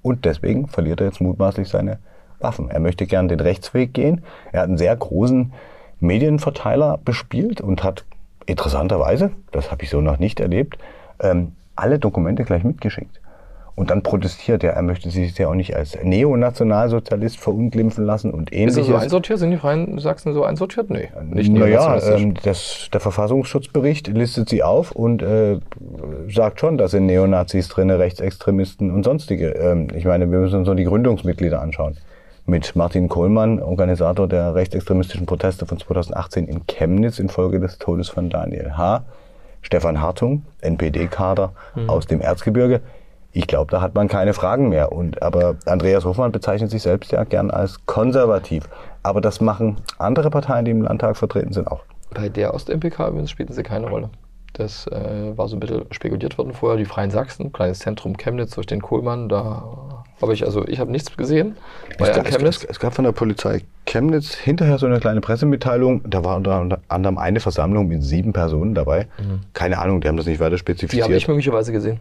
und 0.02 0.26
deswegen 0.26 0.68
verliert 0.68 1.02
er 1.02 1.08
jetzt 1.08 1.22
mutmaßlich 1.22 1.68
seine 1.68 2.00
Waffen. 2.40 2.70
Er 2.70 2.80
möchte 2.80 3.06
gern 3.06 3.28
den 3.28 3.40
Rechtsweg 3.40 3.94
gehen. 3.94 4.24
Er 4.52 4.62
hat 4.62 4.70
einen 4.70 4.78
sehr 4.78 4.96
großen 4.96 5.54
Medienverteiler 6.00 7.00
bespielt 7.04 7.62
und 7.62 7.84
hat 7.84 8.06
interessanterweise, 8.46 9.32
das 9.52 9.72
habe 9.72 9.84
ich 9.84 9.90
so 9.90 10.02
noch 10.02 10.20
nicht 10.20 10.40
erlebt, 10.40 10.78
ähm, 11.20 11.54
alle 11.76 12.00
Dokumente 12.00 12.44
gleich 12.44 12.64
mitgeschickt. 12.64 13.20
Und 13.76 13.92
dann 13.92 14.02
protestiert 14.02 14.64
er, 14.64 14.74
er 14.74 14.82
möchte 14.82 15.12
sich 15.12 15.38
ja 15.38 15.50
auch 15.50 15.54
nicht 15.54 15.76
als 15.76 15.96
Neonationalsozialist 16.02 17.40
verunglimpfen 17.40 18.06
lassen 18.06 18.32
und 18.32 18.50
Ist 18.50 18.58
ähnliches. 18.58 18.78
er 18.78 18.84
so 18.86 18.96
einsortiert? 18.96 19.38
Sind 19.38 19.52
die 19.52 19.58
Freien 19.58 20.00
Sachsen 20.00 20.34
so 20.34 20.44
einsortiert? 20.44 20.90
Nee, 20.90 21.10
nicht 21.30 21.52
naja, 21.52 22.00
ähm, 22.16 22.34
das, 22.42 22.90
der 22.92 23.00
Verfassungsschutzbericht 23.00 24.08
listet 24.08 24.50
sie 24.50 24.64
auf 24.64 24.94
und 24.94 25.22
äh, 25.22 25.60
sagt 26.28 26.60
schon, 26.60 26.80
da 26.80 26.88
sind 26.88 27.06
Neonazis 27.06 27.68
drin, 27.68 27.92
Rechtsextremisten 27.92 28.90
und 28.90 29.04
sonstige. 29.04 29.50
Ähm, 29.50 29.90
ich 29.94 30.06
meine, 30.06 30.32
wir 30.32 30.40
müssen 30.40 30.58
uns 30.58 30.66
nur 30.66 30.76
die 30.76 30.86
Gründungsmitglieder 30.86 31.62
anschauen. 31.62 31.98
Mit 32.50 32.78
Martin 32.78 33.10
Kohlmann, 33.10 33.62
Organisator 33.62 34.26
der 34.26 34.56
rechtsextremistischen 34.56 35.26
Proteste 35.26 35.66
von 35.66 35.80
2018 35.80 36.48
in 36.48 36.66
Chemnitz 36.66 37.20
infolge 37.20 37.60
des 37.60 37.78
Todes 37.78 38.08
von 38.08 38.30
Daniel 38.30 38.78
H. 38.78 39.04
Stefan 39.62 40.00
Hartung, 40.00 40.46
NPD-Kader 40.62 41.52
aus 41.88 42.08
dem 42.08 42.22
Erzgebirge. 42.22 42.80
Ich 43.34 43.48
glaube, 43.48 43.70
da 43.70 43.82
hat 43.82 43.96
man 43.96 44.08
keine 44.08 44.34
Fragen 44.34 44.70
mehr. 44.70 44.94
Und, 44.94 45.22
aber 45.22 45.58
Andreas 45.66 46.06
Hofmann 46.06 46.32
bezeichnet 46.32 46.72
sich 46.72 46.84
selbst 46.84 47.12
ja 47.12 47.26
gern 47.26 47.52
als 47.52 47.86
konservativ. 47.86 48.70
Aber 49.04 49.20
das 49.20 49.42
machen 49.42 49.76
andere 49.98 50.30
Parteien, 50.30 50.64
die 50.64 50.72
im 50.72 50.84
Landtag 50.84 51.18
vertreten 51.18 51.52
sind, 51.52 51.68
auch. 51.68 51.84
Bei 52.14 52.30
der 52.30 52.54
Ost-MPK 52.54 53.10
übrigens 53.10 53.30
spielten 53.30 53.52
sie 53.52 53.64
keine 53.64 53.90
Rolle. 53.90 54.10
Das 54.54 54.88
äh, 54.88 55.38
war 55.38 55.50
so 55.50 55.58
ein 55.58 55.60
bisschen 55.60 55.86
spekuliert 55.92 56.38
worden 56.38 56.54
vorher. 56.54 56.78
Die 56.78 56.86
Freien 56.86 57.12
Sachsen, 57.12 57.52
kleines 57.52 57.80
Zentrum 57.80 58.16
Chemnitz 58.16 58.52
durch 58.52 58.68
den 58.68 58.82
Kohlmann, 58.82 59.28
da 59.28 59.87
habe 60.22 60.34
ich, 60.34 60.44
also 60.46 60.66
ich 60.68 60.80
habe 60.80 60.92
nichts 60.92 61.16
gesehen. 61.16 61.56
War 62.00 62.10
Es, 62.10 62.16
ja 62.18 62.24
gab- 62.24 62.32
Chemnitz. 62.32 62.58
es, 62.58 62.64
es 62.66 62.80
gab 62.80 62.94
von 62.96 63.06
der 63.06 63.12
Polizei 63.12 63.62
Chemnitz 63.86 64.34
hinterher 64.36 64.78
so 64.78 64.86
eine 64.88 65.00
kleine 65.00 65.22
Pressemitteilung. 65.22 66.02
Da 66.10 66.24
war 66.26 66.36
unter 66.38 66.80
anderem 66.88 67.18
eine 67.18 67.40
Versammlung 67.40 67.88
mit 67.88 68.04
sieben 68.04 68.34
Personen 68.34 68.74
dabei. 68.76 69.08
Keine 69.54 69.78
Ahnung, 69.80 70.02
die 70.02 70.08
haben 70.08 70.18
das 70.18 70.26
nicht 70.26 70.40
weiter 70.40 70.52
Die 70.52 70.58
spezifiziert. 70.58 71.04
habe 71.04 71.16
ich 71.16 71.28
möglicherweise 71.28 71.72
gesehen. 71.72 72.00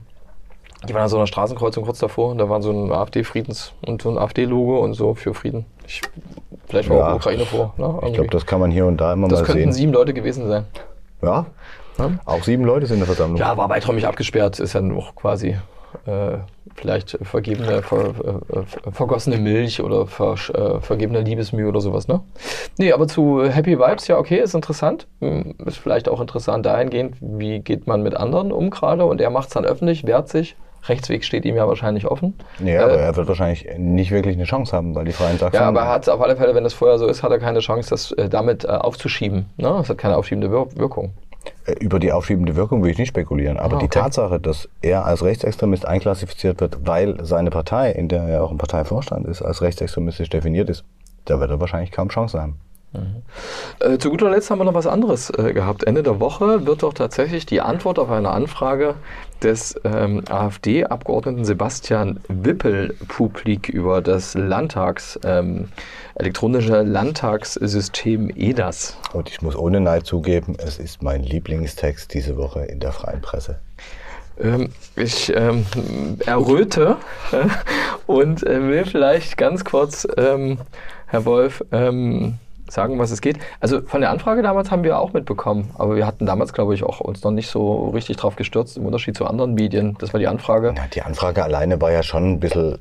Die 0.89 0.95
waren 0.95 1.03
an 1.05 1.09
so 1.09 1.17
einer 1.17 1.27
Straßenkreuzung 1.27 1.85
kurz 1.85 1.99
davor 1.99 2.31
und 2.31 2.39
da 2.39 2.49
war 2.49 2.61
so 2.63 2.71
ein 2.71 2.93
AfD-Friedens- 2.93 3.73
und 3.87 4.03
so 4.03 4.11
ein 4.11 4.19
AfD-Logo 4.19 4.79
und 4.81 4.95
so 4.95 5.15
für 5.15 5.33
Frieden. 5.35 5.65
Ich, 5.87 6.03
vielleicht 6.69 6.89
war 6.91 6.99
Ja, 6.99 7.13
auch 7.13 7.17
Ukraine 7.17 7.45
vor. 7.47 7.75
Ne? 7.79 7.99
ich 8.09 8.13
glaube, 8.15 8.31
das 8.31 8.45
kann 8.47 8.61
man 8.61 8.71
hier 8.71 8.87
und 8.87 9.01
da 9.01 9.13
immer 9.13 9.27
das 9.29 9.41
mal 9.41 9.47
könnten 9.47 9.63
sehen. 9.63 9.73
sieben 9.73 9.93
Leute 9.93 10.13
gewesen 10.15 10.49
sein. 10.49 10.65
Ja, 11.23 11.47
Ne? 11.99 12.19
auch 12.27 12.43
sieben 12.45 12.65
Leute 12.65 12.85
sind 12.87 12.97
in 12.97 13.01
der 13.01 13.07
Versammlung. 13.07 13.39
Ja, 13.41 13.57
war 13.57 13.71
weiträumig 13.71 14.07
abgesperrt, 14.07 14.61
ist 14.61 14.75
ja 14.75 14.83
noch 14.83 15.15
quasi 15.17 15.57
äh, 16.07 16.39
vielleicht 16.75 17.19
vergebene, 17.23 17.83
ver, 17.83 18.09
äh, 18.09 18.63
ver, 18.65 18.93
vergossene 18.93 19.39
Milch 19.39 19.83
oder 19.83 20.07
ver, 20.07 20.35
äh, 20.55 20.81
vergebene 20.81 21.21
Liebesmühe 21.21 21.69
oder 21.69 21.81
sowas, 21.81 22.09
ne? 22.09 22.21
Nee, 22.79 22.93
aber 22.93 23.09
zu 23.09 23.45
Happy 23.45 23.79
Vibes, 23.79 24.09
ja, 24.09 24.19
okay, 24.19 24.41
ist 24.41 24.55
interessant. 24.55 25.07
Hm, 25.21 25.55
Ist 25.65 25.79
vielleicht 25.79 26.09
auch 26.09 26.21
interessant 26.21 26.67
dahingehend, 26.67 27.17
wie 27.21 27.61
geht 27.61 27.87
man 27.87 28.03
mit 28.03 28.17
anderen 28.17 28.53
um 28.53 28.71
gerade 28.71 29.05
und 29.05 29.21
er 29.21 29.31
macht 29.31 29.49
es 29.49 29.55
dann 29.55 29.65
öffentlich, 29.65 30.07
wehrt 30.07 30.29
sich. 30.29 30.57
Rechtsweg 30.89 31.25
steht 31.25 31.45
ihm 31.45 31.57
ja 31.57 31.67
wahrscheinlich 31.67 32.07
offen. 32.07 32.35
Nee, 32.61 32.77
aber 32.79 32.93
er 32.93 33.17
wird 33.17 33.27
wahrscheinlich 33.27 33.67
nicht 33.77 34.11
wirklich 34.11 34.37
eine 34.37 34.45
Chance 34.45 34.77
haben, 34.77 34.95
weil 34.95 35.05
die 35.05 35.13
Freien 35.13 35.39
Sachsen. 35.39 35.57
Ja, 35.57 35.69
aber 35.69 35.81
er 35.81 35.89
hat 35.89 36.09
auf 36.09 36.21
alle 36.21 36.37
Fälle, 36.37 36.55
wenn 36.55 36.65
das 36.65 36.75
vorher 36.75 36.99
so 36.99 37.07
ist, 37.07 37.23
hat 37.23 37.33
er 37.33 37.39
keine 37.39 37.59
Chance, 37.61 37.91
das 37.91 38.13
äh, 38.13 38.29
damit 38.29 38.65
äh, 38.65 38.69
aufzuschieben. 38.69 39.47
Ne? 39.57 39.69
Das 39.79 39.89
hat 39.89 39.99
keine 39.99 40.17
aufschiebende 40.17 40.51
Wir 40.51 40.67
Wirkung. 40.77 41.13
Äh, 41.67 41.73
Über 41.81 41.99
die 41.99 42.13
aufschiebende 42.13 42.57
Wirkung 42.57 42.83
will 42.83 42.91
ich 42.91 42.99
nicht 42.99 43.09
spekulieren, 43.09 43.57
aber 43.59 43.77
Ah, 43.77 43.79
die 43.81 43.87
okay. 43.87 44.01
Tatsache, 44.01 44.41
dass 44.41 44.69
er 44.83 45.05
als 45.07 45.23
Rechtsextremist 45.23 45.87
einklassifiziert 45.87 46.61
wird, 46.61 46.79
weil 46.87 47.25
seine 47.25 47.51
Partei, 47.51 47.91
in 47.93 48.09
der 48.09 48.23
er 48.23 48.43
auch 48.45 48.51
im 48.51 48.59
Parteivorstand 48.59 49.27
ist, 49.27 49.43
als 49.43 49.63
rechtsextremistisch 49.63 50.29
definiert 50.31 50.71
ist, 50.71 50.85
da 51.25 51.41
wird 51.41 51.51
er 51.51 51.61
wahrscheinlich 51.61 51.93
kaum 51.93 52.09
Chance 52.09 52.41
haben. 52.41 52.57
Äh, 53.81 53.99
zu 53.99 54.11
guter 54.11 54.31
Letzt 54.31 54.51
haben 54.51 54.59
wir 54.59 54.65
noch 54.65 54.75
was 54.75 54.87
anderes 54.87 55.31
äh, 55.31 55.53
gehabt. 55.53 55.85
Ende 55.85 56.03
der 56.03 56.21
Woche 56.21 56.67
wird 56.67 56.83
doch 56.83 56.95
tatsächlich 56.95 57.47
die 57.47 57.61
Antwort 57.61 57.99
auf 57.99 58.11
eine 58.11 58.31
Anfrage 58.31 58.95
des 59.43 59.79
ähm, 59.85 60.23
AfD-Abgeordneten 60.29 61.45
Sebastian 61.45 62.21
Wippel 62.29 62.95
publik 63.09 63.69
über 63.69 64.01
das 64.01 64.35
Landtags, 64.35 65.19
ähm, 65.25 65.69
elektronische 66.15 66.83
Landtagssystem 66.83 68.31
EDAS. 68.35 68.97
Und 69.13 69.29
ich 69.29 69.43
muss 69.43 69.57
ohne 69.57 69.81
Neid 69.81 70.07
zugeben, 70.07 70.57
es 70.59 70.79
ist 70.79 71.03
mein 71.03 71.23
Lieblingstext 71.23 72.15
diese 72.15 72.37
Woche 72.37 72.65
in 72.65 72.81
der 72.81 72.93
freien 72.93 73.21
Presse. 73.21 73.59
Ähm, 74.39 74.71
ich 74.97 75.35
ähm, 75.35 75.67
erröte 76.25 76.97
äh, 77.33 77.47
und 78.07 78.47
äh, 78.47 78.69
will 78.69 78.85
vielleicht 78.85 79.37
ganz 79.37 79.65
kurz, 79.65 80.07
ähm, 80.17 80.59
Herr 81.07 81.25
Wolf, 81.25 81.65
ähm, 81.73 82.39
sagen, 82.69 82.99
was 82.99 83.11
es 83.11 83.21
geht. 83.21 83.39
Also 83.61 83.83
von 83.83 84.01
der 84.01 84.11
Anfrage 84.11 84.43
damals 84.43 84.71
haben 84.71 84.85
wir 84.85 84.99
auch 84.99 85.13
mitbekommen, 85.13 85.71
aber 85.79 85.97
wir 85.97 86.07
hatten 86.07 86.27
damals, 86.27 86.53
glaube 86.53 86.75
ich, 86.75 86.83
auch 86.83 87.01
uns 87.01 87.23
noch 87.23 87.31
nicht 87.31 87.49
so 87.49 87.91
richtig 87.91 88.17
drauf 88.17 88.37
gestürzt, 88.37 88.77
im 88.77 88.87
Unterschied 88.87 89.17
zu 89.17 89.27
anderen 89.27 89.55
Medien. 89.55 89.97
Das 89.99 90.13
war 90.13 90.21
die 90.21 90.29
Anfrage. 90.29 90.73
Na, 90.77 90.87
die 90.93 91.03
Anfrage 91.03 91.45
alleine 91.45 91.81
war 91.81 91.93
ja 91.93 92.03
schon 92.03 92.33
ein 92.33 92.41
bisschen, 92.41 92.79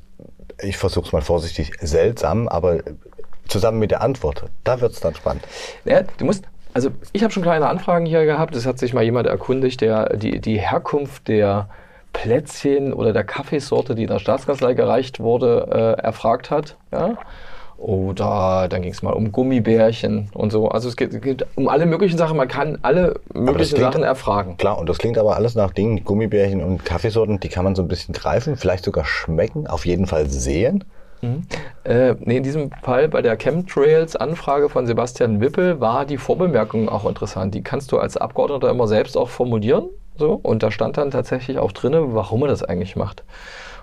ich 0.61 0.77
versuche 0.77 1.07
es 1.07 1.11
mal 1.13 1.21
vorsichtig, 1.21 1.71
seltsam, 1.81 2.47
aber 2.47 2.79
zusammen 3.47 3.79
mit 3.79 3.91
der 3.91 4.01
Antwort, 4.01 4.45
da 4.63 4.81
wird 4.81 4.93
es 4.93 4.99
dann 4.99 5.15
spannend. 5.15 5.43
Ja, 5.85 6.01
du 6.17 6.25
musst, 6.25 6.45
also 6.73 6.89
ich 7.13 7.23
habe 7.23 7.31
schon 7.31 7.43
kleine 7.43 7.67
Anfragen 7.67 8.05
hier 8.05 8.25
gehabt. 8.25 8.55
Es 8.55 8.65
hat 8.65 8.79
sich 8.79 8.93
mal 8.93 9.03
jemand 9.03 9.27
erkundigt, 9.27 9.81
der 9.81 10.17
die, 10.17 10.41
die 10.41 10.59
Herkunft 10.59 11.27
der 11.27 11.69
Plätzchen 12.11 12.93
oder 12.93 13.13
der 13.13 13.23
Kaffeesorte, 13.23 13.93
die 13.93 14.03
in 14.03 14.09
der 14.09 14.19
Staatskanzlei 14.19 14.73
gereicht 14.73 15.19
wurde, 15.19 15.67
äh, 15.99 16.01
erfragt 16.01 16.49
hat. 16.49 16.77
Ja? 16.91 17.17
Oder 17.77 18.67
dann 18.69 18.81
ging 18.81 18.91
es 18.91 19.03
mal 19.03 19.11
um 19.11 19.31
Gummibärchen 19.31 20.29
und 20.33 20.51
so. 20.51 20.69
Also 20.69 20.87
es 20.89 20.95
geht, 20.95 21.21
geht 21.21 21.45
um 21.55 21.67
alle 21.67 21.85
möglichen 21.85 22.17
Sachen. 22.17 22.37
Man 22.37 22.47
kann 22.47 22.79
alle 22.81 23.19
möglichen 23.33 23.75
klingt- 23.75 23.93
Sachen 23.93 24.03
erfragen. 24.03 24.57
Klar, 24.57 24.77
und 24.79 24.87
das 24.89 24.97
klingt 24.97 25.17
aber 25.17 25.35
alles 25.35 25.55
nach 25.55 25.71
Dingen, 25.71 26.03
Gummibärchen 26.03 26.63
und 26.63 26.85
Kaffeesorten, 26.85 27.39
die 27.39 27.49
kann 27.49 27.63
man 27.63 27.75
so 27.75 27.81
ein 27.81 27.87
bisschen 27.87 28.13
greifen, 28.13 28.55
vielleicht 28.55 28.85
sogar 28.85 29.05
schmecken, 29.05 29.67
auf 29.67 29.85
jeden 29.85 30.07
Fall 30.07 30.27
sehen. 30.29 30.83
Äh, 31.85 32.13
nee, 32.19 32.37
in 32.37 32.43
diesem 32.43 32.69
Fall 32.83 33.07
bei 33.09 33.23
der 33.23 33.35
Chemtrails-Anfrage 33.35 34.69
von 34.69 34.85
Sebastian 34.85 35.41
Wippel 35.41 35.79
war 35.79 36.05
die 36.05 36.17
Vorbemerkung 36.17 36.87
auch 36.87 37.05
interessant. 37.07 37.55
Die 37.55 37.63
kannst 37.63 37.91
du 37.91 37.97
als 37.97 38.15
Abgeordneter 38.15 38.69
immer 38.69 38.87
selbst 38.87 39.17
auch 39.17 39.29
formulieren. 39.29 39.85
So, 40.17 40.39
und 40.43 40.61
da 40.63 40.69
stand 40.71 40.97
dann 40.97 41.11
tatsächlich 41.11 41.57
auch 41.57 41.71
drin, 41.71 41.93
warum 42.13 42.43
er 42.43 42.47
das 42.47 42.63
eigentlich 42.63 42.95
macht. 42.95 43.23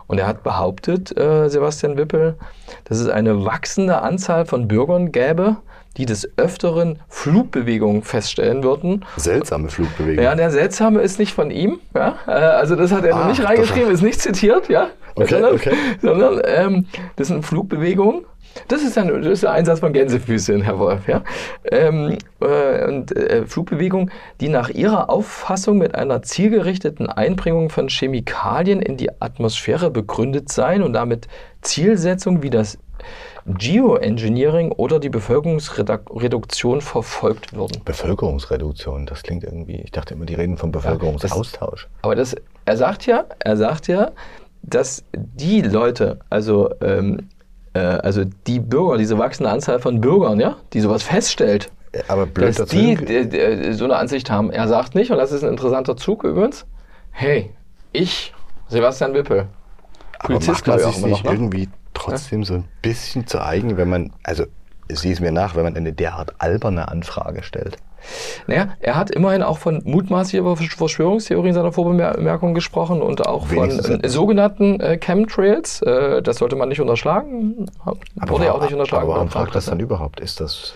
Und 0.07 0.19
er 0.19 0.27
hat 0.27 0.43
behauptet, 0.43 1.17
äh, 1.17 1.49
Sebastian 1.49 1.97
Wippel, 1.97 2.37
dass 2.85 2.99
es 2.99 3.09
eine 3.09 3.45
wachsende 3.45 4.03
Anzahl 4.03 4.45
von 4.47 4.69
Bürgern 4.69 5.13
gäbe, 5.13 5.57
die 5.97 6.07
des 6.07 6.29
Öfteren 6.39 6.99
Flugbewegungen 7.09 8.03
feststellen 8.03 8.63
würden. 8.63 9.05
Seltsame 9.17 9.69
Flugbewegung. 9.69 10.25
Ja, 10.25 10.35
der 10.35 10.51
Seltsame 10.51 11.01
ist 11.03 11.19
nicht 11.19 11.35
von 11.35 11.51
ihm. 11.51 11.81
Ja? 11.95 12.17
Äh, 12.27 12.31
Also 12.31 12.77
das 12.77 12.93
hat 12.93 13.05
er 13.05 13.15
noch 13.15 13.25
Ah, 13.25 13.29
nicht 13.29 13.41
das- 13.43 13.49
reingeschrieben, 13.51 13.91
ist 13.91 14.03
nicht 14.03 14.21
zitiert, 14.21 14.69
ja. 14.69 14.89
Okay, 15.15 15.29
sondern, 15.35 15.55
okay. 15.55 15.73
sondern 16.01 16.41
ähm, 16.47 16.87
das 17.17 17.29
sind 17.29 17.45
Flugbewegungen. 17.45 18.25
Das 18.69 18.83
ist, 18.83 18.97
ein, 18.99 19.09
das 19.23 19.33
ist 19.33 19.43
der 19.43 19.53
Einsatz 19.53 19.81
von 19.81 19.93
Gänsefüßchen, 19.93 20.63
Herr 20.63 20.79
Wolf. 20.79 21.07
Ja? 21.09 21.23
Ähm, 21.71 22.19
äh, 22.41 22.87
und 22.87 23.17
äh, 23.17 23.47
Flugbewegungen, 23.47 24.11
die 24.41 24.49
nach 24.49 24.69
ihrer 24.69 25.11
Auffassung 25.11 25.79
mit 25.79 25.95
einer 25.95 26.23
zielgerichteten 26.23 27.09
Einbringung 27.09 27.71
von 27.71 27.89
Chemikalien 27.89 28.81
in 28.81 28.97
die 28.97 29.11
Atmosphäre 29.21 29.91
begründet 29.91 30.51
seien 30.51 30.83
und 30.83 30.93
damit 30.93 31.29
Zielsetzungen 31.63 32.43
wie 32.43 32.51
das 32.51 32.79
Geoengineering 33.47 34.71
oder 34.73 35.01
die 35.01 35.09
Bevölkerungsreduktion 35.09 36.81
verfolgt 36.81 37.55
würden. 37.55 37.83
Bevölkerungsreduktion, 37.85 39.07
das 39.07 39.23
klingt 39.23 39.43
irgendwie, 39.43 39.81
ich 39.81 39.91
dachte 39.91 40.15
immer, 40.15 40.27
die 40.27 40.35
reden 40.35 40.57
vom 40.57 40.71
Bevölkerungsaustausch. 40.71 41.89
Aber 42.03 42.15
das, 42.15 42.37
er 42.65 42.77
sagt 42.77 43.07
ja, 43.07 43.25
er 43.41 43.57
sagt 43.57 43.89
ja, 43.89 44.13
dass 44.63 45.05
die 45.13 45.63
Leute, 45.63 46.21
also, 46.31 46.71
ähm, 46.81 47.19
äh, 47.19 47.23
also 47.79 48.25
die 48.47 48.61
Bürger, 48.61 48.99
diese 48.99 49.19
wachsende 49.19 49.51
Anzahl 49.51 49.79
von 49.79 50.01
Bürgern, 50.01 50.41
ja, 50.41 50.57
die 50.73 50.81
sowas 50.81 51.03
feststellt, 51.03 51.71
aber 52.09 52.27
blöd 52.27 52.59
dass 52.59 52.69
die 52.69 52.93
äh, 52.93 53.69
äh, 53.69 53.73
so 53.73 53.85
eine 53.85 53.97
Ansicht 53.97 54.31
haben. 54.31 54.51
Er 54.51 54.69
sagt 54.69 54.95
nicht, 54.95 55.11
und 55.11 55.19
das 55.19 55.33
ist 55.33 55.43
ein 55.45 55.51
interessanter 55.51 55.97
Zug 55.97 56.25
übrigens, 56.25 56.67
hey, 57.11 57.51
ich, 57.93 58.35
Sebastian 58.69 59.15
Wippel, 59.15 59.47
aber 60.19 60.35
macht 60.35 60.67
man 60.67 60.79
sich 60.79 60.87
nicht 60.87 61.07
noch, 61.07 61.25
ne? 61.25 61.31
irgendwie 61.31 61.69
trotzdem 61.95 62.45
so 62.45 62.55
ein 62.55 62.65
bisschen 62.81 63.27
zu 63.27 63.43
eigen, 63.43 63.77
wenn 63.77 63.89
man, 63.89 64.13
also 64.23 64.45
sieh 64.89 65.13
es 65.13 65.21
mir 65.21 65.33
nach, 65.33 65.55
wenn 65.55 65.65
man 65.65 65.77
eine 65.77 65.93
derart 65.93 66.35
alberne 66.39 66.89
Anfrage 66.89 67.43
stellt. 67.43 67.77
Naja, 68.47 68.69
er 68.81 68.97
hat 68.97 69.11
immerhin 69.11 69.43
auch 69.43 69.59
von 69.59 69.83
mutmaßlicher 69.85 70.57
Verschwörungstheorie 70.57 71.49
in 71.49 71.55
seiner 71.55 71.73
Vorbemerkung 71.73 72.55
gesprochen 72.55 73.03
und 73.03 73.27
auch 73.27 73.51
Wenigstens 73.51 73.87
von 73.87 74.01
äh, 74.03 74.09
sogenannten 74.09 74.81
äh, 74.81 74.99
Chemtrails. 74.99 75.83
Äh, 75.83 76.23
das 76.23 76.39
sollte 76.39 76.57
man 76.57 76.69
nicht 76.69 76.81
unterschlagen. 76.81 77.67
Wurde 78.27 78.45
ja 78.45 78.53
auch 78.53 78.63
nicht 78.63 78.73
unterschlagen. 78.73 79.05
Aber 79.05 79.15
warum 79.15 79.29
fragt 79.29 79.55
das 79.55 79.67
dann 79.67 79.79
Frankreich. 79.79 79.85
überhaupt? 79.85 80.21
Ist 80.21 80.41
das, 80.41 80.75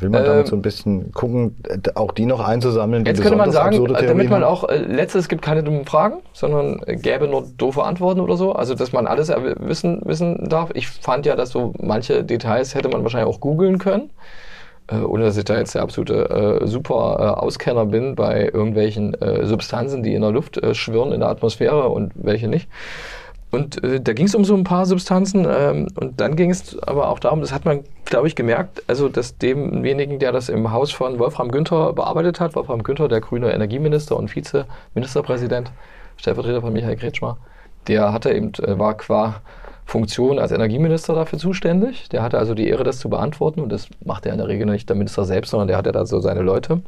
will 0.00 0.10
man 0.10 0.24
damit 0.24 0.46
Ähm, 0.46 0.46
so 0.46 0.56
ein 0.56 0.62
bisschen 0.62 1.12
gucken, 1.12 1.56
auch 1.94 2.12
die 2.12 2.26
noch 2.26 2.40
einzusammeln? 2.40 3.04
die 3.04 3.10
Jetzt 3.10 3.22
könnte 3.22 3.36
man 3.36 3.50
sagen, 3.50 3.94
äh, 3.94 4.06
damit 4.06 4.30
man 4.30 4.44
auch, 4.44 4.68
äh, 4.68 4.78
letztes, 4.78 5.22
es 5.22 5.28
gibt 5.28 5.42
keine 5.42 5.62
dummen 5.62 5.84
Fragen, 5.84 6.16
sondern 6.32 6.80
äh, 6.86 6.96
gäbe 6.96 7.28
nur 7.28 7.44
doofe 7.56 7.84
Antworten 7.84 8.20
oder 8.20 8.36
so. 8.36 8.52
Also, 8.52 8.74
dass 8.74 8.92
man 8.92 9.06
alles 9.06 9.28
wissen, 9.60 10.02
wissen 10.04 10.48
darf. 10.48 10.70
Ich 10.74 10.88
fand 10.88 11.26
ja, 11.26 11.36
dass 11.36 11.50
so 11.50 11.72
manche 11.80 12.24
Details 12.24 12.74
hätte 12.74 12.88
man 12.88 13.02
wahrscheinlich 13.02 13.32
auch 13.32 13.40
googeln 13.40 13.78
können. 13.78 14.10
Äh, 14.88 14.98
ohne 14.98 15.24
dass 15.24 15.36
ich 15.36 15.44
da 15.44 15.58
jetzt 15.58 15.74
der 15.74 15.82
absolute 15.82 16.60
äh, 16.62 16.66
super 16.66 17.16
äh, 17.18 17.40
Auskenner 17.40 17.86
bin 17.86 18.14
bei 18.14 18.44
irgendwelchen 18.44 19.14
äh, 19.14 19.44
Substanzen, 19.44 20.02
die 20.02 20.14
in 20.14 20.22
der 20.22 20.30
Luft 20.30 20.58
äh, 20.58 20.74
schwirren, 20.74 21.12
in 21.12 21.20
der 21.20 21.28
Atmosphäre 21.28 21.88
und 21.88 22.12
welche 22.14 22.46
nicht. 22.46 22.68
Und 23.50 23.82
äh, 23.82 24.00
da 24.00 24.12
ging 24.12 24.26
es 24.26 24.34
um 24.34 24.44
so 24.44 24.54
ein 24.54 24.64
paar 24.64 24.86
Substanzen 24.86 25.46
ähm, 25.48 25.88
und 25.98 26.20
dann 26.20 26.36
ging 26.36 26.50
es 26.50 26.78
aber 26.82 27.08
auch 27.08 27.18
darum, 27.18 27.40
das 27.40 27.52
hat 27.52 27.64
man, 27.64 27.84
glaube 28.04 28.28
ich, 28.28 28.36
gemerkt, 28.36 28.82
also 28.86 29.08
dass 29.08 29.38
demjenigen, 29.38 30.18
der 30.20 30.30
das 30.30 30.48
im 30.48 30.70
Haus 30.70 30.92
von 30.92 31.18
Wolfram 31.18 31.50
Günther 31.50 31.92
bearbeitet 31.92 32.38
hat, 32.38 32.54
Wolfram 32.54 32.82
Günther, 32.82 33.08
der 33.08 33.20
grüne 33.20 33.52
Energieminister 33.52 34.16
und 34.16 34.34
Vizeministerpräsident, 34.34 35.72
Stellvertreter 36.16 36.60
von 36.60 36.72
Michael 36.72 36.96
Kretschmer, 36.96 37.38
der 37.88 38.12
hatte 38.12 38.32
eben, 38.32 38.52
äh, 38.54 38.78
war 38.78 38.96
qua 38.96 39.40
Funktion 39.84 40.38
als 40.40 40.50
Energieminister 40.50 41.14
dafür 41.14 41.38
zuständig. 41.38 42.08
Der 42.08 42.22
hatte 42.22 42.38
also 42.38 42.54
die 42.54 42.68
Ehre, 42.68 42.82
das 42.82 42.98
zu 42.98 43.08
beantworten 43.08 43.60
und 43.60 43.70
das 43.70 43.88
macht 44.04 44.26
er 44.26 44.32
in 44.32 44.38
der 44.38 44.48
Regel 44.48 44.66
nicht 44.66 44.88
der 44.88 44.96
Minister 44.96 45.24
selbst, 45.24 45.50
sondern 45.50 45.68
der 45.68 45.76
hat 45.76 45.86
ja 45.86 45.92
da 45.92 46.04
so 46.04 46.20
seine 46.20 46.42
Leute. 46.42 46.82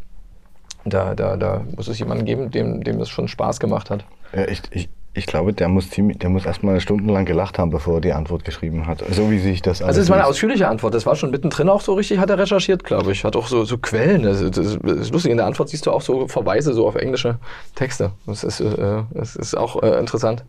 Da, 0.85 1.15
da, 1.15 1.37
da 1.37 1.65
muss 1.77 1.89
es 1.89 1.99
jemanden 1.99 2.25
geben, 2.25 2.51
dem, 2.51 2.83
dem 2.83 2.99
das 2.99 3.09
schon 3.09 3.29
Spaß 3.29 3.61
gemacht 3.61 3.91
hat. 3.91 4.05
Ja, 4.33 4.47
ich, 4.49 4.63
ich, 4.71 4.89
ich 5.19 5.27
glaube, 5.27 5.53
der 5.53 5.69
muss, 5.69 5.91
ziemlich, 5.91 6.19
der 6.19 6.31
muss 6.31 6.47
erstmal 6.47 6.81
stundenlang 6.81 7.25
gelacht 7.25 7.59
haben, 7.59 7.71
bevor 7.71 7.97
er 7.97 8.01
die 8.01 8.13
Antwort 8.13 8.45
geschrieben 8.45 8.87
hat. 8.87 9.03
So 9.11 9.31
wie 9.31 9.39
sich 9.39 9.61
das 9.61 9.83
Also 9.83 10.01
es 10.01 10.09
war 10.09 10.17
eine 10.17 10.27
ausführliche 10.27 10.69
Antwort. 10.69 10.95
Das 10.95 11.05
war 11.05 11.17
schon 11.17 11.31
mittendrin 11.31 11.69
auch 11.69 11.81
so 11.81 11.95
richtig, 11.95 12.19
hat 12.19 12.31
er 12.31 12.39
recherchiert, 12.39 12.85
glaube 12.85 13.13
ich. 13.13 13.25
Hat 13.25 13.37
auch 13.37 13.49
so, 13.49 13.65
so 13.65 13.77
Quellen. 13.79 14.23
Das, 14.23 14.41
das, 14.41 14.79
das 14.81 14.97
ist 14.97 15.13
lustig. 15.13 15.33
In 15.33 15.37
der 15.37 15.47
Antwort 15.47 15.69
siehst 15.69 15.87
du 15.87 15.91
auch 15.91 16.01
so 16.01 16.29
Verweise 16.29 16.73
so 16.73 16.87
auf 16.87 16.95
englische 16.95 17.39
Texte. 17.75 18.13
Das 18.27 18.45
ist, 18.45 18.61
äh, 18.61 19.03
das 19.13 19.37
ist 19.37 19.57
auch 19.57 19.83
äh, 19.83 19.99
interessant. 19.99 20.45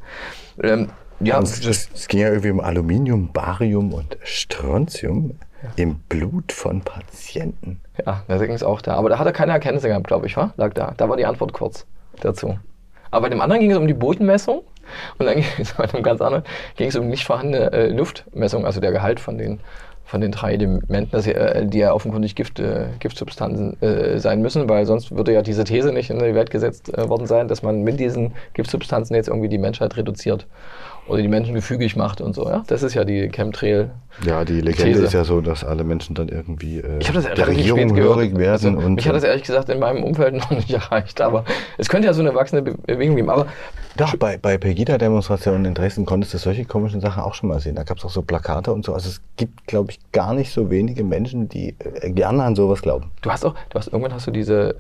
Ähm, 0.61 0.89
ja, 1.19 1.39
es, 1.41 2.07
ging 2.07 2.21
ja 2.21 2.29
irgendwie 2.29 2.51
um 2.51 2.61
Aluminium, 2.61 3.31
Barium 3.33 3.93
und 3.93 4.17
Strontium 4.23 5.37
im 5.75 5.95
Blut 6.07 6.53
von 6.53 6.81
Patienten. 6.81 7.81
ja, 8.05 8.23
da 8.27 8.37
ging 8.37 8.53
es 8.53 8.63
auch 8.63 8.81
da. 8.81 8.93
Aber 8.93 9.09
da 9.09 9.19
hat 9.19 9.25
er 9.25 9.33
keine 9.33 9.51
Erkenntnisse 9.51 9.89
gehabt, 9.89 10.07
glaube 10.07 10.27
ich, 10.27 10.37
wa? 10.37 10.53
Lag 10.55 10.73
da. 10.73 10.93
Da 10.95 11.09
war 11.09 11.17
die 11.17 11.25
Antwort 11.25 11.51
kurz 11.51 11.85
dazu. 12.21 12.57
Aber 13.11 13.23
bei 13.23 13.29
dem 13.29 13.41
anderen 13.41 13.61
ging 13.61 13.71
es 13.71 13.77
um 13.77 13.87
die 13.87 13.93
Bodenmessung. 13.93 14.63
Und 15.17 15.25
dann 15.25 15.35
ging 15.41 15.45
es 15.59 15.73
bei 15.73 15.85
dem 15.85 16.03
ganz 16.03 16.21
anderen 16.21 16.43
ging 16.75 16.89
es 16.89 16.95
um 16.95 17.07
nicht 17.07 17.25
vorhandene 17.25 17.71
äh, 17.71 17.87
Luftmessung, 17.89 18.65
also 18.65 18.79
der 18.79 18.91
Gehalt 18.91 19.19
von 19.19 19.37
den, 19.37 19.59
von 20.05 20.21
den 20.21 20.31
drei 20.31 20.53
Elementen, 20.53 21.11
dass, 21.11 21.27
äh, 21.27 21.65
die 21.65 21.79
ja 21.79 21.93
offenkundig 21.93 22.35
Gift, 22.35 22.59
äh, 22.59 22.87
Giftsubstanzen 22.99 23.79
äh, 23.81 24.19
sein 24.19 24.41
müssen, 24.41 24.67
weil 24.67 24.85
sonst 24.85 25.15
würde 25.15 25.33
ja 25.33 25.41
diese 25.41 25.63
These 25.63 25.93
nicht 25.93 26.09
in 26.09 26.19
die 26.19 26.33
Welt 26.33 26.49
gesetzt 26.49 26.95
äh, 26.97 27.07
worden 27.07 27.27
sein, 27.27 27.47
dass 27.47 27.61
man 27.61 27.83
mit 27.83 27.99
diesen 27.99 28.33
Giftsubstanzen 28.53 29.15
jetzt 29.15 29.27
irgendwie 29.27 29.49
die 29.49 29.59
Menschheit 29.59 29.95
reduziert 29.97 30.47
oder 31.09 31.21
die 31.21 31.27
Menschen 31.27 31.53
gefügig 31.55 31.95
macht 31.95 32.21
und 32.21 32.33
so. 32.33 32.47
Ja? 32.49 32.63
Das 32.67 32.83
ist 32.83 32.93
ja 32.93 33.03
die 33.03 33.29
Chemtrail. 33.29 33.91
Ja, 34.25 34.43
die 34.45 34.59
Legende 34.61 34.91
These. 34.93 35.03
ist 35.05 35.13
ja 35.13 35.23
so, 35.23 35.39
dass 35.41 35.63
alle 35.63 35.83
Menschen 35.83 36.13
dann 36.15 36.27
irgendwie 36.29 36.79
äh, 36.79 36.99
Ich 36.99 37.07
habe 37.07 37.21
das 37.21 37.33
der 37.33 37.47
Regierung 37.47 37.79
spät 37.81 37.95
gehört. 37.95 38.15
hörig 38.17 38.37
werden. 38.37 38.75
Also, 38.75 38.87
und 38.87 38.95
mich 38.95 39.07
hat 39.07 39.15
das 39.15 39.23
ehrlich 39.23 39.43
gesagt 39.43 39.69
in 39.69 39.79
meinem 39.79 40.03
Umfeld 40.03 40.33
noch 40.37 40.49
nicht 40.51 40.69
erreicht, 40.71 41.21
aber 41.21 41.45
es 41.77 41.87
könnte 41.89 42.07
ja 42.07 42.13
so 42.13 42.21
eine 42.21 42.35
wachsende 42.35 42.71
Be- 42.71 42.77
Bewegung 42.85 43.15
geben. 43.15 43.29
Aber 43.29 43.45
Doch, 43.97 44.15
bei, 44.17 44.37
bei 44.37 44.57
Pegida-Demonstrationen 44.57 45.65
in 45.65 45.73
Dresden 45.73 46.05
konntest 46.05 46.33
du 46.33 46.37
solche 46.37 46.65
komischen 46.65 46.99
Sachen 47.01 47.23
auch 47.23 47.33
schon 47.33 47.49
mal 47.49 47.59
sehen. 47.59 47.75
Da 47.75 47.83
gab 47.83 47.97
es 47.97 48.05
auch 48.05 48.09
so 48.09 48.21
Plakate 48.21 48.71
und 48.73 48.83
so. 48.85 48.93
Also 48.93 49.07
es 49.09 49.21
gibt, 49.37 49.67
glaube 49.67 49.91
ich, 49.91 49.99
gar 50.11 50.33
nicht 50.33 50.51
so 50.51 50.69
wenige 50.69 51.03
Menschen, 51.03 51.47
die 51.47 51.75
äh, 52.01 52.09
gerne 52.11 52.43
an 52.43 52.55
sowas 52.55 52.81
glauben. 52.81 53.11
du 53.21 53.31
hast 53.31 53.45
auch, 53.45 53.55
du 53.69 53.77
hast 53.79 53.87
irgendwann 53.87 54.13
hast 54.13 54.27
du 54.27 54.31
diese 54.31 54.79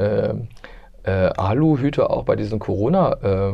äh, 1.05 1.09
äh, 1.09 1.29
Aluhüte 1.37 2.09
auch 2.09 2.23
bei 2.25 2.35
diesen 2.35 2.59
Corona 2.59 3.13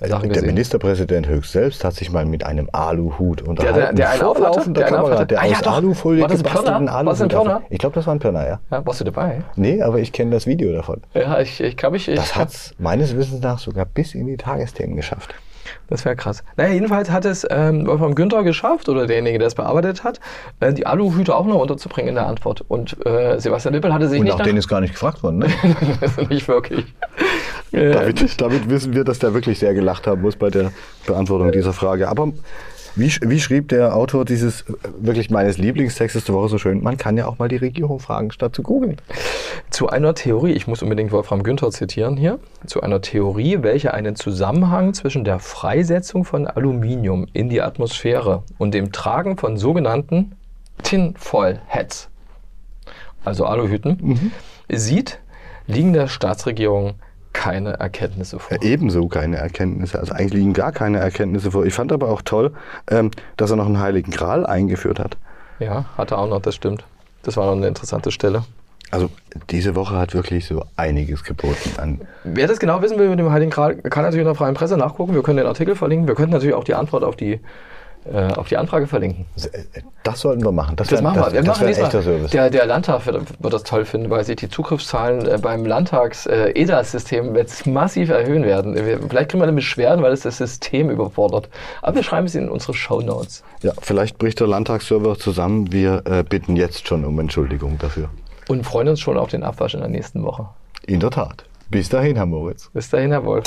Sachen 0.00 0.22
der 0.28 0.28
gesehen. 0.34 0.46
Ministerpräsident 0.46 1.28
höchst 1.28 1.52
selbst 1.52 1.84
hat 1.84 1.94
sich 1.94 2.10
mal 2.10 2.24
mit 2.24 2.44
einem 2.44 2.68
Aluhut 2.72 3.42
unterhalten. 3.42 3.76
der- 3.78 3.86
der 3.86 3.94
Der 3.94 4.10
einen 4.10 4.20
Kamera, 4.20 4.48
aufhatte? 4.48 5.26
der 5.26 5.40
Ah, 5.40 5.44
ja, 5.46 5.52
aus 5.56 5.62
doch. 5.62 5.72
Alufolie 5.76 6.22
War 6.22 6.28
gebastelten? 6.28 6.86
War 6.86 6.94
Aluhut. 6.96 7.34
Auf- 7.34 7.60
Ich 7.70 7.78
glaube, 7.78 7.94
das 7.94 8.06
war 8.06 8.14
ein 8.14 8.18
Pirna, 8.18 8.46
ja. 8.46 8.60
Ja, 8.70 8.86
warst 8.86 9.00
du 9.00 9.04
dabei? 9.04 9.42
Nee, 9.56 9.82
aber 9.82 9.98
ich 9.98 10.12
kenne 10.12 10.30
das 10.30 10.46
Video 10.46 10.72
davon. 10.72 11.00
Ja, 11.14 11.38
ich, 11.40 11.60
ich 11.60 11.76
glaube, 11.76 11.96
ich, 11.96 12.08
ich 12.08 12.16
Das 12.16 12.34
hat 12.36 12.48
es 12.48 12.74
meines 12.78 13.16
Wissens 13.16 13.40
nach 13.42 13.58
sogar 13.58 13.84
bis 13.84 14.14
in 14.14 14.26
die 14.26 14.36
Tagesthemen 14.36 14.96
geschafft. 14.96 15.34
Das 15.92 16.06
wäre 16.06 16.16
krass. 16.16 16.42
Naja, 16.56 16.72
jedenfalls 16.72 17.10
hat 17.10 17.26
es 17.26 17.46
ähm, 17.50 17.86
Wolfram 17.86 18.14
Günther 18.14 18.44
geschafft, 18.44 18.88
oder 18.88 19.06
derjenige, 19.06 19.38
der 19.38 19.48
es 19.48 19.54
bearbeitet 19.54 20.04
hat, 20.04 20.20
äh, 20.60 20.72
die 20.72 20.86
Aluhüte 20.86 21.36
auch 21.36 21.44
noch 21.44 21.60
unterzubringen 21.60 22.08
in 22.08 22.14
der 22.14 22.26
Antwort. 22.26 22.64
Und 22.66 22.96
äh, 23.04 23.38
Sebastian 23.38 23.74
Wippel 23.74 23.92
hatte 23.92 24.08
sich 24.08 24.18
Und 24.18 24.24
nicht 24.24 24.32
nach 24.32 24.38
nach... 24.38 24.46
denen 24.46 24.58
ist 24.58 24.68
gar 24.68 24.80
nicht 24.80 24.94
gefragt 24.94 25.22
worden. 25.22 25.40
Ne? 25.40 25.48
Nicht 26.30 26.48
wirklich. 26.48 26.86
Äh, 27.72 27.90
damit, 27.90 28.40
damit 28.40 28.70
wissen 28.70 28.94
wir, 28.94 29.04
dass 29.04 29.18
der 29.18 29.34
wirklich 29.34 29.58
sehr 29.58 29.74
gelacht 29.74 30.06
haben 30.06 30.22
muss 30.22 30.36
bei 30.36 30.48
der 30.48 30.72
Beantwortung 31.06 31.52
dieser 31.52 31.74
Frage. 31.74 32.08
Aber 32.08 32.32
wie, 32.94 33.10
wie 33.22 33.40
schrieb 33.40 33.68
der 33.68 33.96
Autor 33.96 34.24
dieses 34.24 34.62
äh, 34.62 34.74
wirklich 34.98 35.30
meines 35.30 35.58
Lieblingstextes 35.58 36.24
der 36.24 36.34
Woche 36.34 36.48
so 36.48 36.58
schön? 36.58 36.82
Man 36.82 36.96
kann 36.96 37.16
ja 37.16 37.26
auch 37.26 37.38
mal 37.38 37.48
die 37.48 37.56
Regierung 37.56 38.00
fragen, 38.00 38.30
statt 38.30 38.54
zu 38.54 38.62
googeln. 38.62 38.96
Zu 39.70 39.88
einer 39.88 40.14
Theorie, 40.14 40.52
ich 40.52 40.66
muss 40.66 40.82
unbedingt 40.82 41.12
Wolfram 41.12 41.42
Günther 41.42 41.70
zitieren 41.70 42.16
hier, 42.16 42.38
zu 42.66 42.82
einer 42.82 43.00
Theorie, 43.00 43.58
welche 43.62 43.94
einen 43.94 44.16
Zusammenhang 44.16 44.94
zwischen 44.94 45.24
der 45.24 45.38
Freisetzung 45.38 46.24
von 46.24 46.46
Aluminium 46.46 47.26
in 47.32 47.48
die 47.48 47.62
Atmosphäre 47.62 48.42
und 48.58 48.74
dem 48.74 48.92
Tragen 48.92 49.36
von 49.36 49.56
sogenannten 49.56 50.32
Tinfoil 50.82 51.60
Hats, 51.68 52.08
also 53.24 53.46
Aluhüten, 53.46 54.32
sieht, 54.68 55.20
liegen 55.66 55.92
der 55.92 56.08
Staatsregierung 56.08 56.94
keine 57.32 57.74
Erkenntnisse 57.74 58.38
vor. 58.38 58.58
Ebenso 58.62 59.08
keine 59.08 59.36
Erkenntnisse. 59.36 59.98
Also 59.98 60.12
eigentlich 60.12 60.34
liegen 60.34 60.52
gar 60.52 60.72
keine 60.72 60.98
Erkenntnisse 60.98 61.50
vor. 61.50 61.64
Ich 61.64 61.74
fand 61.74 61.92
aber 61.92 62.08
auch 62.08 62.22
toll, 62.22 62.52
ähm, 62.90 63.10
dass 63.36 63.50
er 63.50 63.56
noch 63.56 63.66
einen 63.66 63.80
Heiligen 63.80 64.10
Gral 64.10 64.46
eingeführt 64.46 64.98
hat. 64.98 65.16
Ja, 65.58 65.86
hat 65.96 66.10
er 66.10 66.18
auch 66.18 66.28
noch, 66.28 66.40
das 66.40 66.54
stimmt. 66.54 66.84
Das 67.22 67.36
war 67.36 67.46
noch 67.46 67.56
eine 67.56 67.68
interessante 67.68 68.10
Stelle. 68.10 68.44
Also 68.90 69.08
diese 69.48 69.74
Woche 69.74 69.96
hat 69.96 70.12
wirklich 70.12 70.44
so 70.46 70.64
einiges 70.76 71.24
geboten 71.24 71.70
an. 71.78 72.00
Wer 72.24 72.46
das 72.46 72.58
genau 72.58 72.82
wissen 72.82 72.98
will 72.98 73.08
mit 73.08 73.18
dem 73.18 73.32
Heiligen 73.32 73.50
Gral, 73.50 73.76
kann 73.76 74.02
natürlich 74.02 74.20
in 74.20 74.26
der 74.26 74.34
freien 74.34 74.54
Presse 74.54 74.76
nachgucken. 74.76 75.14
Wir 75.14 75.22
können 75.22 75.38
den 75.38 75.46
Artikel 75.46 75.76
verlinken. 75.76 76.06
Wir 76.06 76.14
könnten 76.14 76.32
natürlich 76.32 76.54
auch 76.54 76.64
die 76.64 76.74
Antwort 76.74 77.02
auf 77.02 77.16
die, 77.16 77.40
auf 78.36 78.48
die 78.48 78.56
Anfrage 78.56 78.86
verlinken. 78.86 79.26
Das 80.02 80.20
sollten 80.20 80.44
wir 80.44 80.50
machen. 80.52 80.74
Das 80.76 80.90
wär- 80.90 81.00
machen 81.02 81.20
wir. 81.20 81.32
Wir 81.32 81.42
das 81.42 81.60
machen 81.60 81.66
ein 81.68 81.72
echter. 81.74 82.02
Service. 82.02 82.30
Der, 82.32 82.50
der 82.50 82.66
Landtag 82.66 83.06
wird, 83.06 83.22
das 83.40 83.62
toll 83.62 83.84
finden, 83.84 84.10
weil 84.10 84.24
sich 84.24 84.36
die 84.36 84.48
Zugriffszahlen 84.48 85.26
äh, 85.26 85.38
beim 85.40 85.64
Landtags-EDAS-System 85.64 87.34
jetzt 87.36 87.66
massiv 87.66 88.10
erhöhen 88.10 88.44
werden. 88.44 88.74
Vielleicht 89.08 89.30
kriegen 89.30 89.40
wir 89.40 89.44
eine 89.44 89.52
Beschwerden, 89.52 90.02
weil 90.02 90.12
es 90.12 90.20
das 90.22 90.38
System 90.38 90.90
überfordert. 90.90 91.48
Aber 91.80 91.96
wir 91.96 92.02
schreiben 92.02 92.26
es 92.26 92.34
in 92.34 92.48
unsere 92.48 92.74
Shownotes. 92.74 93.44
Ja, 93.62 93.72
vielleicht 93.80 94.18
bricht 94.18 94.40
der 94.40 94.48
Landtagsserver 94.48 95.16
zusammen. 95.18 95.72
Wir 95.72 96.02
äh, 96.04 96.24
bitten 96.24 96.56
jetzt 96.56 96.88
schon 96.88 97.04
um 97.04 97.18
Entschuldigung 97.20 97.78
dafür. 97.78 98.08
Und 98.48 98.64
freuen 98.64 98.88
uns 98.88 99.00
schon 99.00 99.16
auf 99.16 99.28
den 99.30 99.42
Abwasch 99.44 99.74
in 99.74 99.80
der 99.80 99.88
nächsten 99.88 100.24
Woche. 100.24 100.48
In 100.86 100.98
der 101.00 101.10
Tat. 101.10 101.44
Bis 101.70 101.88
dahin, 101.88 102.16
Herr 102.16 102.26
Moritz. 102.26 102.68
Bis 102.74 102.90
dahin, 102.90 103.12
Herr 103.12 103.24
Wolf. 103.24 103.44